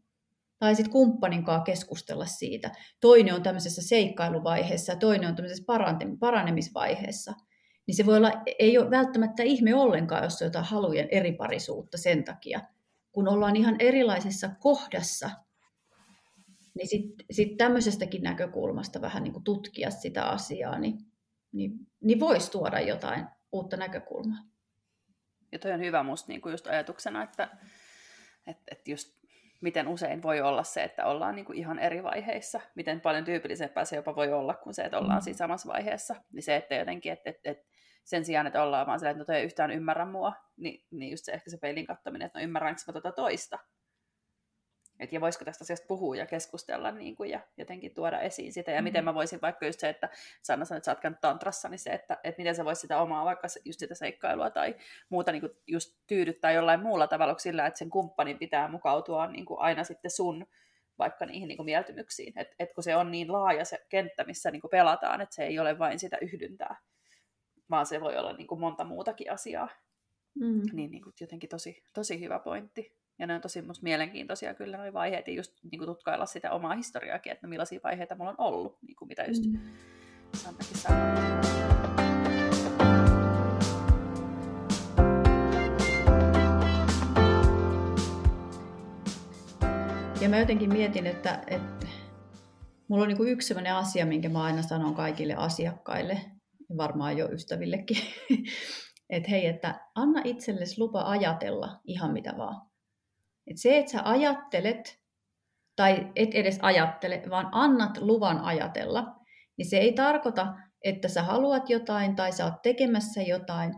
tai 0.59 0.75
sitten 0.75 0.93
kumppanin 0.93 1.45
kanssa 1.45 1.65
keskustella 1.65 2.27
siitä. 2.27 2.71
Toinen 3.01 3.35
on 3.35 3.43
tämmöisessä 3.43 3.83
seikkailuvaiheessa 3.83 4.93
ja 4.93 4.99
toinen 4.99 5.29
on 5.29 5.37
tämmöisessä 5.37 5.65
paranemisvaiheessa. 6.21 7.33
Niin 7.87 7.95
se 7.95 8.07
voi 8.07 8.17
olla, 8.17 8.33
ei 8.59 8.79
ole 8.79 8.91
välttämättä 8.91 9.43
ihme 9.43 9.75
ollenkaan, 9.75 10.25
jos 10.25 10.43
on 10.43 10.47
jotain 10.47 10.65
halujen 10.65 11.09
eriparisuutta 11.11 11.99
sen 11.99 12.25
takia. 12.25 12.61
Kun 13.13 13.29
ollaan 13.29 13.57
ihan 13.57 13.77
erilaisessa 13.79 14.51
kohdassa, 14.61 15.31
niin 16.77 16.89
sitten 16.89 17.27
sit 17.31 17.57
tämmöisestäkin 17.57 18.23
näkökulmasta 18.23 19.01
vähän 19.01 19.23
niin 19.23 19.33
kuin 19.33 19.45
tutkia 19.45 19.91
sitä 19.91 20.25
asiaa, 20.25 20.79
niin, 20.79 20.99
niin, 21.53 21.73
niin 22.01 22.21
voisi 22.21 22.51
tuoda 22.51 22.81
jotain 22.81 23.27
uutta 23.53 23.77
näkökulmaa. 23.77 24.39
Ja 25.53 25.59
toi 25.59 25.73
on 25.73 25.81
hyvä 25.81 26.03
musta 26.03 26.33
niin 26.33 26.41
kuin 26.41 26.51
just 26.51 26.67
ajatuksena, 26.67 27.23
että, 27.23 27.49
että, 28.47 28.63
että 28.71 28.91
just 28.91 29.17
miten 29.61 29.89
usein 29.89 30.23
voi 30.23 30.41
olla 30.41 30.63
se, 30.63 30.85
että 30.85 31.07
ollaan 31.07 31.35
niin 31.35 31.45
kuin 31.47 31.59
ihan 31.59 31.79
eri 31.79 32.03
vaiheissa. 32.03 32.61
Miten 32.75 33.01
paljon 33.01 33.25
tyypillisempää 33.25 33.85
se 33.85 33.97
jopa 33.97 34.17
voi 34.17 34.33
olla 34.33 34.55
kuin 34.55 34.75
se, 34.75 34.83
että 34.83 34.99
ollaan 34.99 35.19
mm. 35.19 35.23
siinä 35.23 35.37
samassa 35.37 35.69
vaiheessa. 35.69 36.17
Niin 36.33 36.43
se, 36.43 36.57
että 36.57 36.75
jotenkin, 36.75 37.13
että, 37.13 37.31
että, 37.31 37.51
että 37.51 37.67
sen 38.05 38.25
sijaan, 38.25 38.47
että 38.47 38.63
ollaan 38.63 38.87
vaan 38.87 39.01
sellainen, 39.01 39.21
että 39.21 39.33
no 39.33 39.35
toi 39.35 39.41
ei 39.41 39.45
yhtään 39.45 39.71
ymmärrä 39.71 40.05
mua, 40.05 40.33
niin, 40.57 40.85
niin 40.91 41.11
just 41.11 41.25
se 41.25 41.33
ehkä 41.33 41.51
se 41.51 41.59
peilin 41.59 41.87
kattominen, 41.87 42.27
että 42.27 42.39
no 42.39 42.45
ymmärränkö 42.45 42.81
mä 42.87 42.93
tota 42.93 43.13
toista. 43.13 43.59
Et 45.01 45.13
ja 45.13 45.21
voisiko 45.21 45.45
tästä 45.45 45.65
asiasta 45.65 45.87
puhua 45.87 46.17
ja 46.17 46.27
keskustella 46.27 46.91
niin 46.91 47.17
kuin, 47.17 47.31
ja 47.31 47.41
jotenkin 47.57 47.95
tuoda 47.95 48.21
esiin 48.21 48.53
sitä. 48.53 48.71
Ja 48.71 48.77
mm-hmm. 48.77 48.85
miten 48.85 49.05
mä 49.05 49.15
voisin 49.15 49.41
vaikka 49.43 49.67
just 49.67 49.81
se, 49.81 49.89
että 49.89 50.09
Sanna 50.43 50.65
sanoi, 50.65 50.77
että 50.77 50.85
sä 50.85 50.91
oot 50.91 51.01
käynyt 51.01 51.21
tantrassa, 51.21 51.69
niin 51.69 51.79
se, 51.79 51.91
että, 51.91 52.19
että 52.25 52.41
miten 52.41 52.55
sä 52.55 52.65
voisit 52.65 52.81
sitä 52.81 53.03
omaa 53.03 53.25
vaikka 53.25 53.49
just 53.65 53.81
sitä 53.81 53.95
seikkailua 53.95 54.51
tai 54.51 54.77
muuta 55.09 55.33
niin 55.33 55.41
kuin 55.41 55.53
just 55.67 55.97
tyydyttää 56.07 56.53
jollain 56.53 56.83
muulla 56.83 57.07
tavalla 57.07 57.35
kuin 57.35 57.41
sillä, 57.41 57.67
että 57.67 57.79
sen 57.79 57.91
kumppanin 57.91 58.39
pitää 58.39 58.69
mukautua 58.69 59.27
niin 59.27 59.45
kuin 59.45 59.61
aina 59.61 59.85
sitten 59.85 60.11
sun 60.11 60.47
vaikka 60.99 61.27
niihin 61.27 61.49
niin 61.49 61.57
kuin 61.57 61.65
mieltymyksiin. 61.65 62.39
Et, 62.39 62.49
et 62.59 62.73
kun 62.73 62.85
se 62.85 62.97
on 62.97 63.11
niin 63.11 63.33
laaja 63.33 63.65
se 63.65 63.87
kenttä, 63.89 64.25
missä 64.25 64.51
niin 64.51 64.61
kuin 64.61 64.71
pelataan, 64.71 65.21
että 65.21 65.35
se 65.35 65.45
ei 65.45 65.59
ole 65.59 65.79
vain 65.79 65.99
sitä 65.99 66.19
yhdyntää, 66.23 66.77
vaan 67.71 67.87
se 67.87 68.01
voi 68.01 68.17
olla 68.17 68.33
niin 68.33 68.47
kuin 68.47 68.61
monta 68.61 68.85
muutakin 68.85 69.33
asiaa. 69.33 69.69
Mm. 70.35 70.63
Niin, 70.73 70.91
niin 70.91 71.03
kuin 71.03 71.15
jotenkin 71.21 71.49
tosi, 71.49 71.85
tosi 71.95 72.21
hyvä 72.21 72.39
pointti. 72.39 72.96
Ja 73.19 73.27
ne 73.27 73.35
on 73.35 73.41
tosi 73.41 73.63
musta 73.63 73.83
mielenkiintoisia 73.83 74.55
kyllä 74.55 74.77
nuo 74.77 74.93
vaiheet, 74.93 75.29
ja 75.29 75.35
just 75.35 75.53
niin 75.71 75.79
kuin 75.79 75.87
tutkailla 75.87 76.27
sitä 76.27 76.53
omaa 76.53 76.75
historiaakin, 76.75 77.33
että 77.33 77.47
no 77.47 77.51
millaisia 77.51 77.81
vaiheita 77.85 78.15
mulla 78.15 78.31
on 78.31 78.37
ollut, 78.39 78.79
niin 78.83 78.97
kuin 78.97 79.09
mitä 79.09 79.25
just 79.25 79.45
mm. 79.47 79.59
Sannakin 80.35 80.77
sanoi. 80.77 81.17
Ja 90.21 90.29
mä 90.29 90.39
jotenkin 90.39 90.73
mietin, 90.73 91.07
että, 91.07 91.43
että 91.47 91.87
mulla 92.89 93.03
on 93.03 93.09
niin 93.09 93.17
kuin 93.17 93.29
yksi 93.29 93.49
sellainen 93.49 93.75
asia, 93.75 94.07
minkä 94.07 94.29
mä 94.29 94.43
aina 94.43 94.63
sanon 94.63 94.95
kaikille 94.95 95.35
asiakkaille, 95.35 96.21
ja 96.69 96.77
varmaan 96.77 97.17
jo 97.17 97.29
ystävillekin, 97.33 97.99
että 99.11 99.31
hei, 99.31 99.47
että 99.47 99.81
anna 99.95 100.21
itsellesi 100.25 100.81
lupa 100.81 101.03
ajatella 101.03 101.81
ihan 101.85 102.13
mitä 102.13 102.35
vaan. 102.39 102.67
Et 103.47 103.57
se, 103.57 103.79
että 103.79 103.93
sä 103.93 104.01
ajattelet, 104.05 104.99
tai 105.77 106.13
et 106.17 106.35
edes 106.35 106.59
ajattele, 106.63 107.23
vaan 107.31 107.49
annat 107.53 107.99
luvan 107.99 108.41
ajatella, 108.41 109.17
niin 109.57 109.71
se 109.71 109.79
ei 109.79 109.93
tarkoita, 109.93 110.55
että 110.85 111.09
sä 111.09 111.23
haluat 111.23 111.71
jotain 111.71 112.17
tai 112.17 112.33
sä 112.33 112.45
oot 112.45 112.63
tekemässä 112.63 113.23
jotain, 113.23 113.75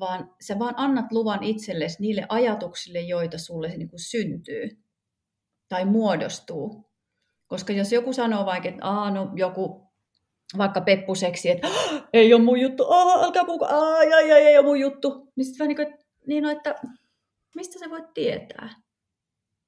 vaan 0.00 0.34
sä 0.40 0.58
vaan 0.58 0.74
annat 0.76 1.12
luvan 1.12 1.42
itsellesi 1.42 1.96
niille 2.00 2.26
ajatuksille, 2.28 3.00
joita 3.00 3.38
sulle 3.38 3.68
niin 3.68 3.90
kuin 3.90 4.00
syntyy 4.00 4.68
tai 5.68 5.84
muodostuu. 5.84 6.84
Koska 7.46 7.72
jos 7.72 7.92
joku 7.92 8.12
sanoo 8.12 8.46
vaikka, 8.46 8.68
että 8.68 8.86
Aa, 8.86 9.10
no, 9.10 9.30
joku 9.34 9.92
vaikka 10.58 10.80
peppuseksi, 10.80 11.50
että 11.50 11.68
ei 12.12 12.34
ole 12.34 12.42
mun 12.42 12.60
juttu, 12.60 12.84
oh, 12.88 13.24
älkää 13.24 13.44
puhuko, 13.44 13.66
ai, 13.66 14.12
ai, 14.12 14.32
ai, 14.32 14.42
ei 14.42 14.58
ole 14.58 14.66
mun 14.66 14.80
juttu, 14.80 15.32
niin 15.36 15.44
sitten 15.44 15.58
vähän 15.58 15.68
niin 15.68 15.76
kuin, 15.76 16.06
niin 16.26 16.42
no, 16.42 16.50
että 16.50 16.74
mistä 17.54 17.78
sä 17.78 17.90
voit 17.90 18.14
tietää? 18.14 18.83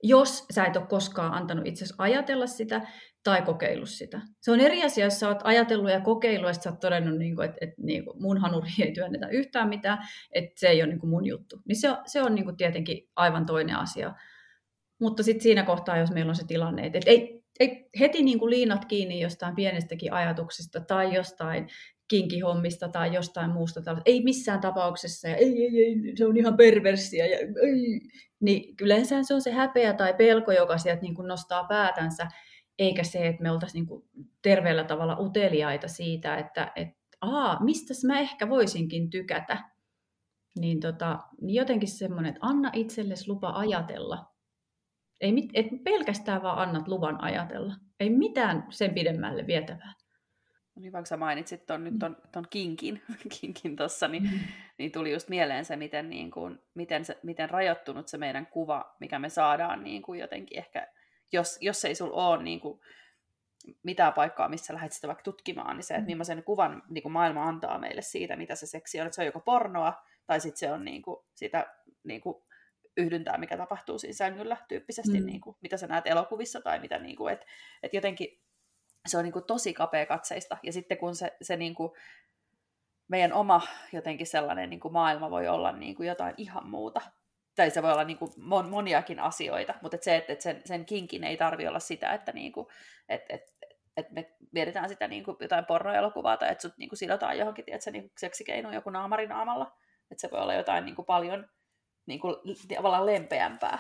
Jos 0.02 0.46
sä 0.52 0.64
et 0.64 0.76
ole 0.76 0.86
koskaan 0.86 1.34
antanut 1.34 1.66
itse 1.66 1.84
ajatella 1.98 2.46
sitä 2.46 2.80
tai 3.22 3.42
kokeillut 3.42 3.88
sitä. 3.88 4.20
Se 4.40 4.52
on 4.52 4.60
eri 4.60 4.84
asia, 4.84 5.04
jos 5.04 5.20
sä 5.20 5.28
oot 5.28 5.40
ajatellut 5.44 5.90
ja 5.90 6.00
kokeillut, 6.00 6.50
että 6.50 6.62
sä 6.62 6.70
oot 6.70 6.80
todennut, 6.80 7.18
niin 7.18 7.36
kuin, 7.36 7.44
että, 7.44 7.58
että 7.60 7.82
niin 7.82 8.04
kuin 8.04 8.22
mun 8.22 8.38
hanuri 8.38 8.70
ei 8.84 8.92
työnnetä 8.92 9.28
yhtään 9.28 9.68
mitään, 9.68 9.98
että 10.32 10.60
se 10.60 10.68
ei 10.68 10.82
ole 10.82 10.88
niin 10.88 11.00
kuin 11.00 11.10
mun 11.10 11.26
juttu. 11.26 11.60
Niin 11.68 11.76
se 11.76 11.88
se 12.06 12.22
on 12.22 12.34
niin 12.34 12.44
kuin 12.44 12.56
tietenkin 12.56 13.08
aivan 13.16 13.46
toinen 13.46 13.76
asia. 13.76 14.14
Mutta 15.00 15.22
sitten 15.22 15.42
siinä 15.42 15.62
kohtaa, 15.62 15.96
jos 15.96 16.10
meillä 16.10 16.30
on 16.30 16.36
se 16.36 16.46
tilanne, 16.46 16.86
että, 16.86 16.98
että 16.98 17.10
ei, 17.10 17.44
ei 17.60 17.88
heti 18.00 18.22
niin 18.22 18.38
kuin 18.38 18.50
liinat 18.50 18.84
kiinni 18.84 19.20
jostain 19.20 19.54
pienestäkin 19.54 20.12
ajatuksesta 20.12 20.80
tai 20.80 21.14
jostain 21.14 21.68
kinkihommista 22.08 22.88
tai 22.88 23.14
jostain 23.14 23.50
muusta. 23.50 23.80
Ei 24.04 24.22
missään 24.24 24.60
tapauksessa, 24.60 25.28
ja 25.28 25.36
ei, 25.36 25.64
ei, 25.64 25.84
ei, 25.84 26.16
se 26.16 26.26
on 26.26 26.36
ihan 26.36 26.56
perversia, 26.56 27.26
ja 27.26 27.38
ei, 27.38 28.00
niin 28.40 28.74
yleensä 28.80 29.22
se 29.22 29.34
on 29.34 29.42
se 29.42 29.52
häpeä 29.52 29.92
tai 29.94 30.14
pelko, 30.14 30.52
joka 30.52 30.78
sieltä 30.78 31.02
niin 31.02 31.14
kuin 31.14 31.28
nostaa 31.28 31.64
päätänsä, 31.64 32.28
eikä 32.78 33.04
se, 33.04 33.26
että 33.26 33.42
me 33.42 33.50
oltaisiin 33.50 33.80
niin 33.80 33.86
kuin 33.86 34.04
terveellä 34.42 34.84
tavalla 34.84 35.20
uteliaita 35.20 35.88
siitä, 35.88 36.36
että 36.36 36.72
et, 36.76 36.88
aa, 37.20 37.64
mistä 37.64 37.94
mä 38.06 38.20
ehkä 38.20 38.48
voisinkin 38.48 39.10
tykätä. 39.10 39.58
Niin, 40.58 40.80
tota, 40.80 41.18
niin 41.40 41.54
jotenkin 41.54 41.88
semmoinen, 41.88 42.28
että 42.28 42.46
anna 42.46 42.70
itsellesi 42.72 43.28
lupa 43.28 43.50
ajatella. 43.50 44.32
Ei 45.20 45.32
mit, 45.32 45.50
et 45.54 45.66
pelkästään 45.84 46.42
vaan 46.42 46.58
annat 46.58 46.88
luvan 46.88 47.20
ajatella. 47.20 47.74
Ei 48.00 48.10
mitään 48.10 48.66
sen 48.70 48.94
pidemmälle 48.94 49.46
vietävää. 49.46 49.92
No 50.76 50.82
niin, 50.82 50.92
vaikka 50.92 51.08
sä 51.08 51.16
mainitsit 51.16 51.66
ton, 51.66 51.84
nyt 51.84 51.94
ton, 51.98 52.16
ton 52.32 52.46
kinkin, 52.50 53.02
kinkin 53.40 53.76
tossa, 53.76 54.08
niin, 54.08 54.22
mm. 54.22 54.38
niin 54.78 54.92
tuli 54.92 55.12
just 55.12 55.28
mieleen 55.28 55.64
se, 55.64 55.76
miten, 55.76 56.10
niin 56.10 56.30
kuin, 56.30 56.58
miten, 56.74 57.04
se, 57.04 57.18
miten 57.22 57.50
rajoittunut 57.50 58.08
se 58.08 58.18
meidän 58.18 58.46
kuva, 58.46 58.96
mikä 59.00 59.18
me 59.18 59.28
saadaan 59.28 59.84
niin 59.84 60.02
kuin 60.02 60.20
jotenkin 60.20 60.58
ehkä, 60.58 60.88
jos, 61.32 61.58
jos 61.60 61.84
ei 61.84 61.94
sulla 61.94 62.28
ole 62.28 62.42
niin 62.42 62.60
kuin, 62.60 62.80
mitään 63.82 64.12
paikkaa, 64.12 64.48
missä 64.48 64.74
lähdet 64.74 64.92
sitä 64.92 65.06
vaikka 65.06 65.22
tutkimaan, 65.22 65.76
niin 65.76 65.84
se, 65.84 65.94
että 65.94 66.02
mm. 66.02 66.06
millaisen 66.06 66.42
kuvan 66.42 66.82
niin 66.88 67.02
kuin 67.02 67.12
maailma 67.12 67.48
antaa 67.48 67.78
meille 67.78 68.02
siitä, 68.02 68.36
mitä 68.36 68.54
se 68.54 68.66
seksi 68.66 69.00
on, 69.00 69.06
että 69.06 69.14
se 69.14 69.22
on 69.22 69.26
joko 69.26 69.40
pornoa, 69.40 70.02
tai 70.26 70.40
sitten 70.40 70.58
se 70.58 70.72
on 70.72 70.84
niin 70.84 71.02
kuin, 71.02 71.16
sitä 71.34 71.66
niin 72.04 72.20
kuin, 72.20 72.42
yhdyntää, 72.96 73.38
mikä 73.38 73.56
tapahtuu 73.56 73.98
siinä 73.98 74.14
sängyllä 74.14 74.56
tyyppisesti, 74.68 75.20
mm. 75.20 75.26
niin 75.26 75.40
kuin, 75.40 75.56
mitä 75.62 75.76
sä 75.76 75.86
näet 75.86 76.06
elokuvissa, 76.06 76.60
tai 76.60 76.80
mitä, 76.80 76.98
niin 76.98 77.16
kuin, 77.16 77.32
että, 77.32 77.46
että 77.82 77.96
jotenkin 77.96 78.40
se 79.06 79.18
on 79.18 79.24
niin 79.24 79.32
kuin, 79.32 79.44
tosi 79.44 79.74
kapea 79.74 80.06
katseista, 80.06 80.56
ja 80.62 80.72
sitten 80.72 80.98
kun 80.98 81.16
se, 81.16 81.36
se 81.42 81.56
niin 81.56 81.74
kuin, 81.74 81.92
meidän 83.08 83.32
oma 83.32 83.62
jotenkin 83.92 84.26
sellainen 84.26 84.70
niin 84.70 84.80
kuin 84.80 84.92
maailma 84.92 85.30
voi 85.30 85.48
olla 85.48 85.72
niin 85.72 85.94
kuin 85.94 86.08
jotain 86.08 86.34
ihan 86.36 86.68
muuta, 86.68 87.00
tai 87.56 87.70
se 87.70 87.82
voi 87.82 87.92
olla 87.92 88.04
niin 88.04 88.18
kuin 88.18 88.30
mon, 88.36 88.68
moniakin 88.68 89.20
asioita, 89.20 89.74
mutta 89.82 89.96
et 89.96 90.02
se, 90.02 90.16
että 90.16 90.32
et 90.32 90.40
sen, 90.40 90.62
sen 90.64 90.86
kinkin 90.86 91.24
ei 91.24 91.36
tarvi 91.36 91.68
olla 91.68 91.80
sitä, 91.80 92.12
että 92.12 92.32
niin 92.32 92.52
kuin, 92.52 92.66
et, 93.08 93.22
et, 93.28 93.42
et 93.96 94.10
me 94.10 94.36
mietitään 94.52 94.88
sitä 94.88 95.08
niin 95.08 95.24
kuin 95.24 95.36
jotain 95.40 95.64
pornoelokuvaa 95.64 96.36
tai 96.36 96.52
että 96.52 96.62
sut 96.62 96.78
niin 96.78 96.88
kuin 96.88 96.98
sidotaan 96.98 97.38
johonkin 97.38 97.64
tiedätkö, 97.64 97.90
niin 97.90 98.12
seksikeinoon 98.18 98.74
joku 98.74 98.90
naamari-naamalla. 98.90 99.76
Että 100.10 100.20
se 100.20 100.30
voi 100.30 100.40
olla 100.40 100.54
jotain 100.54 100.84
niin 100.84 100.96
kuin 100.96 101.06
paljon 101.06 101.48
niin 102.06 102.20
kuin, 102.20 102.36
tavallaan 102.74 103.06
lempeämpää. 103.06 103.78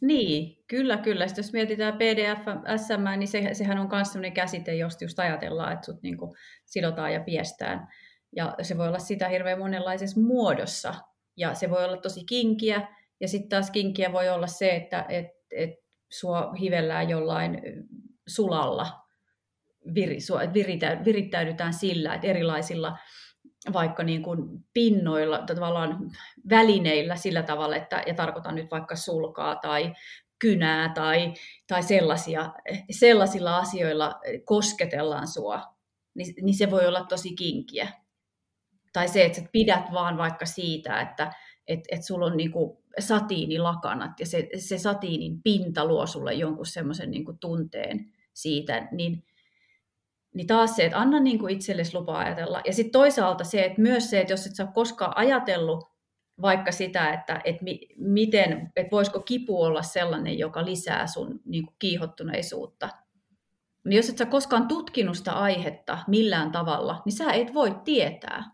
Niin, 0.00 0.64
kyllä, 0.66 0.96
kyllä. 0.96 1.26
Sitten 1.26 1.42
jos 1.42 1.52
mietitään 1.52 1.94
PDF, 1.94 2.42
SM, 2.76 3.18
niin 3.18 3.28
se, 3.28 3.54
sehän 3.54 3.78
on 3.78 3.88
myös 3.92 4.08
sellainen 4.08 4.32
käsite, 4.32 4.74
josta 4.74 5.04
just 5.04 5.18
ajatellaan, 5.18 5.72
että 5.72 5.86
sut 5.86 6.02
niin 6.02 6.16
sidotaan 6.64 7.12
ja 7.12 7.20
piestään. 7.20 7.88
Ja 8.36 8.54
se 8.62 8.78
voi 8.78 8.88
olla 8.88 8.98
sitä 8.98 9.28
hirveän 9.28 9.58
monenlaisessa 9.58 10.20
muodossa. 10.20 10.94
Ja 11.36 11.54
se 11.54 11.70
voi 11.70 11.84
olla 11.84 11.96
tosi 11.96 12.24
kinkiä, 12.24 12.88
ja 13.20 13.28
sitten 13.28 13.48
taas 13.48 13.70
kinkiä 13.70 14.12
voi 14.12 14.28
olla 14.28 14.46
se, 14.46 14.76
että 14.76 15.06
et, 15.08 15.26
et 15.50 15.70
sua 16.12 16.52
hivellään 16.60 17.08
jollain 17.08 17.62
sulalla, 18.28 18.86
vir, 19.94 20.20
sua, 20.20 20.40
virittäydytään 21.04 21.74
sillä, 21.74 22.14
että 22.14 22.26
erilaisilla 22.26 22.98
vaikka 23.72 24.02
niin 24.02 24.22
kuin 24.22 24.64
pinnoilla, 24.74 25.38
tavallaan 25.38 26.10
välineillä 26.50 27.16
sillä 27.16 27.42
tavalla, 27.42 27.76
että, 27.76 28.02
ja 28.06 28.14
tarkoitan 28.14 28.54
nyt 28.54 28.70
vaikka 28.70 28.96
sulkaa 28.96 29.56
tai 29.56 29.92
kynää 30.38 30.92
tai, 30.94 31.34
tai 31.66 31.82
sellaisia, 31.82 32.52
sellaisilla 32.90 33.56
asioilla 33.56 34.20
kosketellaan 34.44 35.28
sua, 35.28 35.62
niin, 36.14 36.34
niin 36.42 36.56
se 36.56 36.70
voi 36.70 36.86
olla 36.86 37.04
tosi 37.04 37.34
kinkiä. 37.34 37.88
Tai 38.92 39.08
se, 39.08 39.24
että 39.24 39.40
sä 39.40 39.48
pidät 39.52 39.92
vaan 39.92 40.18
vaikka 40.18 40.46
siitä, 40.46 41.00
että 41.00 41.32
et, 41.66 41.80
et 41.90 42.04
sulla 42.04 42.26
on 42.26 42.36
niinku 42.36 42.82
satiinilakanat 42.98 44.20
ja 44.20 44.26
se, 44.26 44.48
se 44.58 44.78
satiinin 44.78 45.42
pinta 45.42 45.84
luo 45.84 46.06
sulle 46.06 46.34
jonkun 46.34 46.66
semmoisen 46.66 47.10
niinku 47.10 47.32
tunteen 47.40 48.12
siitä, 48.34 48.88
niin, 48.92 49.24
niin 50.38 50.46
taas 50.46 50.76
se, 50.76 50.84
että 50.84 50.98
anna 50.98 51.20
niinku 51.20 51.46
itsellesi 51.46 51.98
lupa 51.98 52.18
ajatella. 52.18 52.60
Ja 52.66 52.72
sitten 52.72 52.92
toisaalta 52.92 53.44
se, 53.44 53.64
että 53.64 53.80
myös 53.80 54.10
se, 54.10 54.20
että 54.20 54.32
jos 54.32 54.46
et 54.46 54.54
sä 54.54 54.66
koskaan 54.74 55.16
ajatellut 55.16 55.84
vaikka 56.42 56.72
sitä, 56.72 57.12
että, 57.12 57.40
että 57.44 57.64
mi, 57.64 57.80
miten, 57.96 58.72
että 58.76 58.90
voisiko 58.90 59.20
kipu 59.20 59.62
olla 59.62 59.82
sellainen, 59.82 60.38
joka 60.38 60.64
lisää 60.64 61.06
sun 61.06 61.40
niin 61.44 61.66
kuin 61.66 61.76
kiihottuneisuutta. 61.78 62.88
Niin 63.84 63.96
jos 63.96 64.08
et 64.08 64.18
sä 64.18 64.26
koskaan 64.26 64.68
tutkinut 64.68 65.16
sitä 65.16 65.32
aihetta 65.32 65.98
millään 66.06 66.52
tavalla, 66.52 67.02
niin 67.04 67.12
sä 67.12 67.32
et 67.32 67.54
voi 67.54 67.76
tietää. 67.84 68.44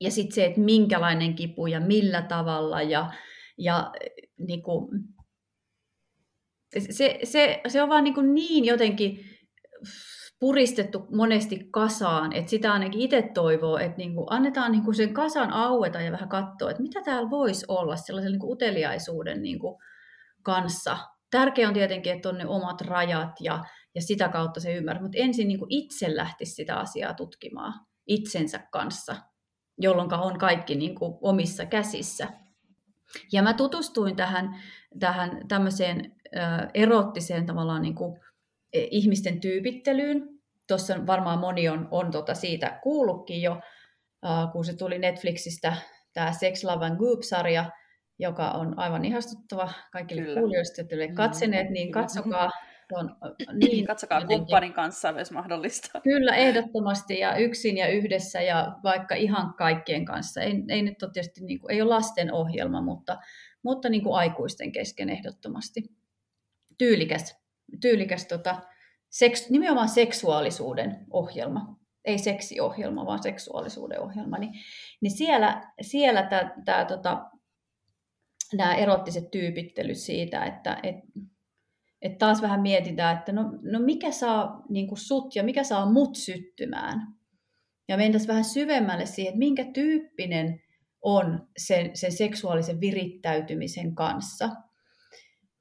Ja 0.00 0.10
sitten 0.10 0.34
se, 0.34 0.44
että 0.44 0.60
minkälainen 0.60 1.34
kipu 1.34 1.66
ja 1.66 1.80
millä 1.80 2.22
tavalla 2.22 2.82
ja, 2.82 3.12
ja 3.58 3.92
niin 4.38 4.62
kuin, 4.62 4.88
se, 6.90 7.18
se, 7.24 7.60
se 7.68 7.82
on 7.82 7.88
vaan 7.88 8.04
niin, 8.04 8.14
kuin 8.14 8.34
niin 8.34 8.64
jotenkin 8.64 9.36
puristettu 10.40 11.06
monesti 11.12 11.68
kasaan, 11.70 12.32
että 12.32 12.50
sitä 12.50 12.72
ainakin 12.72 13.00
itse 13.00 13.30
toivoo, 13.34 13.78
että 13.78 13.96
niin 13.96 14.14
kuin 14.14 14.26
annetaan 14.30 14.72
niin 14.72 14.84
kuin 14.84 14.94
sen 14.94 15.14
kasan 15.14 15.52
aueta 15.52 16.00
ja 16.00 16.12
vähän 16.12 16.28
katsoa, 16.28 16.70
että 16.70 16.82
mitä 16.82 17.02
täällä 17.02 17.30
voisi 17.30 17.64
olla 17.68 17.96
sellaisen 17.96 18.32
niin 18.32 18.40
kuin 18.40 18.52
uteliaisuuden 18.52 19.42
niin 19.42 19.58
kuin 19.58 19.76
kanssa. 20.42 20.98
Tärkeää 21.30 21.68
on 21.68 21.74
tietenkin, 21.74 22.12
että 22.12 22.28
on 22.28 22.38
ne 22.38 22.46
omat 22.46 22.80
rajat 22.80 23.40
ja, 23.40 23.64
ja 23.94 24.02
sitä 24.02 24.28
kautta 24.28 24.60
se 24.60 24.74
ymmärrys, 24.74 25.02
mutta 25.02 25.18
ensin 25.18 25.48
niin 25.48 25.58
kuin 25.58 25.72
itse 25.72 26.16
lähtisi 26.16 26.54
sitä 26.54 26.76
asiaa 26.76 27.14
tutkimaan 27.14 27.74
itsensä 28.06 28.60
kanssa, 28.70 29.16
jolloin 29.78 30.14
on 30.14 30.38
kaikki 30.38 30.74
niin 30.74 30.94
kuin 30.94 31.14
omissa 31.20 31.66
käsissä. 31.66 32.28
Ja 33.32 33.42
mä 33.42 33.54
tutustuin 33.54 34.16
tähän, 34.16 34.56
tähän 35.00 35.48
tämmöiseen 35.48 36.12
erottiseen 36.74 37.46
tavallaan 37.46 37.82
niin 37.82 37.94
kuin 37.94 38.20
ihmisten 38.90 39.40
tyypittelyyn. 39.40 40.28
Tuossa 40.68 41.06
varmaan 41.06 41.38
moni 41.38 41.68
on, 41.68 41.88
on 41.90 42.10
tota 42.10 42.34
siitä 42.34 42.78
kuullutkin 42.82 43.42
jo, 43.42 43.60
kun 44.52 44.64
se 44.64 44.76
tuli 44.76 44.98
Netflixistä, 44.98 45.76
tämä 46.12 46.32
Sex, 46.32 46.64
Love 46.64 46.86
and 46.86 46.96
Goop-sarja, 46.96 47.70
joka 48.18 48.50
on 48.50 48.78
aivan 48.78 49.04
ihastuttava 49.04 49.72
kaikille 49.92 50.22
Kyllä. 50.22 50.40
kuulijoille, 50.40 51.06
mm. 51.06 51.14
katseneet, 51.14 51.70
niin 51.70 51.92
katsokaa. 51.92 52.50
On, 52.92 53.16
niin, 53.62 53.86
Katsokaa 53.86 54.18
jotenkin. 54.18 54.38
kumppanin 54.38 54.72
kanssa 54.72 55.12
myös 55.12 55.30
mahdollista. 55.30 56.00
Kyllä, 56.00 56.36
ehdottomasti 56.36 57.18
ja 57.18 57.36
yksin 57.36 57.76
ja 57.76 57.88
yhdessä 57.88 58.42
ja 58.42 58.72
vaikka 58.84 59.14
ihan 59.14 59.54
kaikkien 59.54 60.04
kanssa. 60.04 60.40
Ei, 60.40 60.54
ei 60.68 60.82
nyt 60.82 61.02
ole 61.02 61.10
tietysti, 61.12 61.44
niin 61.44 61.60
kuin, 61.60 61.72
ei 61.72 61.82
ole 61.82 61.88
lasten 61.88 62.32
ohjelma, 62.32 62.82
mutta, 62.82 63.18
mutta 63.62 63.88
niin 63.88 64.02
kuin 64.02 64.14
aikuisten 64.14 64.72
kesken 64.72 65.10
ehdottomasti. 65.10 65.80
Tyylikäs, 66.78 67.45
tyylikäs 67.80 68.26
tota, 68.26 68.62
seks, 69.10 69.50
nimenomaan 69.50 69.88
seksuaalisuuden 69.88 71.06
ohjelma. 71.10 71.76
Ei 72.04 72.18
seksiohjelma, 72.18 73.06
vaan 73.06 73.22
seksuaalisuuden 73.22 74.00
ohjelma. 74.00 74.38
Niin, 74.38 74.52
niin 75.00 75.10
siellä, 75.10 75.72
siellä 75.80 76.22
tää, 76.22 76.54
tää, 76.64 76.84
tota, 76.84 77.30
nämä 78.56 78.74
erottiset 78.74 79.30
tyypittelyt 79.30 79.98
siitä, 79.98 80.44
että 80.44 80.80
et, 80.82 80.96
et 82.02 82.18
taas 82.18 82.42
vähän 82.42 82.60
mietitään, 82.60 83.18
että 83.18 83.32
no, 83.32 83.42
no 83.62 83.80
mikä 83.80 84.10
saa 84.10 84.62
niin 84.68 84.88
sut 84.96 85.34
ja 85.36 85.42
mikä 85.42 85.64
saa 85.64 85.92
mut 85.92 86.16
syttymään. 86.16 87.00
Ja 87.88 87.96
mentäisiin 87.96 88.28
vähän 88.28 88.44
syvemmälle 88.44 89.06
siihen, 89.06 89.30
että 89.30 89.38
minkä 89.38 89.64
tyyppinen 89.74 90.60
on 91.02 91.48
sen, 91.58 91.96
sen 91.96 92.12
seksuaalisen 92.12 92.80
virittäytymisen 92.80 93.94
kanssa. 93.94 94.48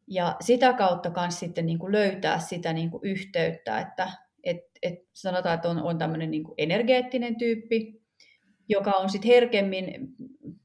Ja 0.07 0.35
sitä 0.41 0.73
kautta 0.73 1.11
myös 1.21 1.39
sitten 1.39 1.65
niin 1.65 1.79
kuin 1.79 1.91
löytää 1.91 2.39
sitä 2.39 2.73
niin 2.73 2.91
kuin 2.91 3.01
yhteyttä, 3.03 3.79
että 3.79 4.11
et, 4.43 4.57
et 4.81 4.93
sanotaan, 5.13 5.55
että 5.55 5.69
on, 5.69 5.83
on 5.83 5.97
tämmöinen 5.97 6.31
niin 6.31 6.43
kuin 6.43 6.55
energeettinen 6.57 7.37
tyyppi, 7.37 8.01
joka 8.69 8.91
on 8.91 9.09
sitten 9.09 9.31
herkemmin, 9.31 10.15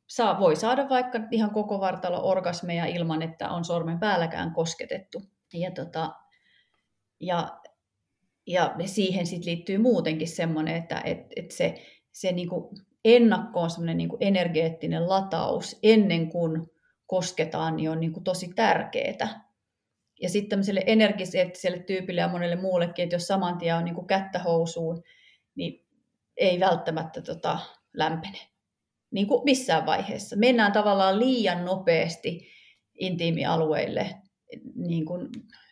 saa, 0.09 0.41
voi 0.41 0.57
saada 0.57 0.89
vaikka 0.89 1.21
ihan 1.31 1.51
koko 1.51 1.81
vartalo 1.81 2.29
orgasmeja 2.29 2.87
ilman, 2.87 3.23
että 3.23 3.49
on 3.49 3.65
sormen 3.65 3.99
päälläkään 3.99 4.55
kosketettu. 4.55 5.23
Ja, 5.55 5.71
tota, 5.71 6.13
ja, 7.21 7.61
ja 8.47 8.75
siihen 8.87 9.27
sit 9.27 9.45
liittyy 9.45 9.79
muutenkin 9.79 10.29
semmoinen, 10.29 10.77
että 10.77 11.01
et, 11.05 11.19
et 11.37 11.51
se, 11.51 11.75
se 12.13 12.33
niinku 12.33 12.75
ennakko 13.05 13.61
on 13.61 13.71
semmoinen 13.71 13.97
niinku 13.97 14.17
energeettinen 14.21 15.09
lataus 15.09 15.79
ennen 15.83 16.29
kuin 16.29 16.71
kosketaan, 17.11 17.77
niin 17.77 17.91
on 17.91 18.01
niinku 18.01 18.21
tosi 18.21 18.53
tärkeää. 18.57 19.51
Ja 20.21 20.29
sitten 20.29 20.49
tämmöiselle 20.49 20.83
energiselle 20.87 21.83
tyypille 21.87 22.21
ja 22.21 22.29
monelle 22.29 22.57
muullekin, 22.57 23.03
että 23.03 23.15
jos 23.15 23.27
saman 23.27 23.59
tien 23.59 23.77
on 23.77 23.85
niinku 23.85 24.03
kättä 24.03 24.39
housuun, 24.39 25.03
niin 25.55 25.87
ei 26.37 26.61
välttämättä 26.61 27.23
tota, 27.23 27.59
lämpene. 27.93 28.39
Niin 29.11 29.27
kuin 29.27 29.45
missään 29.45 29.87
vaiheessa. 29.87 30.37
Mennään 30.37 30.73
tavallaan 30.73 31.19
liian 31.19 31.65
nopeasti 31.65 32.47
intiimialueille 32.99 34.15
niin 34.75 35.05
kuin 35.07 35.29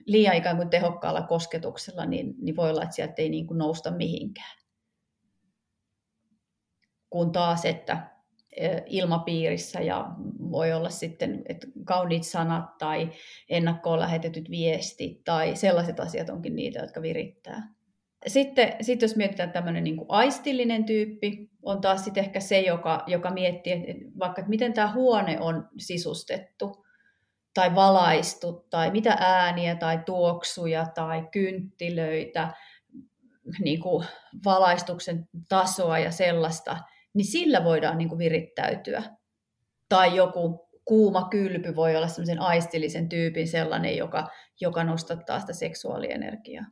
liian 0.07 0.37
ikään 0.37 0.57
kuin 0.57 0.71
tehokkaalla 0.71 1.23
kosketuksella, 1.23 2.07
niin, 2.07 2.35
niin 2.39 2.57
voi 2.57 2.71
olla, 2.71 2.83
että 2.83 2.97
sieltä 2.97 3.23
ei 3.23 3.29
niin 3.29 3.47
kuin 3.47 3.59
nousta 3.59 3.91
mihinkään. 3.91 4.59
Kun 7.11 7.33
taas, 7.33 7.65
että 7.65 8.18
ilmapiirissä 8.87 9.81
ja 9.81 10.11
voi 10.51 10.73
olla 10.73 10.91
sitten 10.91 11.43
että 11.49 11.67
kauniit 11.85 12.25
sanat 12.25 12.79
tai 12.79 13.11
ennakkoon 13.49 14.01
lähetetyt 14.01 14.51
viestit 14.51 15.25
tai 15.25 15.57
sellaiset 15.57 16.01
asiat 16.01 16.29
onkin 16.29 16.57
niitä, 16.57 16.79
jotka 16.79 17.03
virittää. 17.03 17.75
Sitten, 18.27 18.73
sitten 18.81 19.07
jos 19.07 19.17
mietitään 19.17 19.53
tämmöinen 19.53 19.85
niin 19.85 19.97
kuin 19.97 20.07
aistillinen 20.11 20.85
tyyppi, 20.85 21.51
on 21.63 21.81
taas 21.81 22.05
sitten 22.05 22.25
ehkä 22.25 22.41
se, 22.41 22.61
joka, 22.61 23.05
joka 23.07 23.31
miettii, 23.31 23.73
että 23.73 24.05
vaikka 24.19 24.41
että 24.41 24.51
miten 24.51 24.73
tämä 24.73 24.93
huone 24.93 25.41
on 25.41 25.69
sisustettu 25.79 26.85
tai 27.55 27.75
valaistu, 27.75 28.67
tai 28.71 28.91
mitä 28.91 29.17
ääniä 29.21 29.75
tai 29.75 29.99
tuoksuja 30.07 30.87
tai 30.95 31.29
kynttilöitä, 31.33 32.55
niin 33.65 33.81
kuin 33.81 34.07
valaistuksen 34.45 35.29
tasoa 35.49 35.99
ja 35.99 36.11
sellaista, 36.11 36.77
niin 37.15 37.27
sillä 37.27 37.65
voidaan 37.65 37.99
niin 37.99 38.09
kuin 38.09 38.19
virittäytyä. 38.19 39.03
Tai 39.89 40.17
joku 40.17 40.69
kuuma 40.85 41.29
kylpy 41.31 41.77
voi 41.77 41.97
olla 41.97 42.09
sellaisen 42.09 42.41
aistillisen 42.41 43.09
tyypin 43.09 43.49
sellainen, 43.49 43.97
joka, 43.97 44.29
joka 44.61 44.85
nostattaa 44.85 45.41
sitä 45.41 45.53
seksuaalienergiaa. 45.53 46.65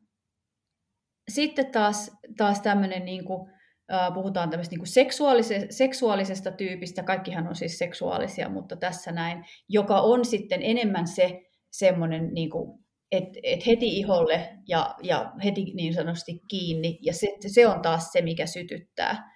sitten 1.29 1.73
taas, 1.73 2.11
taas 2.37 2.61
tämmöinen, 2.61 3.05
niin 3.05 3.25
kuin, 3.25 3.53
äh, 3.93 4.15
puhutaan 4.15 4.51
tämmöistä 4.51 4.73
niin 4.73 4.81
kuin 4.81 4.89
seksuaalise- 4.89 5.67
seksuaalisesta 5.71 6.51
tyypistä, 6.51 7.03
kaikkihan 7.03 7.49
on 7.49 7.55
siis 7.57 7.79
seksuaalisia, 7.79 8.49
mutta 8.49 8.77
tässä 8.77 9.13
näin, 9.13 9.45
joka 9.69 10.01
on 10.01 10.25
sitten 10.25 10.63
enemmän 10.63 11.07
se 11.07 11.41
semmoinen, 11.73 12.35
niin 12.35 12.51
kuin, 12.51 12.85
että 13.13 13.39
et 13.43 13.67
heti 13.67 13.99
iholle 13.99 14.49
ja, 14.69 14.95
ja 15.03 15.33
heti 15.45 15.65
niin 15.75 15.95
sanotusti 15.95 16.41
kiinni, 16.49 16.99
ja 17.03 17.15
se, 17.15 17.27
se 17.47 17.67
on 17.67 17.83
taas 17.83 18.13
se, 18.13 18.23
mikä 18.23 18.47
sytyttää. 18.47 19.36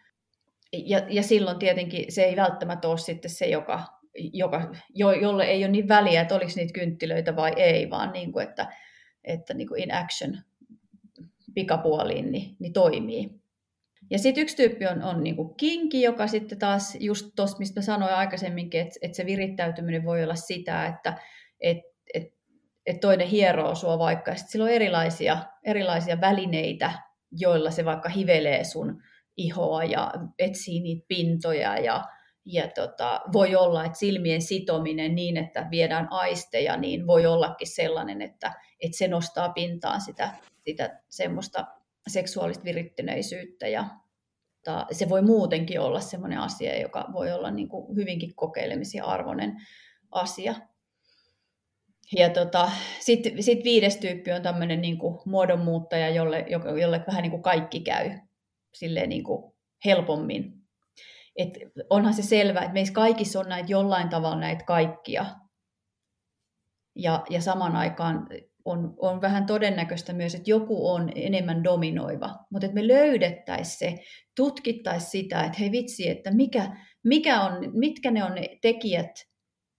Ja, 0.72 1.02
ja 1.08 1.22
silloin 1.22 1.58
tietenkin 1.58 2.12
se 2.12 2.22
ei 2.22 2.36
välttämättä 2.36 2.88
ole 2.88 2.98
sitten 2.98 3.30
se, 3.30 3.46
joka, 3.46 3.84
joka, 4.32 4.74
jo, 4.94 5.12
jolle 5.12 5.44
ei 5.44 5.64
ole 5.64 5.72
niin 5.72 5.88
väliä, 5.88 6.20
että 6.20 6.34
oliko 6.34 6.52
niitä 6.56 6.72
kynttilöitä 6.72 7.36
vai 7.36 7.52
ei, 7.56 7.90
vaan 7.90 8.12
niin 8.12 8.32
kuin, 8.32 8.48
että, 8.48 8.72
että 9.24 9.54
niin 9.54 9.68
kuin 9.68 9.82
in 9.82 9.94
action 9.94 10.38
pikapuoliin 11.54 12.32
niin, 12.32 12.56
niin 12.58 12.72
toimii. 12.72 13.30
Ja 14.10 14.18
sitten 14.18 14.42
yksi 14.42 14.56
tyyppi 14.56 14.86
on, 14.86 15.02
on 15.02 15.24
niin 15.24 15.36
kuin 15.36 15.54
kinki, 15.56 16.02
joka 16.02 16.26
sitten 16.26 16.58
taas 16.58 16.96
just 17.00 17.26
tuossa, 17.36 17.58
mistä 17.58 17.82
sanoin 17.82 18.14
aikaisemminkin, 18.14 18.80
että, 18.80 18.98
että 19.02 19.16
se 19.16 19.26
virittäytyminen 19.26 20.04
voi 20.04 20.22
olla 20.24 20.34
sitä, 20.34 20.86
että 20.86 21.18
et, 21.60 21.78
et, 22.14 22.24
et 22.86 23.00
toinen 23.00 23.28
hieroo 23.28 23.74
sua 23.74 23.98
vaikka, 23.98 24.30
ja 24.30 24.36
sitten 24.36 24.52
sillä 24.52 24.64
on 24.64 24.70
erilaisia, 24.70 25.38
erilaisia 25.64 26.20
välineitä, 26.20 26.92
joilla 27.32 27.70
se 27.70 27.84
vaikka 27.84 28.08
hivelee 28.08 28.64
sun 28.64 29.02
ihoa 29.36 29.84
ja 29.84 30.12
etsii 30.38 30.80
niitä 30.80 31.04
pintoja 31.08 31.78
ja, 31.78 32.04
ja 32.44 32.68
tota, 32.68 33.20
voi 33.32 33.56
olla, 33.56 33.84
että 33.84 33.98
silmien 33.98 34.42
sitominen 34.42 35.14
niin, 35.14 35.36
että 35.36 35.68
viedään 35.70 36.08
aisteja, 36.10 36.76
niin 36.76 37.06
voi 37.06 37.26
ollakin 37.26 37.68
sellainen, 37.74 38.22
että, 38.22 38.52
että 38.80 38.98
se 38.98 39.08
nostaa 39.08 39.48
pintaan 39.48 40.00
sitä, 40.00 40.34
sitä 40.64 41.00
semmoista 41.08 41.66
seksuaalista 42.08 42.64
virittyneisyyttä 42.64 43.68
ja 43.68 43.84
ta, 44.64 44.86
se 44.92 45.08
voi 45.08 45.22
muutenkin 45.22 45.80
olla 45.80 46.00
semmoinen 46.00 46.38
asia, 46.38 46.80
joka 46.80 47.08
voi 47.12 47.32
olla 47.32 47.50
niin 47.50 47.68
kuin 47.68 47.96
hyvinkin 47.96 48.34
kokeilemisen 48.34 49.04
arvoinen 49.04 49.56
asia. 50.10 50.54
Ja 52.16 52.30
tota, 52.30 52.70
sitten 53.00 53.42
sit 53.42 53.64
viides 53.64 53.96
tyyppi 53.96 54.32
on 54.32 54.42
tämmöinen 54.42 54.80
niin 54.80 54.98
kuin 54.98 55.18
muodonmuuttaja, 55.24 56.08
jolle, 56.08 56.46
jolle 56.80 57.04
vähän 57.06 57.22
niin 57.22 57.30
kuin 57.30 57.42
kaikki 57.42 57.80
käy 57.80 58.10
silleen 58.74 59.08
niin 59.08 59.24
kuin 59.24 59.52
helpommin. 59.84 60.52
Et 61.36 61.50
onhan 61.90 62.14
se 62.14 62.22
selvää, 62.22 62.62
että 62.62 62.72
meissä 62.72 62.94
kaikissa 62.94 63.40
on 63.40 63.48
näitä 63.48 63.72
jollain 63.72 64.08
tavalla 64.08 64.40
näitä 64.40 64.64
kaikkia. 64.64 65.26
Ja, 66.96 67.24
ja 67.30 67.40
saman 67.40 67.76
aikaan 67.76 68.26
on, 68.64 68.94
on 68.98 69.20
vähän 69.20 69.46
todennäköistä 69.46 70.12
myös, 70.12 70.34
että 70.34 70.50
joku 70.50 70.90
on 70.90 71.12
enemmän 71.14 71.64
dominoiva, 71.64 72.38
mutta 72.50 72.66
että 72.66 72.74
me 72.74 72.88
löydettäisiin 72.88 73.78
se, 73.78 74.04
tutkittaisiin 74.36 75.10
sitä, 75.10 75.44
että 75.44 75.58
hei 75.58 75.72
vitsi, 75.72 76.08
että 76.08 76.30
mikä, 76.30 76.76
mikä 77.04 77.40
on, 77.40 77.52
mitkä 77.72 78.10
ne 78.10 78.24
on 78.24 78.34
ne 78.34 78.48
tekijät, 78.62 79.10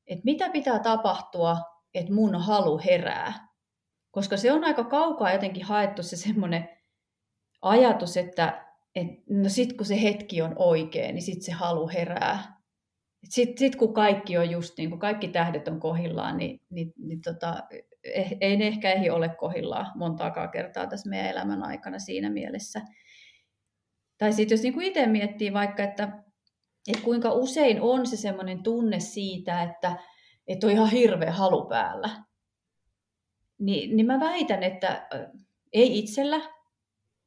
että 0.08 0.22
mitä 0.26 0.50
pitää 0.50 0.80
tapahtua, 0.80 1.58
että 1.94 2.14
mun 2.14 2.36
halu 2.36 2.82
herää. 2.86 3.48
Koska 4.12 4.38
se 4.38 4.52
on 4.52 4.64
aika 4.64 4.84
kaukaa 4.84 5.32
jotenkin 5.32 5.66
haettu 5.66 6.04
se 6.04 6.18
semmoinen 6.18 6.70
ajatus, 7.62 8.18
että 8.18 8.71
et, 8.96 9.08
no 9.30 9.50
sit 9.50 9.74
kun 9.74 9.86
se 9.86 10.02
hetki 10.02 10.42
on 10.42 10.54
oikein, 10.56 11.16
niin 11.16 11.24
sitten 11.24 11.44
se 11.44 11.52
halu 11.52 11.90
herää. 11.90 12.62
Sitten 13.30 13.58
sit 13.58 13.76
kun 13.76 13.94
kaikki 13.94 14.38
on 14.38 14.50
just 14.50 14.78
niin 14.78 14.90
kun 14.90 15.00
kaikki 15.00 15.28
tähdet 15.28 15.68
on 15.68 15.80
kohillaan, 15.80 16.38
niin, 16.38 16.62
niin, 16.70 16.94
niin 16.98 17.22
tota, 17.22 17.64
Eh, 18.04 18.38
ei 18.42 18.58
ne 18.58 18.68
ehkä 18.68 18.92
ehdi 18.92 19.10
ole 19.10 19.30
kohillaan 19.30 19.92
montaakaan 19.96 20.50
kertaa 20.50 20.88
tässä 20.88 21.10
meidän 21.10 21.32
elämän 21.32 21.64
aikana 21.64 22.00
siinä 22.00 22.30
mielessä. 22.30 22.82
Tai 24.18 24.34
sitten 24.34 24.56
jos 24.56 24.64
niin 24.64 24.82
itse 24.82 25.08
miettii 25.08 25.54
vaikka, 25.54 25.84
että, 25.84 26.24
että 26.88 27.04
kuinka 27.04 27.32
usein 27.32 27.82
on 27.82 28.08
se 28.08 28.18
semmoinen 28.18 28.64
tunne 28.64 29.00
siitä, 29.00 29.64
että, 29.64 29.98
että 30.48 30.68
on 30.68 30.74
ihan 30.74 30.90
hirveä 30.90 31.32
halu 31.32 31.66
päällä, 31.66 32.10
niin, 33.60 33.96
niin 33.96 34.06
mä 34.06 34.20
väitän, 34.20 34.64
että 34.64 35.08
ei 35.74 36.00
itsellä 36.00 36.42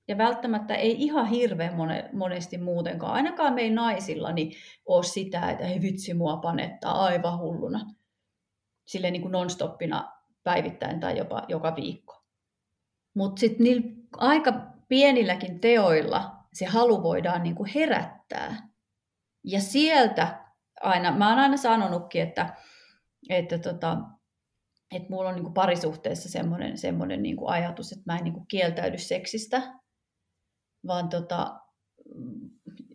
ja 0.08 0.18
välttämättä 0.18 0.74
ei 0.74 1.02
ihan 1.02 1.26
hirveän 1.26 1.74
monesti 2.12 2.58
muutenkaan, 2.58 3.12
ainakaan 3.12 3.54
meidän 3.54 3.74
naisilla, 3.74 4.32
niin 4.32 4.52
ole 4.86 5.02
sitä, 5.02 5.50
että 5.50 5.64
ei 5.64 5.80
vitsi 5.80 6.14
mua 6.14 6.36
panettaa 6.36 7.04
aivan 7.04 7.38
hulluna. 7.38 7.80
Silleen 8.86 9.12
niin 9.12 9.22
kuin 9.22 9.32
non-stoppina 9.32 10.12
päivittäin 10.42 11.00
tai 11.00 11.18
jopa 11.18 11.42
joka 11.48 11.76
viikko. 11.76 12.24
Mutta 13.14 13.40
sitten 13.40 13.66
aika 14.16 14.52
pienilläkin 14.88 15.60
teoilla 15.60 16.36
se 16.52 16.66
halu 16.66 17.02
voidaan 17.02 17.42
niin 17.42 17.54
kuin 17.54 17.70
herättää. 17.74 18.68
Ja 19.44 19.60
sieltä 19.60 20.44
aina, 20.80 21.16
mä 21.16 21.28
oon 21.28 21.38
aina 21.38 21.56
sanonutkin, 21.56 22.22
että, 22.22 22.56
että, 23.28 23.58
tota, 23.58 23.96
että 24.94 25.08
mulla 25.10 25.28
on 25.28 25.34
niin 25.34 25.44
kuin 25.44 25.54
parisuhteessa 25.54 26.28
semmoinen, 26.28 26.78
semmoinen 26.78 27.22
niin 27.22 27.36
kuin 27.36 27.50
ajatus, 27.50 27.92
että 27.92 28.12
mä 28.12 28.18
en 28.18 28.24
niin 28.24 28.34
kuin 28.34 28.46
kieltäydy 28.46 28.98
seksistä, 28.98 29.62
vaan 30.86 31.08
tota, 31.08 31.60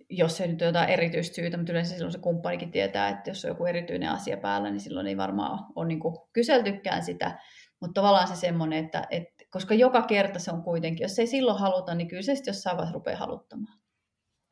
jos 0.09 0.41
ei 0.41 0.47
nyt 0.47 0.61
jotain 0.61 0.89
erityistä 0.89 1.35
syytä, 1.35 1.57
mutta 1.57 1.71
yleensä 1.71 1.93
silloin 1.93 2.11
se 2.11 2.19
kumppanikin 2.19 2.71
tietää, 2.71 3.09
että 3.09 3.29
jos 3.29 3.45
on 3.45 3.49
joku 3.49 3.65
erityinen 3.65 4.09
asia 4.09 4.37
päällä, 4.37 4.69
niin 4.69 4.79
silloin 4.79 5.07
ei 5.07 5.17
varmaan 5.17 5.59
ole 5.75 5.87
niin 5.87 5.99
kuin 5.99 6.15
kyseltykään 6.33 7.03
sitä. 7.03 7.39
Mutta 7.79 8.01
tavallaan 8.01 8.27
se 8.27 8.35
semmoinen, 8.35 8.85
että, 8.85 9.07
että 9.09 9.45
koska 9.49 9.73
joka 9.73 10.01
kerta 10.01 10.39
se 10.39 10.51
on 10.51 10.63
kuitenkin, 10.63 11.03
jos 11.03 11.19
ei 11.19 11.27
silloin 11.27 11.59
haluta, 11.59 11.95
niin 11.95 12.07
kyllä 12.07 12.21
se 12.21 12.35
sitten 12.35 12.51
jossain 12.51 12.77
vaiheessa 12.77 12.93
rupeaa 12.93 13.19
haluttamaan. 13.19 13.79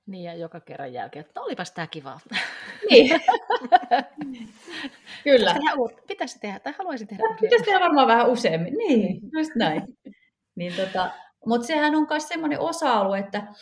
Niin, 0.08 0.24
ja 0.24 0.34
joka 0.34 0.60
kerran 0.60 0.94
jälkeen, 0.94 1.26
että 1.26 1.42
olipas 1.42 1.72
tämä 1.72 1.88
kiva. 1.88 2.20
Niin. 2.90 3.10
Kyllä. 5.24 5.54
Pitäisi 5.54 5.60
tehdä, 5.60 6.04
pitäisi 6.08 6.40
tehdä 6.40 6.60
tai 6.60 6.74
haluaisi 6.78 7.06
tehdä 7.06 7.24
Pitäisi 7.42 7.66
tehdä 7.66 7.80
varmaan 7.80 8.08
vähän 8.08 8.30
useammin. 8.30 8.74
Niin, 8.78 9.20
just 9.34 9.52
näin. 9.56 9.82
niin 10.56 10.74
tota, 10.74 11.12
mutta 11.46 11.68
sehän 11.68 11.96
on 11.96 12.08
myös 12.10 12.28
semmoinen 12.28 12.60
osa-alue, 12.60 13.20
että, 13.20 13.54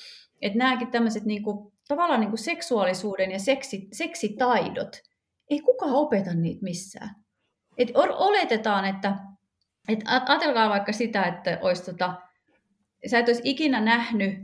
että 0.41 0.57
nämäkin 0.57 0.91
tämmöiset 0.91 1.25
niinku, 1.25 1.73
tavallaan 1.87 2.19
niin 2.19 2.29
kuin 2.29 2.39
seksuaalisuuden 2.39 3.31
ja 3.31 3.39
seksi, 3.39 3.87
seksitaidot, 3.91 5.01
ei 5.49 5.59
kukaan 5.59 5.93
opeta 5.93 6.33
niitä 6.33 6.63
missään. 6.63 7.15
Et 7.77 7.89
oletetaan, 7.95 8.85
että 8.85 9.15
et 9.87 9.99
ajatelkaa 10.27 10.69
vaikka 10.69 10.91
sitä, 10.91 11.23
että 11.23 11.59
olisi 11.61 11.85
tota, 11.85 12.13
sä 13.07 13.19
et 13.19 13.27
olisi 13.27 13.41
ikinä 13.45 13.81
nähnyt 13.81 14.39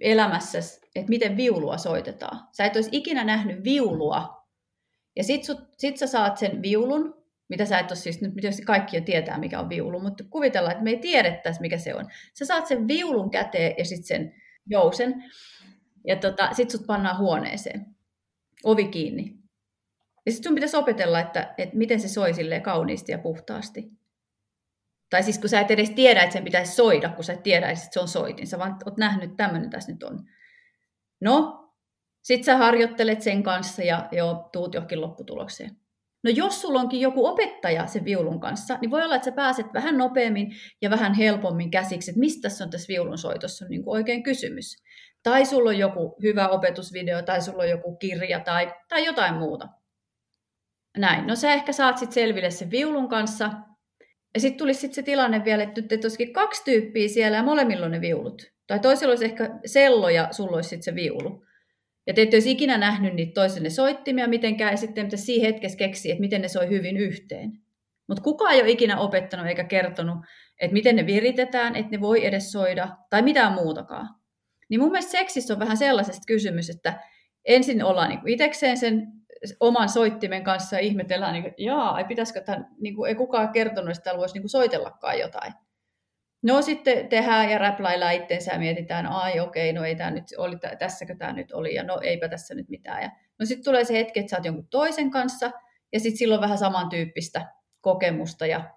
elämässä, 0.00 0.58
että 0.94 1.08
miten 1.08 1.36
viulua 1.36 1.78
soitetaan. 1.78 2.48
Sä 2.52 2.64
et 2.64 2.76
olisi 2.76 2.90
ikinä 2.92 3.24
nähnyt 3.24 3.64
viulua. 3.64 4.46
Ja 5.16 5.24
sit, 5.24 5.44
sut, 5.44 5.58
sit 5.78 5.96
sä 5.96 6.06
saat 6.06 6.38
sen 6.38 6.62
viulun, 6.62 7.19
mitä 7.50 7.64
sä 7.64 7.78
et 7.78 7.90
ole 7.90 7.96
siis, 7.96 8.20
nyt 8.20 8.34
tietysti 8.40 8.62
kaikki 8.62 8.96
jo 8.96 9.02
tietää, 9.02 9.38
mikä 9.38 9.60
on 9.60 9.68
viulu, 9.68 10.00
mutta 10.00 10.24
kuvitellaan, 10.30 10.72
että 10.72 10.84
me 10.84 10.90
ei 10.90 10.98
tiedettäisi, 10.98 11.60
mikä 11.60 11.78
se 11.78 11.94
on. 11.94 12.06
Sä 12.34 12.44
saat 12.44 12.66
sen 12.66 12.88
viulun 12.88 13.30
käteen 13.30 13.74
ja 13.78 13.84
sitten 13.84 14.06
sen 14.06 14.34
jousen. 14.66 15.24
Ja 16.06 16.16
tota, 16.16 16.48
sit 16.52 16.70
sut 16.70 16.86
pannaan 16.86 17.18
huoneeseen. 17.18 17.86
Ovi 18.64 18.88
kiinni. 18.88 19.34
Ja 20.26 20.32
sitten 20.32 20.48
sun 20.48 20.54
pitäisi 20.54 20.76
opetella, 20.76 21.20
että, 21.20 21.54
että 21.58 21.76
miten 21.76 22.00
se 22.00 22.08
soi 22.08 22.34
silleen 22.34 22.62
kauniisti 22.62 23.12
ja 23.12 23.18
puhtaasti. 23.18 23.90
Tai 25.10 25.22
siis 25.22 25.38
kun 25.38 25.48
sä 25.48 25.60
et 25.60 25.70
edes 25.70 25.90
tiedä, 25.90 26.22
että 26.22 26.32
sen 26.32 26.44
pitäisi 26.44 26.74
soida, 26.74 27.08
kun 27.08 27.24
sä 27.24 27.32
et 27.32 27.42
tiedä, 27.42 27.70
että 27.70 27.88
se 27.90 28.00
on 28.00 28.08
soitin. 28.08 28.46
Sä 28.46 28.58
vaan 28.58 28.76
oot 28.86 28.96
nähnyt, 28.96 29.24
että 29.24 29.44
tämmöinen 29.44 29.70
tässä 29.70 29.92
nyt 29.92 30.02
on. 30.02 30.24
No, 31.20 31.68
sit 32.22 32.44
sä 32.44 32.56
harjoittelet 32.56 33.22
sen 33.22 33.42
kanssa 33.42 33.82
ja 33.82 34.08
jo 34.12 34.48
tuut 34.52 34.74
johonkin 34.74 35.00
lopputulokseen. 35.00 35.79
No 36.24 36.30
jos 36.30 36.60
sulla 36.60 36.80
onkin 36.80 37.00
joku 37.00 37.26
opettaja 37.26 37.86
sen 37.86 38.04
viulun 38.04 38.40
kanssa, 38.40 38.78
niin 38.80 38.90
voi 38.90 39.02
olla, 39.02 39.16
että 39.16 39.24
sä 39.24 39.32
pääset 39.32 39.66
vähän 39.74 39.98
nopeammin 39.98 40.52
ja 40.82 40.90
vähän 40.90 41.14
helpommin 41.14 41.70
käsiksi, 41.70 42.10
että 42.10 42.20
mistä 42.20 42.42
tässä 42.42 42.64
on 42.64 42.70
tässä 42.70 42.88
viulun 42.88 43.18
soitossa 43.18 43.64
niin 43.68 43.84
kuin 43.84 43.92
oikein 43.92 44.22
kysymys 44.22 44.76
tai 45.22 45.46
sulla 45.46 45.70
on 45.70 45.78
joku 45.78 46.16
hyvä 46.22 46.48
opetusvideo, 46.48 47.22
tai 47.22 47.42
sulla 47.42 47.62
on 47.62 47.68
joku 47.68 47.96
kirja, 47.96 48.40
tai, 48.40 48.74
tai 48.88 49.04
jotain 49.04 49.34
muuta. 49.34 49.68
Näin. 50.98 51.26
No 51.26 51.36
sä 51.36 51.52
ehkä 51.52 51.72
saat 51.72 51.98
sitten 51.98 52.14
selville 52.14 52.50
sen 52.50 52.70
viulun 52.70 53.08
kanssa, 53.08 53.50
ja 54.34 54.40
sitten 54.40 54.58
tulisi 54.58 54.80
sitten 54.80 54.94
se 54.94 55.02
tilanne 55.02 55.44
vielä, 55.44 55.62
että 55.62 55.80
nyt 55.80 56.04
olisikin 56.04 56.32
kaksi 56.32 56.64
tyyppiä 56.64 57.08
siellä, 57.08 57.36
ja 57.36 57.42
molemmilla 57.42 57.86
on 57.86 57.92
ne 57.92 58.00
viulut. 58.00 58.42
Tai 58.66 58.80
toisella 58.80 59.12
olisi 59.12 59.24
ehkä 59.24 59.50
sello, 59.66 60.08
ja 60.08 60.28
sulla 60.30 60.56
olisi 60.56 60.68
sitten 60.68 60.82
se 60.82 60.94
viulu. 60.94 61.44
Ja 62.10 62.14
te 62.14 62.22
ette 62.22 62.36
olisi 62.36 62.50
ikinä 62.50 62.78
nähnyt 62.78 63.14
niitä 63.14 63.32
toisenne 63.34 63.70
soittimia 63.70 64.28
mitenkään, 64.28 64.72
ja 64.72 64.76
sitten 64.76 65.06
pitäisi 65.06 65.24
siinä 65.24 65.46
hetkessä 65.46 65.78
keksiä, 65.78 66.12
että 66.12 66.20
miten 66.20 66.42
ne 66.42 66.48
soi 66.48 66.68
hyvin 66.68 66.96
yhteen. 66.96 67.52
Mutta 68.08 68.22
kukaan 68.22 68.54
ei 68.54 68.60
ole 68.60 68.70
ikinä 68.70 68.98
opettanut 68.98 69.46
eikä 69.46 69.64
kertonut, 69.64 70.18
että 70.60 70.72
miten 70.72 70.96
ne 70.96 71.06
viritetään, 71.06 71.76
että 71.76 71.90
ne 71.90 72.00
voi 72.00 72.26
edes 72.26 72.52
soida, 72.52 72.88
tai 73.10 73.22
mitään 73.22 73.52
muutakaan. 73.52 74.08
Niin 74.68 74.80
mun 74.80 74.90
mielestä 74.90 75.10
seksissä 75.10 75.54
on 75.54 75.60
vähän 75.60 75.76
sellaisesta 75.76 76.22
kysymys, 76.26 76.70
että 76.70 77.00
ensin 77.44 77.84
ollaan 77.84 78.08
niin 78.08 78.28
itsekseen 78.28 78.76
sen 78.76 79.06
oman 79.60 79.88
soittimen 79.88 80.44
kanssa 80.44 80.76
ja 80.76 80.80
ihmetellään, 80.80 81.32
niin 81.32 81.54
jaa, 81.58 81.98
ei 81.98 82.04
pitäisikö 82.04 82.40
tämän, 82.40 82.66
niin 82.80 82.94
kuin, 82.94 83.08
ei 83.08 83.14
kukaan 83.14 83.52
kertonut, 83.52 83.90
että 83.90 84.02
täällä 84.02 84.20
voisi 84.20 84.38
niin 84.38 84.48
soitellakaan 84.48 85.18
jotain. 85.18 85.52
No 86.42 86.62
sitten 86.62 87.08
tehdään 87.08 87.50
ja 87.50 87.58
räpläillään 87.58 88.14
itsensä 88.14 88.52
ja 88.52 88.58
mietitään, 88.58 89.06
ai 89.06 89.40
okei, 89.40 89.72
no 89.72 89.84
ei 89.84 89.96
tämä 89.96 90.10
nyt 90.10 90.24
oli, 90.38 90.56
tässäkö 90.78 91.16
tämä 91.16 91.32
nyt 91.32 91.52
oli, 91.52 91.74
ja 91.74 91.82
no 91.82 92.00
eipä 92.02 92.28
tässä 92.28 92.54
nyt 92.54 92.68
mitään. 92.68 93.02
Ja, 93.02 93.10
no 93.38 93.46
sitten 93.46 93.64
tulee 93.64 93.84
se 93.84 93.94
hetki, 93.94 94.20
että 94.20 94.30
sä 94.30 94.36
oot 94.36 94.44
jonkun 94.44 94.68
toisen 94.70 95.10
kanssa, 95.10 95.50
ja 95.92 96.00
sitten 96.00 96.18
silloin 96.18 96.40
vähän 96.40 96.58
samantyyppistä 96.58 97.46
kokemusta, 97.80 98.46
ja 98.46 98.74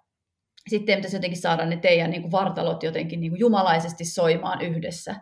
sitten 0.70 0.96
pitäisi 0.96 1.18
jotenkin 1.18 1.42
saada 1.42 1.66
ne 1.66 1.78
teidän 1.78 2.12
niin 2.12 2.22
kuin 2.22 2.32
vartalot 2.32 2.84
jotenkin 2.84 3.20
niin 3.20 3.32
kuin 3.32 3.40
jumalaisesti 3.40 4.06
soimaan 4.06 4.62
yhdessä. 4.62 5.16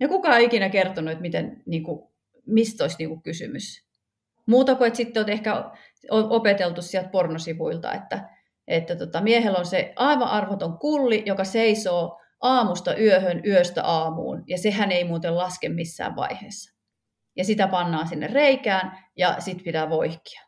Ja 0.00 0.08
kukaan 0.08 0.38
ei 0.38 0.44
ikinä 0.44 0.68
kertonut, 0.68 1.12
että 1.12 1.22
miten, 1.22 1.62
niin 1.66 1.82
kuin, 1.82 2.08
mistä 2.46 2.84
olisi 2.84 2.96
niin 2.98 3.08
kuin 3.08 3.22
kysymys. 3.22 3.84
Muuta 4.46 4.74
kuin, 4.74 4.86
että 4.86 4.96
sitten 4.96 5.20
olet 5.20 5.28
ehkä 5.28 5.70
opeteltu 6.10 6.82
sieltä 6.82 7.08
pornosivuilta, 7.08 7.92
että, 7.92 8.28
että 8.68 8.96
tota, 8.96 9.20
miehellä 9.20 9.58
on 9.58 9.66
se 9.66 9.92
aivan 9.96 10.28
arvoton 10.28 10.78
kulli, 10.78 11.22
joka 11.26 11.44
seisoo 11.44 12.20
aamusta 12.40 12.96
yöhön, 12.96 13.42
yöstä 13.46 13.84
aamuun, 13.84 14.44
ja 14.46 14.58
sehän 14.58 14.92
ei 14.92 15.04
muuten 15.04 15.36
laske 15.36 15.68
missään 15.68 16.16
vaiheessa. 16.16 16.74
Ja 17.36 17.44
sitä 17.44 17.68
pannaan 17.68 18.08
sinne 18.08 18.26
reikään, 18.26 18.98
ja 19.16 19.36
sitten 19.38 19.64
pitää 19.64 19.90
voihkia 19.90 20.44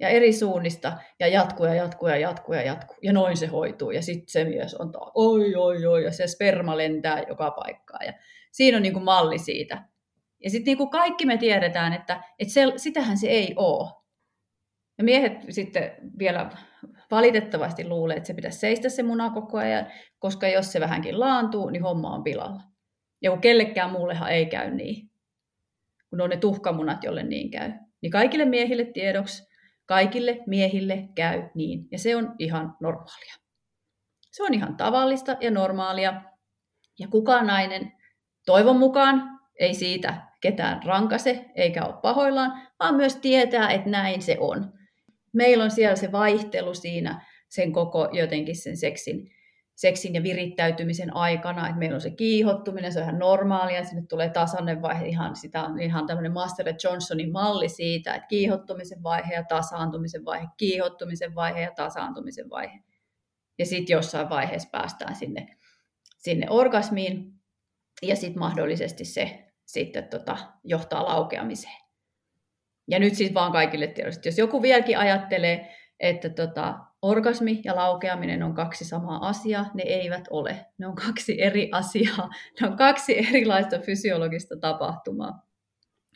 ja 0.00 0.08
eri 0.08 0.32
suunnista 0.32 0.92
ja 1.20 1.28
jatkuu 1.28 1.66
ja 1.66 1.74
jatkuu 1.74 2.08
ja 2.08 2.16
jatkuu 2.16 2.54
ja 2.54 2.62
jatkuu. 2.62 2.96
Ja 3.02 3.12
noin 3.12 3.36
se 3.36 3.46
hoituu. 3.46 3.90
Ja 3.90 4.02
sitten 4.02 4.28
se 4.28 4.44
mies 4.44 4.74
on 4.74 4.92
taas, 4.92 5.10
oi 5.14 5.54
oi 5.54 5.86
oi, 5.86 6.04
ja 6.04 6.12
se 6.12 6.26
sperma 6.26 6.76
lentää 6.76 7.22
joka 7.28 7.50
paikkaan. 7.50 8.06
Ja 8.06 8.12
siinä 8.52 8.76
on 8.76 8.82
niin 8.82 8.92
kuin 8.92 9.04
malli 9.04 9.38
siitä. 9.38 9.84
Ja 10.44 10.50
sitten 10.50 10.64
niin 10.64 10.78
kuin 10.78 10.90
kaikki 10.90 11.26
me 11.26 11.36
tiedetään, 11.36 11.92
että, 11.92 12.22
että 12.38 12.54
se, 12.54 12.62
sitähän 12.76 13.18
se 13.18 13.26
ei 13.26 13.54
ole. 13.56 13.92
Ja 14.98 15.04
miehet 15.04 15.32
sitten 15.50 15.92
vielä 16.18 16.50
valitettavasti 17.10 17.88
luulee, 17.88 18.16
että 18.16 18.26
se 18.26 18.34
pitäisi 18.34 18.58
seistä 18.58 18.88
se 18.88 19.02
muna 19.02 19.30
koko 19.30 19.58
ajan, 19.58 19.86
koska 20.18 20.48
jos 20.48 20.72
se 20.72 20.80
vähänkin 20.80 21.20
laantuu, 21.20 21.70
niin 21.70 21.82
homma 21.82 22.14
on 22.14 22.24
pilalla. 22.24 22.62
Ja 23.22 23.30
kun 23.30 23.40
kellekään 23.40 23.92
muullehan 23.92 24.30
ei 24.30 24.46
käy 24.46 24.70
niin, 24.70 25.10
kun 26.10 26.20
on 26.20 26.30
ne 26.30 26.36
tuhkamunat, 26.36 27.04
jolle 27.04 27.22
niin 27.22 27.50
käy. 27.50 27.72
Niin 28.02 28.10
kaikille 28.10 28.44
miehille 28.44 28.84
tiedoksi, 28.84 29.46
Kaikille 29.86 30.38
miehille 30.46 31.08
käy 31.14 31.42
niin, 31.54 31.88
ja 31.92 31.98
se 31.98 32.16
on 32.16 32.34
ihan 32.38 32.76
normaalia. 32.80 33.34
Se 34.30 34.42
on 34.42 34.54
ihan 34.54 34.76
tavallista 34.76 35.36
ja 35.40 35.50
normaalia, 35.50 36.22
ja 36.98 37.08
kukaan 37.08 37.46
nainen 37.46 37.92
toivon 38.46 38.76
mukaan 38.76 39.40
ei 39.60 39.74
siitä 39.74 40.22
ketään 40.40 40.82
rankase 40.84 41.44
eikä 41.54 41.84
ole 41.84 42.00
pahoillaan, 42.02 42.68
vaan 42.80 42.94
myös 42.94 43.16
tietää, 43.16 43.70
että 43.70 43.90
näin 43.90 44.22
se 44.22 44.36
on. 44.40 44.72
Meillä 45.36 45.64
on 45.64 45.70
siellä 45.70 45.96
se 45.96 46.12
vaihtelu 46.12 46.74
siinä 46.74 47.26
sen 47.48 47.72
koko 47.72 48.08
jotenkin 48.12 48.56
sen 48.56 48.76
seksin 48.76 49.30
seksin 49.76 50.14
ja 50.14 50.22
virittäytymisen 50.22 51.16
aikana, 51.16 51.66
että 51.66 51.78
meillä 51.78 51.94
on 51.94 52.00
se 52.00 52.10
kiihottuminen, 52.10 52.92
se 52.92 52.98
on 52.98 53.04
ihan 53.04 53.18
normaalia, 53.18 53.84
sinne 53.84 54.06
tulee 54.08 54.30
tasainen 54.30 54.82
vaihe, 54.82 55.06
ihan, 55.06 55.36
sitä 55.36 55.64
ihan 55.80 56.06
tämmöinen 56.06 56.32
Master 56.32 56.66
Johnsonin 56.84 57.32
malli 57.32 57.68
siitä, 57.68 58.14
että 58.14 58.26
kiihottumisen 58.26 59.02
vaihe 59.02 59.34
ja 59.34 59.44
tasaantumisen 59.44 60.24
vaihe, 60.24 60.46
kiihottumisen 60.56 61.34
vaihe 61.34 61.60
ja 61.60 61.70
tasaantumisen 61.70 62.50
vaihe. 62.50 62.80
Ja 63.58 63.66
sitten 63.66 63.94
jossain 63.94 64.28
vaiheessa 64.28 64.68
päästään 64.72 65.14
sinne, 65.14 65.56
sinne 66.18 66.46
orgasmiin, 66.50 67.32
ja 68.02 68.16
sitten 68.16 68.38
mahdollisesti 68.38 69.04
se 69.04 69.52
sitten 69.66 70.04
tota, 70.04 70.36
johtaa 70.64 71.04
laukeamiseen. 71.04 71.85
Ja 72.88 72.98
nyt 72.98 73.14
siis 73.14 73.34
vaan 73.34 73.52
kaikille 73.52 73.86
tiedosti, 73.86 74.28
jos 74.28 74.38
joku 74.38 74.62
vieläkin 74.62 74.98
ajattelee, 74.98 75.76
että 76.00 76.28
tota, 76.30 76.78
orgasmi 77.02 77.60
ja 77.64 77.76
laukeaminen 77.76 78.42
on 78.42 78.54
kaksi 78.54 78.84
samaa 78.84 79.28
asiaa, 79.28 79.70
ne 79.74 79.82
eivät 79.82 80.24
ole. 80.30 80.66
Ne 80.78 80.86
on 80.86 80.94
kaksi 80.94 81.42
eri 81.42 81.68
asiaa, 81.72 82.28
ne 82.60 82.68
on 82.68 82.76
kaksi 82.76 83.18
erilaista 83.28 83.78
fysiologista 83.78 84.56
tapahtumaa. 84.56 85.46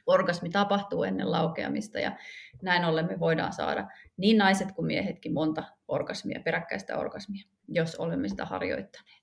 Orgasmi 0.06 0.50
tapahtuu 0.50 1.04
ennen 1.04 1.30
laukeamista 1.30 2.00
ja 2.00 2.16
näin 2.62 2.84
ollen 2.84 3.06
me 3.06 3.20
voidaan 3.20 3.52
saada 3.52 3.88
niin 4.16 4.38
naiset 4.38 4.72
kuin 4.72 4.86
miehetkin 4.86 5.32
monta 5.32 5.64
orgasmia, 5.88 6.40
peräkkäistä 6.44 6.98
orgasmia, 6.98 7.44
jos 7.68 7.96
olemme 7.96 8.28
sitä 8.28 8.44
harjoittaneet. 8.44 9.22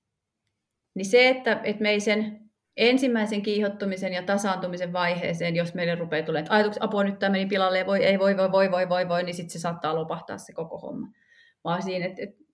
Niin 0.94 1.06
se, 1.06 1.28
että, 1.28 1.60
että 1.64 1.82
me 1.82 1.90
ei 1.90 2.00
sen 2.00 2.47
ensimmäisen 2.78 3.42
kiihottumisen 3.42 4.12
ja 4.12 4.22
tasaantumisen 4.22 4.92
vaiheeseen, 4.92 5.56
jos 5.56 5.74
meille 5.74 5.94
rupeaa 5.94 6.26
tulemaan, 6.26 6.44
että 6.44 6.54
ajatukset, 6.54 6.82
apua 6.82 7.04
nyt 7.04 7.18
tämä 7.18 7.32
meni 7.32 7.46
pilalle, 7.46 7.86
voi, 7.86 8.04
ei, 8.04 8.18
voi, 8.18 8.36
voi, 8.36 8.52
voi, 8.52 8.70
voi, 8.70 8.88
voi, 8.88 9.08
voi, 9.08 9.22
niin 9.22 9.34
sitten 9.34 9.50
se 9.50 9.58
saattaa 9.58 9.94
lopahtaa 9.94 10.38
se 10.38 10.52
koko 10.52 10.78
homma. 10.78 11.06
Vaan 11.64 11.82
siinä, 11.82 12.06
että, 12.06 12.22
että 12.22 12.44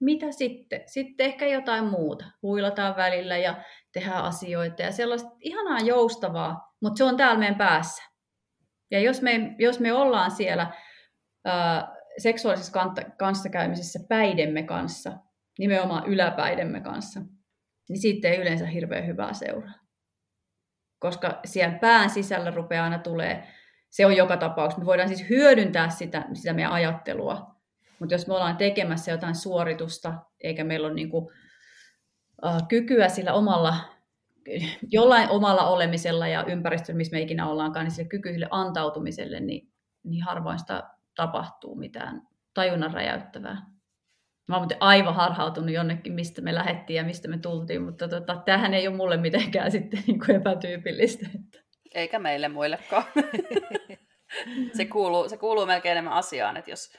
mitä 0.00 0.32
sitten? 0.32 0.82
Sitten 0.86 1.26
ehkä 1.26 1.46
jotain 1.46 1.84
muuta. 1.84 2.24
Huilataan 2.42 2.96
välillä 2.96 3.36
ja 3.36 3.64
tehdään 3.92 4.24
asioita 4.24 4.82
ja 4.82 4.92
sellaista 4.92 5.30
ihanaa 5.40 5.80
joustavaa, 5.80 6.74
mutta 6.82 6.98
se 6.98 7.04
on 7.04 7.16
täällä 7.16 7.38
meidän 7.38 7.58
päässä. 7.58 8.02
Ja 8.90 9.00
jos 9.00 9.22
me, 9.22 9.54
jos 9.58 9.80
me 9.80 9.92
ollaan 9.92 10.30
siellä 10.30 10.72
ää, 11.44 11.96
seksuaalisessa 12.18 12.92
kanssakäymisessä 13.18 13.98
päidemme 14.08 14.62
kanssa, 14.62 15.12
nimenomaan 15.58 16.06
yläpäidemme 16.06 16.80
kanssa, 16.80 17.20
niin 17.88 17.98
siitä 17.98 18.28
ei 18.28 18.40
yleensä 18.40 18.66
hirveän 18.66 19.06
hyvää 19.06 19.32
seuraa. 19.32 19.74
Koska 20.98 21.40
siellä 21.44 21.78
pään 21.78 22.10
sisällä 22.10 22.50
rupeaa 22.50 22.84
aina 22.84 22.98
tulee, 22.98 23.48
se 23.90 24.06
on 24.06 24.16
joka 24.16 24.36
tapauksessa, 24.36 24.80
me 24.80 24.86
voidaan 24.86 25.08
siis 25.08 25.28
hyödyntää 25.28 25.88
sitä, 25.88 26.24
sitä 26.34 26.52
meidän 26.52 26.72
ajattelua, 26.72 27.56
mutta 27.98 28.14
jos 28.14 28.26
me 28.26 28.34
ollaan 28.34 28.56
tekemässä 28.56 29.10
jotain 29.10 29.34
suoritusta, 29.34 30.14
eikä 30.40 30.64
meillä 30.64 30.86
ole 30.86 30.94
niin 30.94 31.10
kuin, 31.10 31.24
uh, 32.44 32.68
kykyä 32.68 33.08
sillä 33.08 33.32
omalla, 33.32 33.76
jollain 34.90 35.28
omalla 35.28 35.66
olemisella 35.66 36.28
ja 36.28 36.44
ympäristöllä, 36.44 36.96
missä 36.96 37.16
me 37.16 37.22
ikinä 37.22 37.48
ollaankaan, 37.48 37.84
niin 37.84 37.94
sille 37.94 38.08
kykyiselle 38.08 38.48
antautumiselle, 38.50 39.40
niin, 39.40 39.72
niin 40.04 40.24
harvoin 40.24 40.58
sitä 40.58 40.82
tapahtuu 41.16 41.74
mitään 41.74 42.22
tajunnan 42.54 42.94
räjäyttävää. 42.94 43.75
Mä 44.48 44.56
oon 44.56 44.68
aivan 44.80 45.14
harhautunut 45.14 45.70
jonnekin, 45.70 46.12
mistä 46.12 46.42
me 46.42 46.54
lähdettiin 46.54 46.96
ja 46.96 47.04
mistä 47.04 47.28
me 47.28 47.38
tultiin, 47.38 47.82
mutta 47.82 48.08
tota, 48.08 48.42
tämähän 48.44 48.74
ei 48.74 48.88
ole 48.88 48.96
mulle 48.96 49.16
mitenkään 49.16 49.70
sitten 49.76 50.02
niin 50.06 50.18
kuin 50.18 50.36
epätyypillistä. 50.36 51.26
Eikä 51.94 52.18
meille 52.18 52.48
muillekaan. 52.48 53.04
se, 54.76 54.84
kuuluu, 54.84 55.28
se 55.28 55.36
kuuluu 55.36 55.66
melkein 55.66 55.92
enemmän 55.92 56.12
asiaan, 56.12 56.56
että 56.56 56.70
jos, 56.70 56.92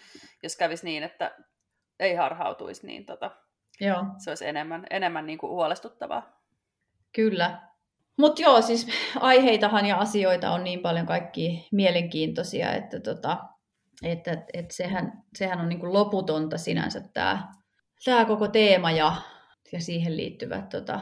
jos 0.43 0.55
kävisi 0.55 0.85
niin, 0.85 1.03
että 1.03 1.35
ei 1.99 2.15
harhautuisi, 2.15 2.87
niin 2.87 3.05
tota, 3.05 3.31
joo. 3.81 4.05
se 4.17 4.31
olisi 4.31 4.47
enemmän, 4.47 4.85
enemmän 4.89 5.25
niin 5.25 5.37
kuin 5.37 5.51
huolestuttavaa. 5.51 6.41
Kyllä. 7.15 7.61
Mutta 8.17 8.41
joo, 8.41 8.61
siis 8.61 8.87
aiheitahan 9.19 9.85
ja 9.85 9.97
asioita 9.97 10.51
on 10.51 10.63
niin 10.63 10.79
paljon 10.79 11.05
kaikki 11.05 11.67
mielenkiintoisia, 11.71 12.73
että 12.73 12.99
tota, 12.99 13.37
että, 14.03 14.31
että, 14.53 14.75
sehän, 14.75 15.23
sehän 15.35 15.59
on 15.59 15.69
niin 15.69 15.79
kuin 15.79 15.93
loputonta 15.93 16.57
sinänsä 16.57 17.01
tämä, 17.13 17.53
tämä 18.05 18.25
koko 18.25 18.47
teema 18.47 18.91
ja, 18.91 19.15
ja 19.71 19.81
siihen 19.81 20.17
liittyvät 20.17 20.69
tota, 20.69 20.99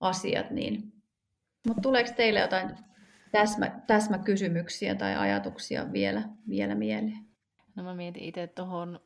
asiat. 0.00 0.50
Niin. 0.50 0.92
Mutta 1.66 1.82
tuleeko 1.82 2.10
teille 2.16 2.40
jotain 2.40 2.70
täsmä, 3.32 3.80
täsmäkysymyksiä 3.86 4.94
tai 4.94 5.16
ajatuksia 5.16 5.92
vielä, 5.92 6.22
vielä 6.48 6.74
mieleen? 6.74 7.26
No 7.76 7.82
mä 7.82 7.94
mietin 7.94 8.22
itse 8.22 8.46
tuohon, 8.46 9.00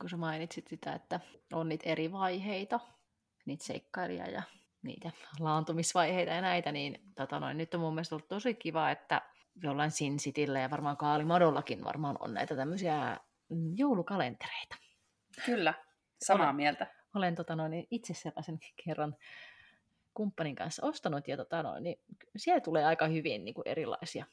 kun 0.00 0.10
sä 0.10 0.16
mainitsit 0.16 0.68
sitä, 0.68 0.92
että 0.92 1.20
on 1.52 1.68
niitä 1.68 1.90
eri 1.90 2.12
vaiheita, 2.12 2.80
niitä 3.46 3.64
seikkailuja 3.64 4.30
ja 4.30 4.42
niitä 4.82 5.10
laantumisvaiheita 5.40 6.32
ja 6.32 6.40
näitä, 6.40 6.72
niin 6.72 7.00
tota 7.14 7.40
noin, 7.40 7.58
nyt 7.58 7.74
on 7.74 7.80
mun 7.80 7.94
mielestä 7.94 8.14
ollut 8.14 8.28
tosi 8.28 8.54
kiva, 8.54 8.90
että 8.90 9.22
jollain 9.62 9.90
Sin 9.90 10.16
Cityllä 10.16 10.60
ja 10.60 10.70
varmaan 10.70 10.96
Kaalimadollakin 10.96 11.84
varmaan 11.84 12.16
on 12.20 12.34
näitä 12.34 12.56
tämmöisiä 12.56 13.20
mm, 13.48 13.72
joulukalentereita. 13.76 14.76
Kyllä, 15.46 15.74
samaa 16.24 16.46
olen, 16.46 16.56
mieltä. 16.56 16.86
Olen 17.14 17.34
tota 17.34 17.56
noin, 17.56 17.86
itse 17.90 18.14
sellaisen 18.14 18.58
kerran 18.84 19.16
kumppanin 20.14 20.54
kanssa 20.56 20.86
ostanut, 20.86 21.28
ja 21.28 21.36
tota 21.36 21.62
noin, 21.62 21.82
niin 21.82 22.00
siellä 22.36 22.60
tulee 22.60 22.84
aika 22.84 23.06
hyvin 23.06 23.44
niin 23.44 23.54
kuin 23.54 23.68
erilaisia 23.68 24.26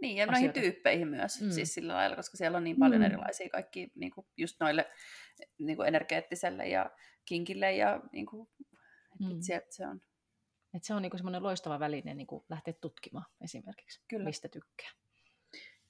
niin, 0.00 0.16
ja 0.16 0.24
asioita. 0.24 0.32
noihin 0.32 0.52
tyyppeihin 0.52 1.08
myös, 1.08 1.40
mm. 1.40 1.50
siis 1.50 1.74
sillä 1.74 1.94
lailla, 1.94 2.16
koska 2.16 2.36
siellä 2.36 2.58
on 2.58 2.64
niin 2.64 2.78
paljon 2.78 3.00
mm. 3.00 3.06
erilaisia 3.06 3.48
kaikki 3.48 3.92
niin 3.94 4.10
kuin 4.10 4.26
just 4.36 4.56
noille 4.60 4.90
niin 5.58 5.76
kuin 5.76 5.88
energeettiselle 5.88 6.68
ja 6.68 6.90
kinkille 7.24 7.72
ja 7.72 8.00
niin 8.12 8.26
kuin, 8.26 8.48
mm. 9.20 9.40
se, 9.40 9.66
se 9.70 9.86
on 9.86 10.00
et 10.74 10.84
se 10.84 10.94
on 10.94 11.02
niinku 11.02 11.16
semmoinen 11.16 11.42
loistava 11.42 11.80
väline 11.80 12.14
niinku 12.14 12.44
lähteä 12.48 12.74
tutkimaan 12.80 13.26
esimerkiksi, 13.40 14.00
Kyllä. 14.08 14.24
mistä 14.24 14.48
tykkää. 14.48 14.90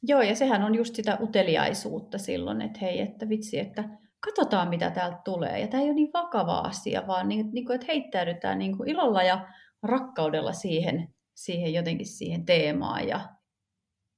Joo, 0.03 0.23
ja 0.23 0.35
sehän 0.35 0.63
on 0.63 0.75
just 0.75 0.95
sitä 0.95 1.19
uteliaisuutta 1.21 2.19
silloin, 2.19 2.63
että 2.63 2.79
hei, 2.81 3.01
että 3.01 3.29
vitsi, 3.29 3.59
että 3.59 3.85
katsotaan 4.21 4.69
mitä 4.69 4.91
täältä 4.91 5.19
tulee. 5.25 5.61
Ja 5.61 5.67
tämä 5.67 5.83
ei 5.83 5.89
ole 5.89 5.95
niin 5.95 6.11
vakava 6.13 6.59
asia, 6.59 7.07
vaan 7.07 7.29
niin, 7.29 7.51
niin 7.53 7.67
kuin, 7.67 7.75
että 7.75 7.87
heittäydytään 7.89 8.59
niin 8.59 8.77
kuin 8.77 8.89
ilolla 8.89 9.23
ja 9.23 9.49
rakkaudella 9.83 10.53
siihen, 10.53 11.15
siihen 11.35 11.75
jotenkin 11.75 12.07
siihen 12.07 12.45
teemaan. 12.45 13.09
Ja 13.09 13.21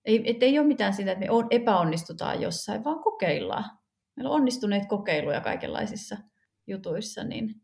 ei, 0.04 0.30
et 0.30 0.42
ei 0.42 0.58
ole 0.58 0.66
mitään 0.66 0.94
sitä, 0.94 1.12
että 1.12 1.24
me 1.24 1.30
on, 1.30 1.46
epäonnistutaan 1.50 2.42
jossain, 2.42 2.84
vaan 2.84 3.02
kokeillaan. 3.02 3.64
Meillä 4.16 4.30
on 4.30 4.36
onnistuneet 4.36 4.86
kokeiluja 4.88 5.40
kaikenlaisissa 5.40 6.16
jutuissa, 6.66 7.24
niin 7.24 7.54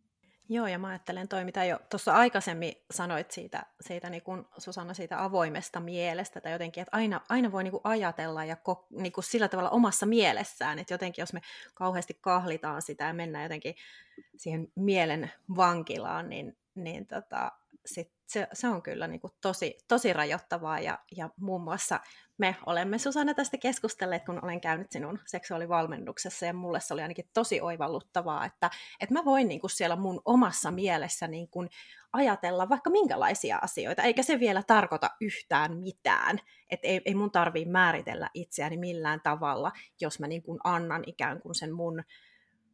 Joo, 0.52 0.66
ja 0.66 0.78
mä 0.78 0.88
ajattelen 0.88 1.28
toi, 1.28 1.44
mitä 1.44 1.64
jo 1.64 1.80
tuossa 1.90 2.14
aikaisemmin 2.14 2.74
sanoit 2.90 3.30
siitä, 3.30 3.66
siitä 3.80 4.10
niin 4.10 4.22
kuin 4.22 4.44
Susanna, 4.58 4.94
siitä 4.94 5.24
avoimesta 5.24 5.80
mielestä, 5.80 6.40
tai 6.40 6.52
jotenkin, 6.52 6.82
että 6.82 6.96
aina, 6.96 7.20
aina 7.28 7.52
voi 7.52 7.64
niin 7.64 7.70
kuin 7.70 7.80
ajatella 7.84 8.44
ja 8.44 8.56
ko, 8.56 8.86
niin 8.90 9.12
kuin 9.12 9.24
sillä 9.24 9.48
tavalla 9.48 9.70
omassa 9.70 10.06
mielessään, 10.06 10.78
että 10.78 10.94
jotenkin 10.94 11.22
jos 11.22 11.32
me 11.32 11.40
kauheasti 11.74 12.18
kahlitaan 12.20 12.82
sitä 12.82 13.04
ja 13.04 13.14
mennään 13.14 13.44
jotenkin 13.44 13.74
siihen 14.36 14.68
mielen 14.74 15.32
vankilaan, 15.56 16.28
niin, 16.28 16.56
niin 16.74 17.06
tota, 17.06 17.52
sit 17.86 18.12
se, 18.32 18.48
se 18.52 18.68
on 18.68 18.82
kyllä 18.82 19.06
niin 19.06 19.20
kuin 19.20 19.32
tosi, 19.40 19.78
tosi 19.88 20.12
rajoittavaa, 20.12 20.80
ja, 20.80 20.98
ja 21.16 21.30
muun 21.36 21.62
muassa 21.62 22.00
me 22.38 22.56
olemme 22.66 22.98
Susanna 22.98 23.34
tästä 23.34 23.58
keskustelleet, 23.58 24.24
kun 24.24 24.44
olen 24.44 24.60
käynyt 24.60 24.92
sinun 24.92 25.18
seksuaalivalmennuksessa, 25.26 26.46
ja 26.46 26.54
mulle 26.54 26.80
se 26.80 26.94
oli 26.94 27.02
ainakin 27.02 27.30
tosi 27.34 27.60
oivalluttavaa, 27.60 28.44
että, 28.44 28.70
että 29.00 29.14
mä 29.14 29.24
voin 29.24 29.48
niin 29.48 29.60
kuin 29.60 29.70
siellä 29.70 29.96
mun 29.96 30.22
omassa 30.24 30.70
mielessä 30.70 31.28
niin 31.28 31.48
kuin 31.48 31.68
ajatella 32.12 32.68
vaikka 32.68 32.90
minkälaisia 32.90 33.58
asioita, 33.62 34.02
eikä 34.02 34.22
se 34.22 34.40
vielä 34.40 34.62
tarkoita 34.66 35.10
yhtään 35.20 35.76
mitään, 35.76 36.38
että 36.70 36.88
ei, 36.88 37.00
ei 37.04 37.14
mun 37.14 37.30
tarvii 37.30 37.64
määritellä 37.64 38.30
itseäni 38.34 38.76
millään 38.76 39.20
tavalla, 39.20 39.72
jos 40.00 40.20
mä 40.20 40.26
niin 40.26 40.42
kuin 40.42 40.58
annan 40.64 41.02
ikään 41.06 41.40
kuin 41.40 41.54
sen 41.54 41.72
mun, 41.72 42.02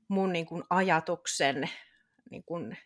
mun 0.09 0.33
niin 0.33 0.47
kuin 0.47 0.63
ajatuksen 0.71 1.71
niin 2.31 2.45
kuin 2.45 2.77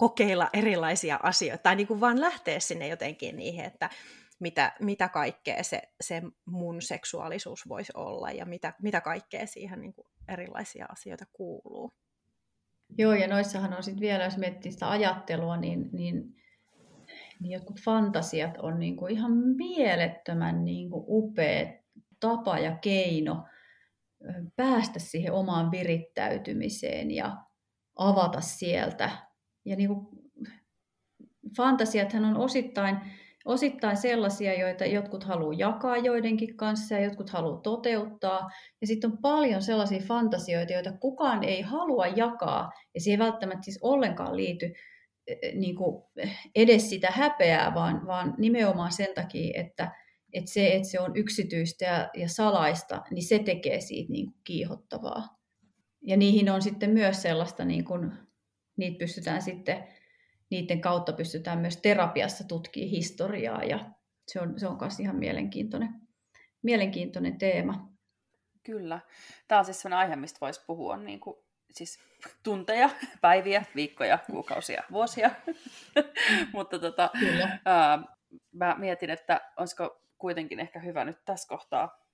kokeilla 0.00 0.48
erilaisia 0.52 1.20
asioita, 1.22 1.62
tai 1.62 1.76
niin 1.76 1.86
kuin 1.86 2.00
vaan 2.00 2.20
lähteä 2.20 2.60
sinne 2.60 2.88
jotenkin 2.88 3.36
niihin, 3.36 3.64
että 3.64 3.90
mitä, 4.38 4.72
mitä 4.80 5.08
kaikkea 5.08 5.62
se, 5.62 5.82
se 6.00 6.22
mun 6.46 6.82
seksuaalisuus 6.82 7.68
voisi 7.68 7.92
olla 7.96 8.30
ja 8.30 8.46
mitä, 8.46 8.74
mitä 8.82 9.00
kaikkea 9.00 9.46
siihen 9.46 9.80
niin 9.80 9.92
kuin 9.92 10.06
erilaisia 10.28 10.86
asioita 10.88 11.24
kuuluu. 11.32 11.92
Joo, 12.98 13.14
ja 13.14 13.28
noissahan 13.28 13.72
on 13.72 13.82
sitten 13.82 14.00
vielä, 14.00 14.24
jos 14.24 14.36
miettii 14.36 14.72
sitä 14.72 14.90
ajattelua, 14.90 15.56
niin, 15.56 15.90
niin, 15.92 16.34
niin 17.40 17.52
jotkut 17.52 17.80
fantasiat 17.84 18.58
on 18.58 18.78
niin 18.78 18.96
kuin 18.96 19.12
ihan 19.12 19.32
mielettömän 19.56 20.64
niin 20.64 20.90
kuin 20.90 21.04
upea 21.08 21.72
tapa 22.20 22.58
ja 22.58 22.76
keino 22.76 23.44
päästä 24.56 24.98
siihen 24.98 25.32
omaan 25.32 25.70
virittäytymiseen 25.70 27.10
ja 27.10 27.36
avata 27.96 28.40
sieltä. 28.40 29.29
Ja 29.64 29.76
niin 29.76 29.88
kuin, 29.88 30.06
fantasiathan 31.56 32.24
on 32.24 32.36
osittain 32.36 32.96
osittain 33.44 33.96
sellaisia, 33.96 34.60
joita 34.60 34.86
jotkut 34.86 35.24
haluaa 35.24 35.54
jakaa 35.58 35.96
joidenkin 35.96 36.56
kanssa 36.56 36.94
ja 36.94 37.00
jotkut 37.00 37.30
haluaa 37.30 37.60
toteuttaa. 37.60 38.50
Ja 38.80 38.86
sitten 38.86 39.10
on 39.10 39.18
paljon 39.18 39.62
sellaisia 39.62 40.00
fantasioita, 40.00 40.72
joita 40.72 40.92
kukaan 40.92 41.44
ei 41.44 41.62
halua 41.62 42.06
jakaa 42.06 42.70
ja 42.94 43.00
siihen 43.00 43.20
ei 43.20 43.26
välttämättä 43.26 43.64
siis 43.64 43.78
ollenkaan 43.82 44.36
liity 44.36 44.72
e, 45.26 45.32
e, 45.42 45.52
niin 45.54 45.76
kuin 45.76 46.04
edes 46.54 46.90
sitä 46.90 47.10
häpeää, 47.10 47.74
vaan, 47.74 48.06
vaan 48.06 48.34
nimenomaan 48.38 48.92
sen 48.92 49.14
takia, 49.14 49.60
että, 49.60 49.92
että 50.32 50.50
se, 50.52 50.74
että 50.74 50.88
se 50.88 51.00
on 51.00 51.16
yksityistä 51.16 51.84
ja, 51.84 52.10
ja 52.14 52.28
salaista, 52.28 53.02
niin 53.10 53.22
se 53.22 53.38
tekee 53.38 53.80
siitä 53.80 54.12
niin 54.12 54.26
kuin 54.26 54.40
kiihottavaa. 54.44 55.40
Ja 56.02 56.16
niihin 56.16 56.50
on 56.50 56.62
sitten 56.62 56.90
myös 56.90 57.22
sellaista, 57.22 57.64
niin 57.64 57.84
kuin, 57.84 58.12
niitä 58.80 58.98
pystytään 58.98 59.42
sitten 59.42 59.88
niiden 60.50 60.80
kautta 60.80 61.12
pystytään 61.12 61.58
myös 61.58 61.76
terapiassa 61.76 62.44
tutkimaan 62.48 62.90
historiaa 62.90 63.64
ja 63.64 63.90
se 64.28 64.40
on, 64.40 64.60
se 64.60 64.66
on 64.66 64.78
myös 64.80 65.00
ihan 65.00 65.16
mielenkiintoinen, 65.16 65.88
mielenkiintoinen 66.62 67.38
teema. 67.38 67.90
Kyllä. 68.62 69.00
Tämä 69.48 69.58
on 69.58 69.64
siis 69.64 69.82
sellainen 69.82 70.08
aihe, 70.08 70.16
mistä 70.16 70.38
voisi 70.40 70.60
puhua 70.66 70.96
niin 70.96 71.20
kuin, 71.20 71.36
siis 71.70 71.98
tunteja, 72.42 72.90
päiviä, 73.20 73.64
viikkoja, 73.74 74.18
kuukausia, 74.26 74.82
vuosia. 74.92 75.30
Mutta 76.54 76.78
tota, 76.78 77.10
Kyllä. 77.20 77.58
Ää, 77.64 78.02
mä 78.52 78.76
mietin, 78.78 79.10
että 79.10 79.40
olisiko 79.56 80.02
kuitenkin 80.18 80.60
ehkä 80.60 80.80
hyvä 80.80 81.04
nyt 81.04 81.24
tässä 81.24 81.48
kohtaa 81.48 82.04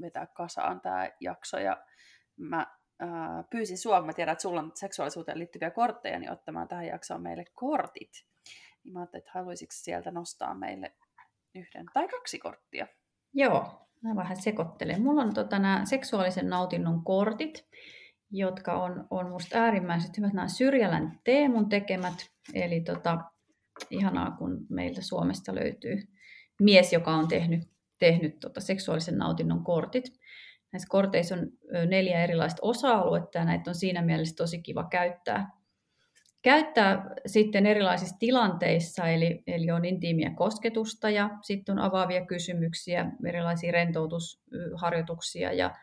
vetää 0.00 0.26
kasaan 0.26 0.80
tämä 0.80 1.10
jakso. 1.20 1.58
Ja 1.58 1.84
mä 2.36 2.66
äh, 3.02 3.44
pyysin 3.50 3.78
sua, 3.78 4.02
mä 4.02 4.12
tiedän, 4.12 4.32
että 4.32 4.42
sulla 4.42 4.60
on 4.60 4.72
seksuaalisuuteen 4.74 5.38
liittyviä 5.38 5.70
kortteja, 5.70 6.18
niin 6.18 6.32
ottamaan 6.32 6.68
tähän 6.68 6.86
jaksoon 6.86 7.22
meille 7.22 7.44
kortit. 7.54 8.10
Niin 8.84 8.92
mä 8.92 9.00
ajattelin, 9.00 9.20
että 9.20 9.38
haluaisitko 9.38 9.74
sieltä 9.74 10.10
nostaa 10.10 10.54
meille 10.54 10.92
yhden 11.54 11.86
tai 11.94 12.08
kaksi 12.08 12.38
korttia? 12.38 12.86
Joo, 13.34 13.88
mä 14.02 14.16
vähän 14.16 14.36
sekoittelen. 14.36 15.02
Mulla 15.02 15.22
on 15.22 15.34
tota, 15.34 15.58
nämä 15.58 15.84
seksuaalisen 15.84 16.48
nautinnon 16.48 17.04
kortit, 17.04 17.66
jotka 18.30 18.82
on, 18.82 19.06
on 19.10 19.30
musta 19.30 19.58
äärimmäiset 19.58 20.16
hyvät. 20.18 20.32
Nämä 20.32 20.48
Syrjälän 20.48 21.20
Teemun 21.24 21.68
tekemät, 21.68 22.14
eli 22.54 22.80
tota, 22.80 23.18
ihanaa, 23.90 24.30
kun 24.30 24.66
meiltä 24.68 25.02
Suomesta 25.02 25.54
löytyy 25.54 26.02
mies, 26.60 26.92
joka 26.92 27.10
on 27.10 27.28
tehnyt, 27.28 27.62
tehnyt 27.98 28.40
tota, 28.40 28.60
seksuaalisen 28.60 29.18
nautinnon 29.18 29.64
kortit 29.64 30.04
näissä 30.76 30.88
korteissa 30.90 31.34
on 31.34 31.48
neljä 31.86 32.22
erilaista 32.22 32.58
osa-aluetta 32.62 33.38
ja 33.38 33.44
näitä 33.44 33.70
on 33.70 33.74
siinä 33.74 34.02
mielessä 34.02 34.36
tosi 34.36 34.62
kiva 34.62 34.84
käyttää. 34.84 35.50
Käyttää 36.42 37.10
sitten 37.26 37.66
erilaisissa 37.66 38.16
tilanteissa, 38.18 39.08
eli, 39.08 39.42
eli 39.46 39.70
on 39.70 39.84
intiimiä 39.84 40.30
kosketusta 40.30 41.10
ja 41.10 41.30
sitten 41.42 41.78
on 41.78 41.84
avaavia 41.84 42.26
kysymyksiä, 42.26 43.10
erilaisia 43.26 43.72
rentoutusharjoituksia 43.72 45.52
ja, 45.52 45.74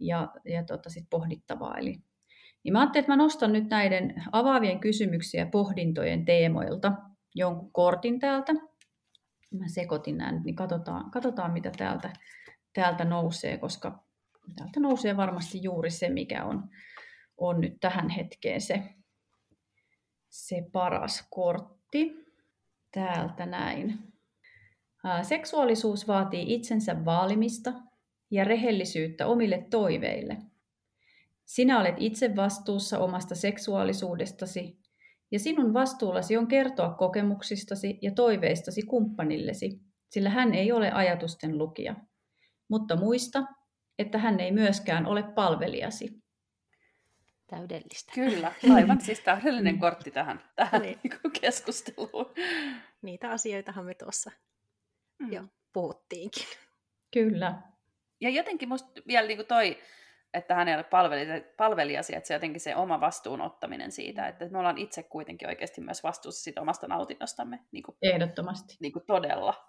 ja, 0.00 0.28
ja 0.44 0.64
tota 0.64 0.90
sit 0.90 1.06
pohdittavaa. 1.10 1.78
Eli, 1.78 1.96
niin 2.64 2.72
mä 2.72 2.80
ajattelin, 2.80 3.02
että 3.02 3.12
mä 3.12 3.16
nostan 3.16 3.52
nyt 3.52 3.70
näiden 3.70 4.14
avaavien 4.32 4.80
kysymyksiä 4.80 5.40
ja 5.40 5.46
pohdintojen 5.46 6.24
teemoilta 6.24 6.92
jonkun 7.34 7.72
kortin 7.72 8.18
täältä. 8.18 8.52
Mä 9.50 9.68
sekoitin 9.68 10.18
nämä 10.18 10.32
nyt, 10.32 10.44
niin 10.44 10.56
katsotaan, 10.56 11.10
katsotaan 11.10 11.52
mitä 11.52 11.70
täältä, 11.78 12.12
täältä 12.72 13.04
nousee, 13.04 13.58
koska 13.58 14.11
täältä 14.56 14.80
nousee 14.80 15.16
varmasti 15.16 15.62
juuri 15.62 15.90
se, 15.90 16.08
mikä 16.08 16.44
on, 16.44 16.68
on 17.36 17.60
nyt 17.60 17.76
tähän 17.80 18.08
hetkeen 18.08 18.60
se, 18.60 18.82
se 20.30 20.62
paras 20.72 21.26
kortti. 21.30 22.22
Täältä 22.92 23.46
näin. 23.46 23.98
Seksuaalisuus 25.22 26.08
vaatii 26.08 26.54
itsensä 26.54 27.04
vaalimista 27.04 27.72
ja 28.30 28.44
rehellisyyttä 28.44 29.26
omille 29.26 29.66
toiveille. 29.70 30.36
Sinä 31.44 31.80
olet 31.80 31.94
itse 31.98 32.36
vastuussa 32.36 32.98
omasta 32.98 33.34
seksuaalisuudestasi 33.34 34.78
ja 35.30 35.38
sinun 35.38 35.74
vastuullasi 35.74 36.36
on 36.36 36.46
kertoa 36.46 36.94
kokemuksistasi 36.94 37.98
ja 38.02 38.10
toiveistasi 38.10 38.82
kumppanillesi, 38.82 39.80
sillä 40.10 40.30
hän 40.30 40.54
ei 40.54 40.72
ole 40.72 40.92
ajatusten 40.92 41.58
lukija. 41.58 41.94
Mutta 42.68 42.96
muista, 42.96 43.44
että 43.98 44.18
hän 44.18 44.40
ei 44.40 44.52
myöskään 44.52 45.06
ole 45.06 45.22
palvelijasi. 45.22 46.22
Täydellistä. 47.46 48.12
Kyllä, 48.14 48.52
aivan 48.74 49.00
siis 49.06 49.20
täydellinen 49.20 49.78
kortti 49.78 50.10
tähän, 50.10 50.44
tähän 50.56 50.82
niin. 50.82 50.98
Niinku 51.02 51.30
keskusteluun. 51.40 52.34
Niitä 53.02 53.30
asioitahan 53.30 53.84
me 53.84 53.94
tuossa 53.94 54.30
mm. 55.18 55.32
jo 55.32 55.44
puhuttiinkin. 55.72 56.46
Kyllä. 57.12 57.62
Ja 58.20 58.30
jotenkin 58.30 58.68
musta 58.68 59.02
vielä 59.06 59.26
niin 59.26 59.38
kuin 59.38 59.46
toi, 59.46 59.78
että 60.34 60.54
hän 60.54 60.68
ei 60.68 60.74
ole 60.74 60.84
palvelijasi, 61.56 62.16
että 62.16 62.28
se 62.28 62.34
jotenkin 62.34 62.60
se 62.60 62.76
oma 62.76 63.00
vastuun 63.00 63.40
ottaminen 63.40 63.92
siitä, 63.92 64.28
että 64.28 64.48
me 64.48 64.58
ollaan 64.58 64.78
itse 64.78 65.02
kuitenkin 65.02 65.48
oikeasti 65.48 65.80
myös 65.80 66.02
vastuussa 66.02 66.42
siitä 66.42 66.60
omasta 66.60 66.88
nautinnostamme. 66.88 67.60
Niin 67.72 67.82
kuin, 67.82 67.96
Ehdottomasti. 68.02 68.76
Niin 68.80 68.92
kuin 68.92 69.06
todella. 69.06 69.68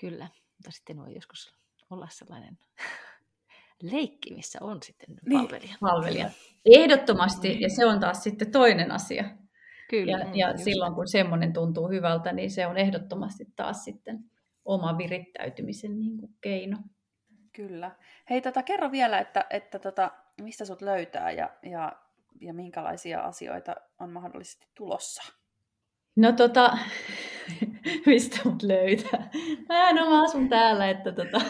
Kyllä, 0.00 0.28
mutta 0.56 0.70
sitten 0.70 0.96
voi 0.96 1.14
joskus 1.14 1.54
olla 1.90 2.08
sellainen 2.10 2.58
leikki, 3.82 4.34
missä 4.34 4.58
on 4.62 4.82
sitten 4.82 5.16
niin, 5.26 5.40
palvelija. 5.40 5.76
palvelija. 5.80 6.30
Ehdottomasti, 6.64 7.60
ja 7.60 7.68
se 7.68 7.86
on 7.86 8.00
taas 8.00 8.22
sitten 8.22 8.52
toinen 8.52 8.92
asia. 8.92 9.24
Kyllä. 9.90 10.12
Ja, 10.12 10.26
ja 10.34 10.56
silloin 10.56 10.94
kun 10.94 11.08
semmoinen 11.08 11.52
tuntuu 11.52 11.88
hyvältä, 11.88 12.32
niin 12.32 12.50
se 12.50 12.66
on 12.66 12.76
ehdottomasti 12.76 13.44
taas 13.56 13.84
sitten 13.84 14.24
oma 14.64 14.98
virittäytymisen 14.98 15.98
niin 15.98 16.18
kuin 16.18 16.34
keino. 16.40 16.78
Kyllä. 17.52 17.90
Hei, 18.30 18.40
tota, 18.40 18.62
kerro 18.62 18.90
vielä, 18.90 19.18
että, 19.18 19.44
että 19.50 19.78
tota, 19.78 20.10
mistä 20.40 20.64
sut 20.64 20.82
löytää 20.82 21.30
ja, 21.30 21.50
ja, 21.62 21.92
ja 22.40 22.54
minkälaisia 22.54 23.20
asioita 23.20 23.76
on 23.98 24.10
mahdollisesti 24.10 24.66
tulossa? 24.74 25.32
No 26.16 26.32
tota, 26.32 26.78
mistä 28.06 28.40
mut 28.44 28.62
löytää? 28.62 29.30
Mä, 29.68 29.92
no 29.92 30.10
mä 30.10 30.22
asun 30.22 30.48
täällä, 30.48 30.90
että 30.90 31.12
tota... 31.12 31.40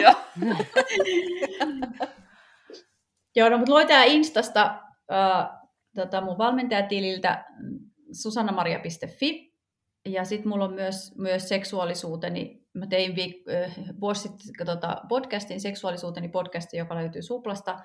Joo. 0.00 0.14
Joo, 3.36 3.48
no 3.48 3.58
mutta 3.58 3.74
löytää 3.74 4.04
Instasta 4.04 4.64
äh, 5.12 5.48
tota 5.94 6.20
mun 6.20 6.38
valmentajatililtä 6.38 7.44
susannamaria.fi 8.12 9.50
ja 10.08 10.24
sitten 10.24 10.48
mulla 10.48 10.64
on 10.64 10.74
myös, 10.74 11.18
myös 11.18 11.48
seksuaalisuuteni. 11.48 12.66
Mä 12.74 12.86
tein 12.86 13.12
viik- 13.12 13.54
äh, 13.54 13.76
vuosi 14.00 14.28
sitten 14.38 14.66
tota, 14.66 15.02
podcastin, 15.08 15.60
seksuaalisuuteni 15.60 16.28
podcastin, 16.28 16.78
joka 16.78 16.94
löytyy 16.94 17.22
Suplasta. 17.22 17.78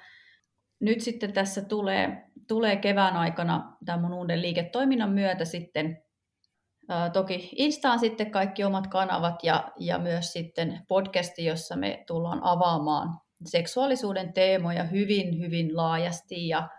nyt 0.79 1.01
sitten 1.01 1.33
tässä 1.33 1.61
tulee, 1.61 2.31
tulee 2.47 2.75
kevään 2.75 3.17
aikana 3.17 3.77
tämän 3.85 4.01
mun 4.01 4.13
uuden 4.13 4.41
liiketoiminnan 4.41 5.11
myötä 5.11 5.45
sitten 5.45 6.04
toki 7.13 7.49
Instaan 7.55 7.99
sitten 7.99 8.31
kaikki 8.31 8.63
omat 8.63 8.87
kanavat 8.87 9.43
ja, 9.43 9.71
ja 9.79 9.97
myös 9.97 10.33
sitten 10.33 10.81
podcasti, 10.87 11.45
jossa 11.45 11.75
me 11.75 12.03
tullaan 12.07 12.39
avaamaan 12.43 13.09
seksuaalisuuden 13.45 14.33
teemoja 14.33 14.83
hyvin, 14.83 15.39
hyvin 15.39 15.77
laajasti 15.77 16.47
ja, 16.47 16.69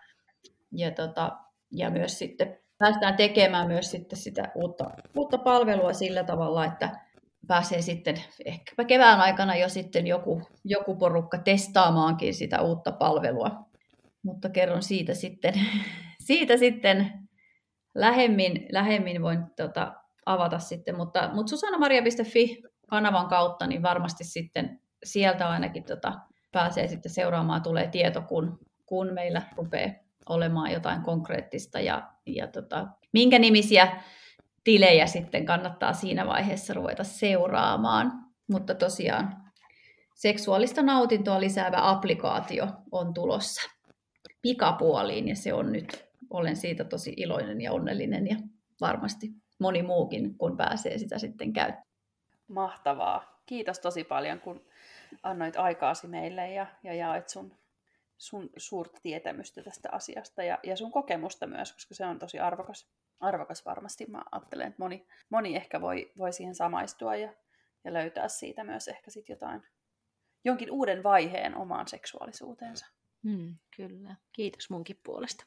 ja, 0.73 0.91
tota, 0.91 1.33
ja 1.73 1.91
myös 1.91 2.19
sitten 2.19 2.59
päästään 2.79 3.17
tekemään 3.17 3.67
myös 3.67 3.91
sitten 3.91 4.19
sitä 4.19 4.53
uutta, 4.55 4.91
uutta 5.17 5.39
palvelua 5.39 5.93
sillä 5.93 6.25
tavalla, 6.25 6.65
että 6.65 7.07
pääsee 7.47 7.83
sitten 7.83 8.23
ehkäpä 8.45 8.85
kevään 8.85 9.21
aikana 9.21 9.57
jo 9.57 9.69
sitten 9.69 10.07
joku, 10.07 10.43
joku 10.65 10.97
porukka 10.97 11.39
testaamaankin 11.39 12.35
sitä 12.35 12.63
uutta 12.63 12.93
palvelua. 12.93 13.51
Mutta 14.23 14.49
kerron 14.49 14.83
siitä 14.83 15.15
sitten, 15.15 15.55
siitä 16.27 16.57
sitten 16.57 17.26
lähemmin, 17.97 18.67
lähemmin 18.73 19.23
voin 19.23 19.39
tota, 19.57 19.93
avata 20.27 20.59
sitten, 20.59 20.97
mutta, 20.97 21.31
mutta 21.35 21.51
susannamaria.fi 21.51 22.63
kanavan 22.91 23.29
kautta, 23.29 23.67
niin 23.67 23.83
varmasti 23.83 24.25
sitten 24.25 24.81
sieltä 25.05 25.49
ainakin 25.49 25.85
tota, 25.85 26.13
pääsee 26.53 26.89
sitten 26.89 27.13
seuraamaan, 27.13 27.63
tulee 27.63 27.89
tieto, 27.89 28.23
kun, 28.23 28.59
kun 28.87 29.15
meillä 29.15 29.43
rupeaa 29.57 29.91
olemaan 30.29 30.73
jotain 30.73 31.03
konkreettista 31.03 31.81
ja, 31.81 32.11
ja 32.27 32.47
tota, 32.47 32.87
minkä 33.13 33.39
nimisiä 33.39 34.03
tilejä 34.65 35.07
sitten 35.07 35.47
kannattaa 35.47 35.93
siinä 35.93 36.27
vaiheessa 36.27 36.75
ruveta 36.75 37.05
seuraamaan. 37.05 38.13
Mutta 38.51 38.75
tosiaan 38.75 39.37
seksuaalista 40.15 40.83
nautintoa 40.83 41.41
lisäävä 41.41 41.91
applikaatio 41.91 42.67
on 42.93 43.15
tulossa 43.15 43.71
pikapuoliin 44.43 45.29
ja 45.29 45.37
se 45.37 45.55
on 45.55 45.73
nyt, 45.73 46.06
olen 46.31 46.57
siitä 46.57 46.85
tosi 46.85 47.15
iloinen 47.17 47.61
ja 47.61 47.73
onnellinen 47.73 48.27
ja 48.27 48.37
varmasti 48.81 49.31
moni 49.59 49.83
muukin, 49.83 50.39
kun 50.39 50.57
pääsee 50.57 50.99
sitä 50.99 51.19
sitten 51.19 51.53
käyttämään. 51.53 51.87
Mahtavaa. 52.49 53.43
Kiitos 53.47 53.79
tosi 53.79 54.05
paljon, 54.05 54.41
kun 54.41 54.65
annoit 55.23 55.57
aikaasi 55.57 56.07
meille 56.07 56.53
ja, 56.53 56.67
ja 56.83 56.95
jaoit 56.95 57.29
sun, 57.29 57.55
sun 58.19 58.51
suurta 58.57 59.01
tietämystä 59.03 59.63
tästä 59.63 59.89
asiasta 59.93 60.43
ja, 60.43 60.59
ja 60.63 60.77
sun 60.77 60.93
kokemusta 60.93 61.47
myös, 61.47 61.73
koska 61.73 61.95
se 61.95 62.07
on 62.07 62.19
tosi 62.19 62.39
arvokas, 62.39 62.91
arvokas 63.21 63.65
varmasti. 63.65 64.07
Mä 64.09 64.23
ajattelen, 64.33 64.67
että 64.67 64.83
moni, 64.83 65.07
moni 65.31 65.57
ehkä 65.57 65.81
voi, 65.81 66.13
voi 66.19 66.33
siihen 66.33 66.55
samaistua 66.55 67.17
ja, 67.17 67.33
ja 67.85 67.93
löytää 67.93 68.29
siitä 68.29 68.65
myös 68.65 68.89
ehkä 68.89 69.11
sit 69.11 69.29
jotain, 69.29 69.63
jonkin 70.45 70.71
uuden 70.71 71.03
vaiheen 71.03 71.57
omaan 71.57 71.89
seksuaalisuuteensa. 71.89 72.87
Mm, 73.23 73.57
kyllä. 73.77 74.17
Kiitos 74.33 74.71
munkin 74.71 75.01
puolesta. 75.03 75.47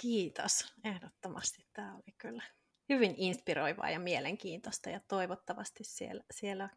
Kiitos. 0.00 0.74
Ehdottomasti 0.84 1.66
tämä 1.72 1.94
oli 1.94 2.14
kyllä 2.18 2.42
hyvin 2.88 3.14
inspiroivaa 3.16 3.90
ja 3.90 4.00
mielenkiintoista 4.00 4.90
ja 4.90 5.00
toivottavasti 5.08 5.84
siellä, 5.84 6.24
siellä 6.30 6.68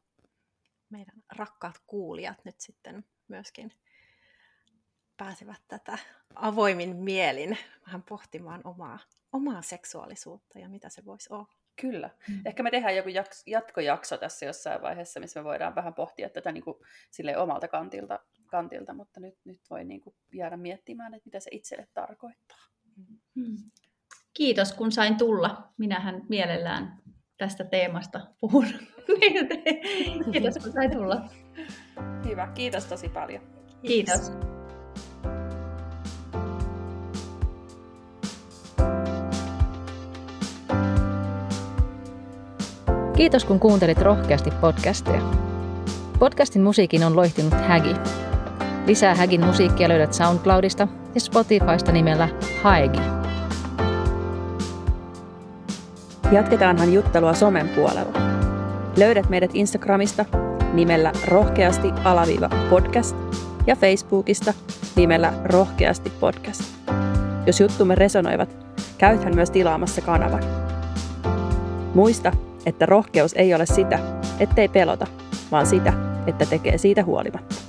meidän 0.90 1.24
rakkaat 1.36 1.76
kuulijat 1.88 2.46
nyt 2.46 2.60
sitten 2.60 3.06
myöskin 3.28 3.72
pääsevät 5.18 5.62
tätä 5.68 5.98
avoimin 6.36 6.96
mielin 6.96 7.58
vähän 7.86 8.04
pohtimaan 8.04 8.62
omaa, 8.64 9.00
omaa 9.32 9.62
seksuaalisuutta 9.62 10.60
ja 10.60 10.70
mitä 10.70 10.90
se 10.90 11.06
voisi 11.06 11.34
olla. 11.34 11.54
Kyllä. 11.82 12.10
Mm. 12.28 12.42
Ehkä 12.46 12.64
me 12.64 12.72
tehdään 12.72 12.96
joku 12.96 13.10
jaks- 13.10 13.44
jatkojakso 13.46 14.18
tässä 14.18 14.46
jossain 14.46 14.82
vaiheessa, 14.82 15.20
missä 15.20 15.40
me 15.40 15.44
voidaan 15.44 15.76
vähän 15.76 15.94
pohtia 15.94 16.30
tätä 16.30 16.52
niin 16.52 16.64
kuin 16.64 16.78
sille 17.12 17.38
omalta 17.38 17.68
kantilta, 17.68 18.20
kantilta, 18.46 18.94
mutta 18.94 19.20
nyt, 19.20 19.40
nyt 19.44 19.62
voi 19.70 19.84
niin 19.84 20.02
kuin 20.02 20.16
jäädä 20.34 20.58
miettimään, 20.58 21.14
että 21.14 21.28
mitä 21.28 21.40
se 21.40 21.50
itselle 21.54 21.88
tarkoittaa. 21.94 22.73
Mm. 23.36 23.58
Kiitos, 24.34 24.74
kun 24.74 24.92
sain 24.92 25.18
tulla. 25.18 25.74
Minähän 25.78 26.22
mielellään 26.30 27.02
tästä 27.38 27.64
teemasta 27.64 28.20
puhun. 28.40 28.66
Kiitos, 30.32 30.64
kun 30.64 30.74
sain 30.74 30.92
tulla. 30.92 31.30
Hyvä, 32.26 32.48
kiitos 32.48 32.86
tosi 32.86 33.10
paljon. 33.10 33.42
Kiitos. 33.88 34.32
Kiitos 43.16 43.46
kun 43.46 43.60
kuuntelit 43.60 44.02
rohkeasti 44.02 44.52
podcastia. 44.52 45.22
Podcastin 46.20 46.62
musiikin 46.62 47.04
on 47.04 47.16
loihtinut 47.16 47.54
Hägi. 47.54 47.96
Lisää 48.86 49.16
Hägin 49.16 49.46
musiikkia 49.46 49.90
löydät 49.90 50.14
SoundCloudista 50.14 50.88
ja 51.16 51.22
Spotifysta 51.22 51.92
nimellä 51.92 52.30
Haegi. 52.64 53.00
Jatketaanhan 56.32 56.94
juttelua 56.94 57.34
somen 57.34 57.70
puolella. 57.70 58.20
Löydät 58.98 59.30
meidät 59.30 59.52
Instagramista 59.54 60.26
nimellä 60.74 61.12
rohkeasti 61.28 61.92
alaviiva 62.04 62.50
podcast 62.70 63.16
ja 63.68 63.76
Facebookista 63.76 64.54
nimellä 64.96 65.34
rohkeasti 65.46 66.10
podcast. 66.20 66.62
Jos 67.46 67.60
juttumme 67.60 67.96
resonoivat, 67.96 68.58
käythän 68.98 69.36
myös 69.36 69.52
tilaamassa 69.52 70.02
kanavan. 70.02 70.44
Muista, 71.94 72.32
että 72.66 72.86
rohkeus 72.86 73.34
ei 73.34 73.54
ole 73.54 73.66
sitä, 73.66 74.00
ettei 74.40 74.68
pelota, 74.68 75.08
vaan 75.52 75.66
sitä, 75.66 75.94
että 76.28 76.46
tekee 76.46 76.78
siitä 76.78 77.04
huolimatta. 77.04 77.63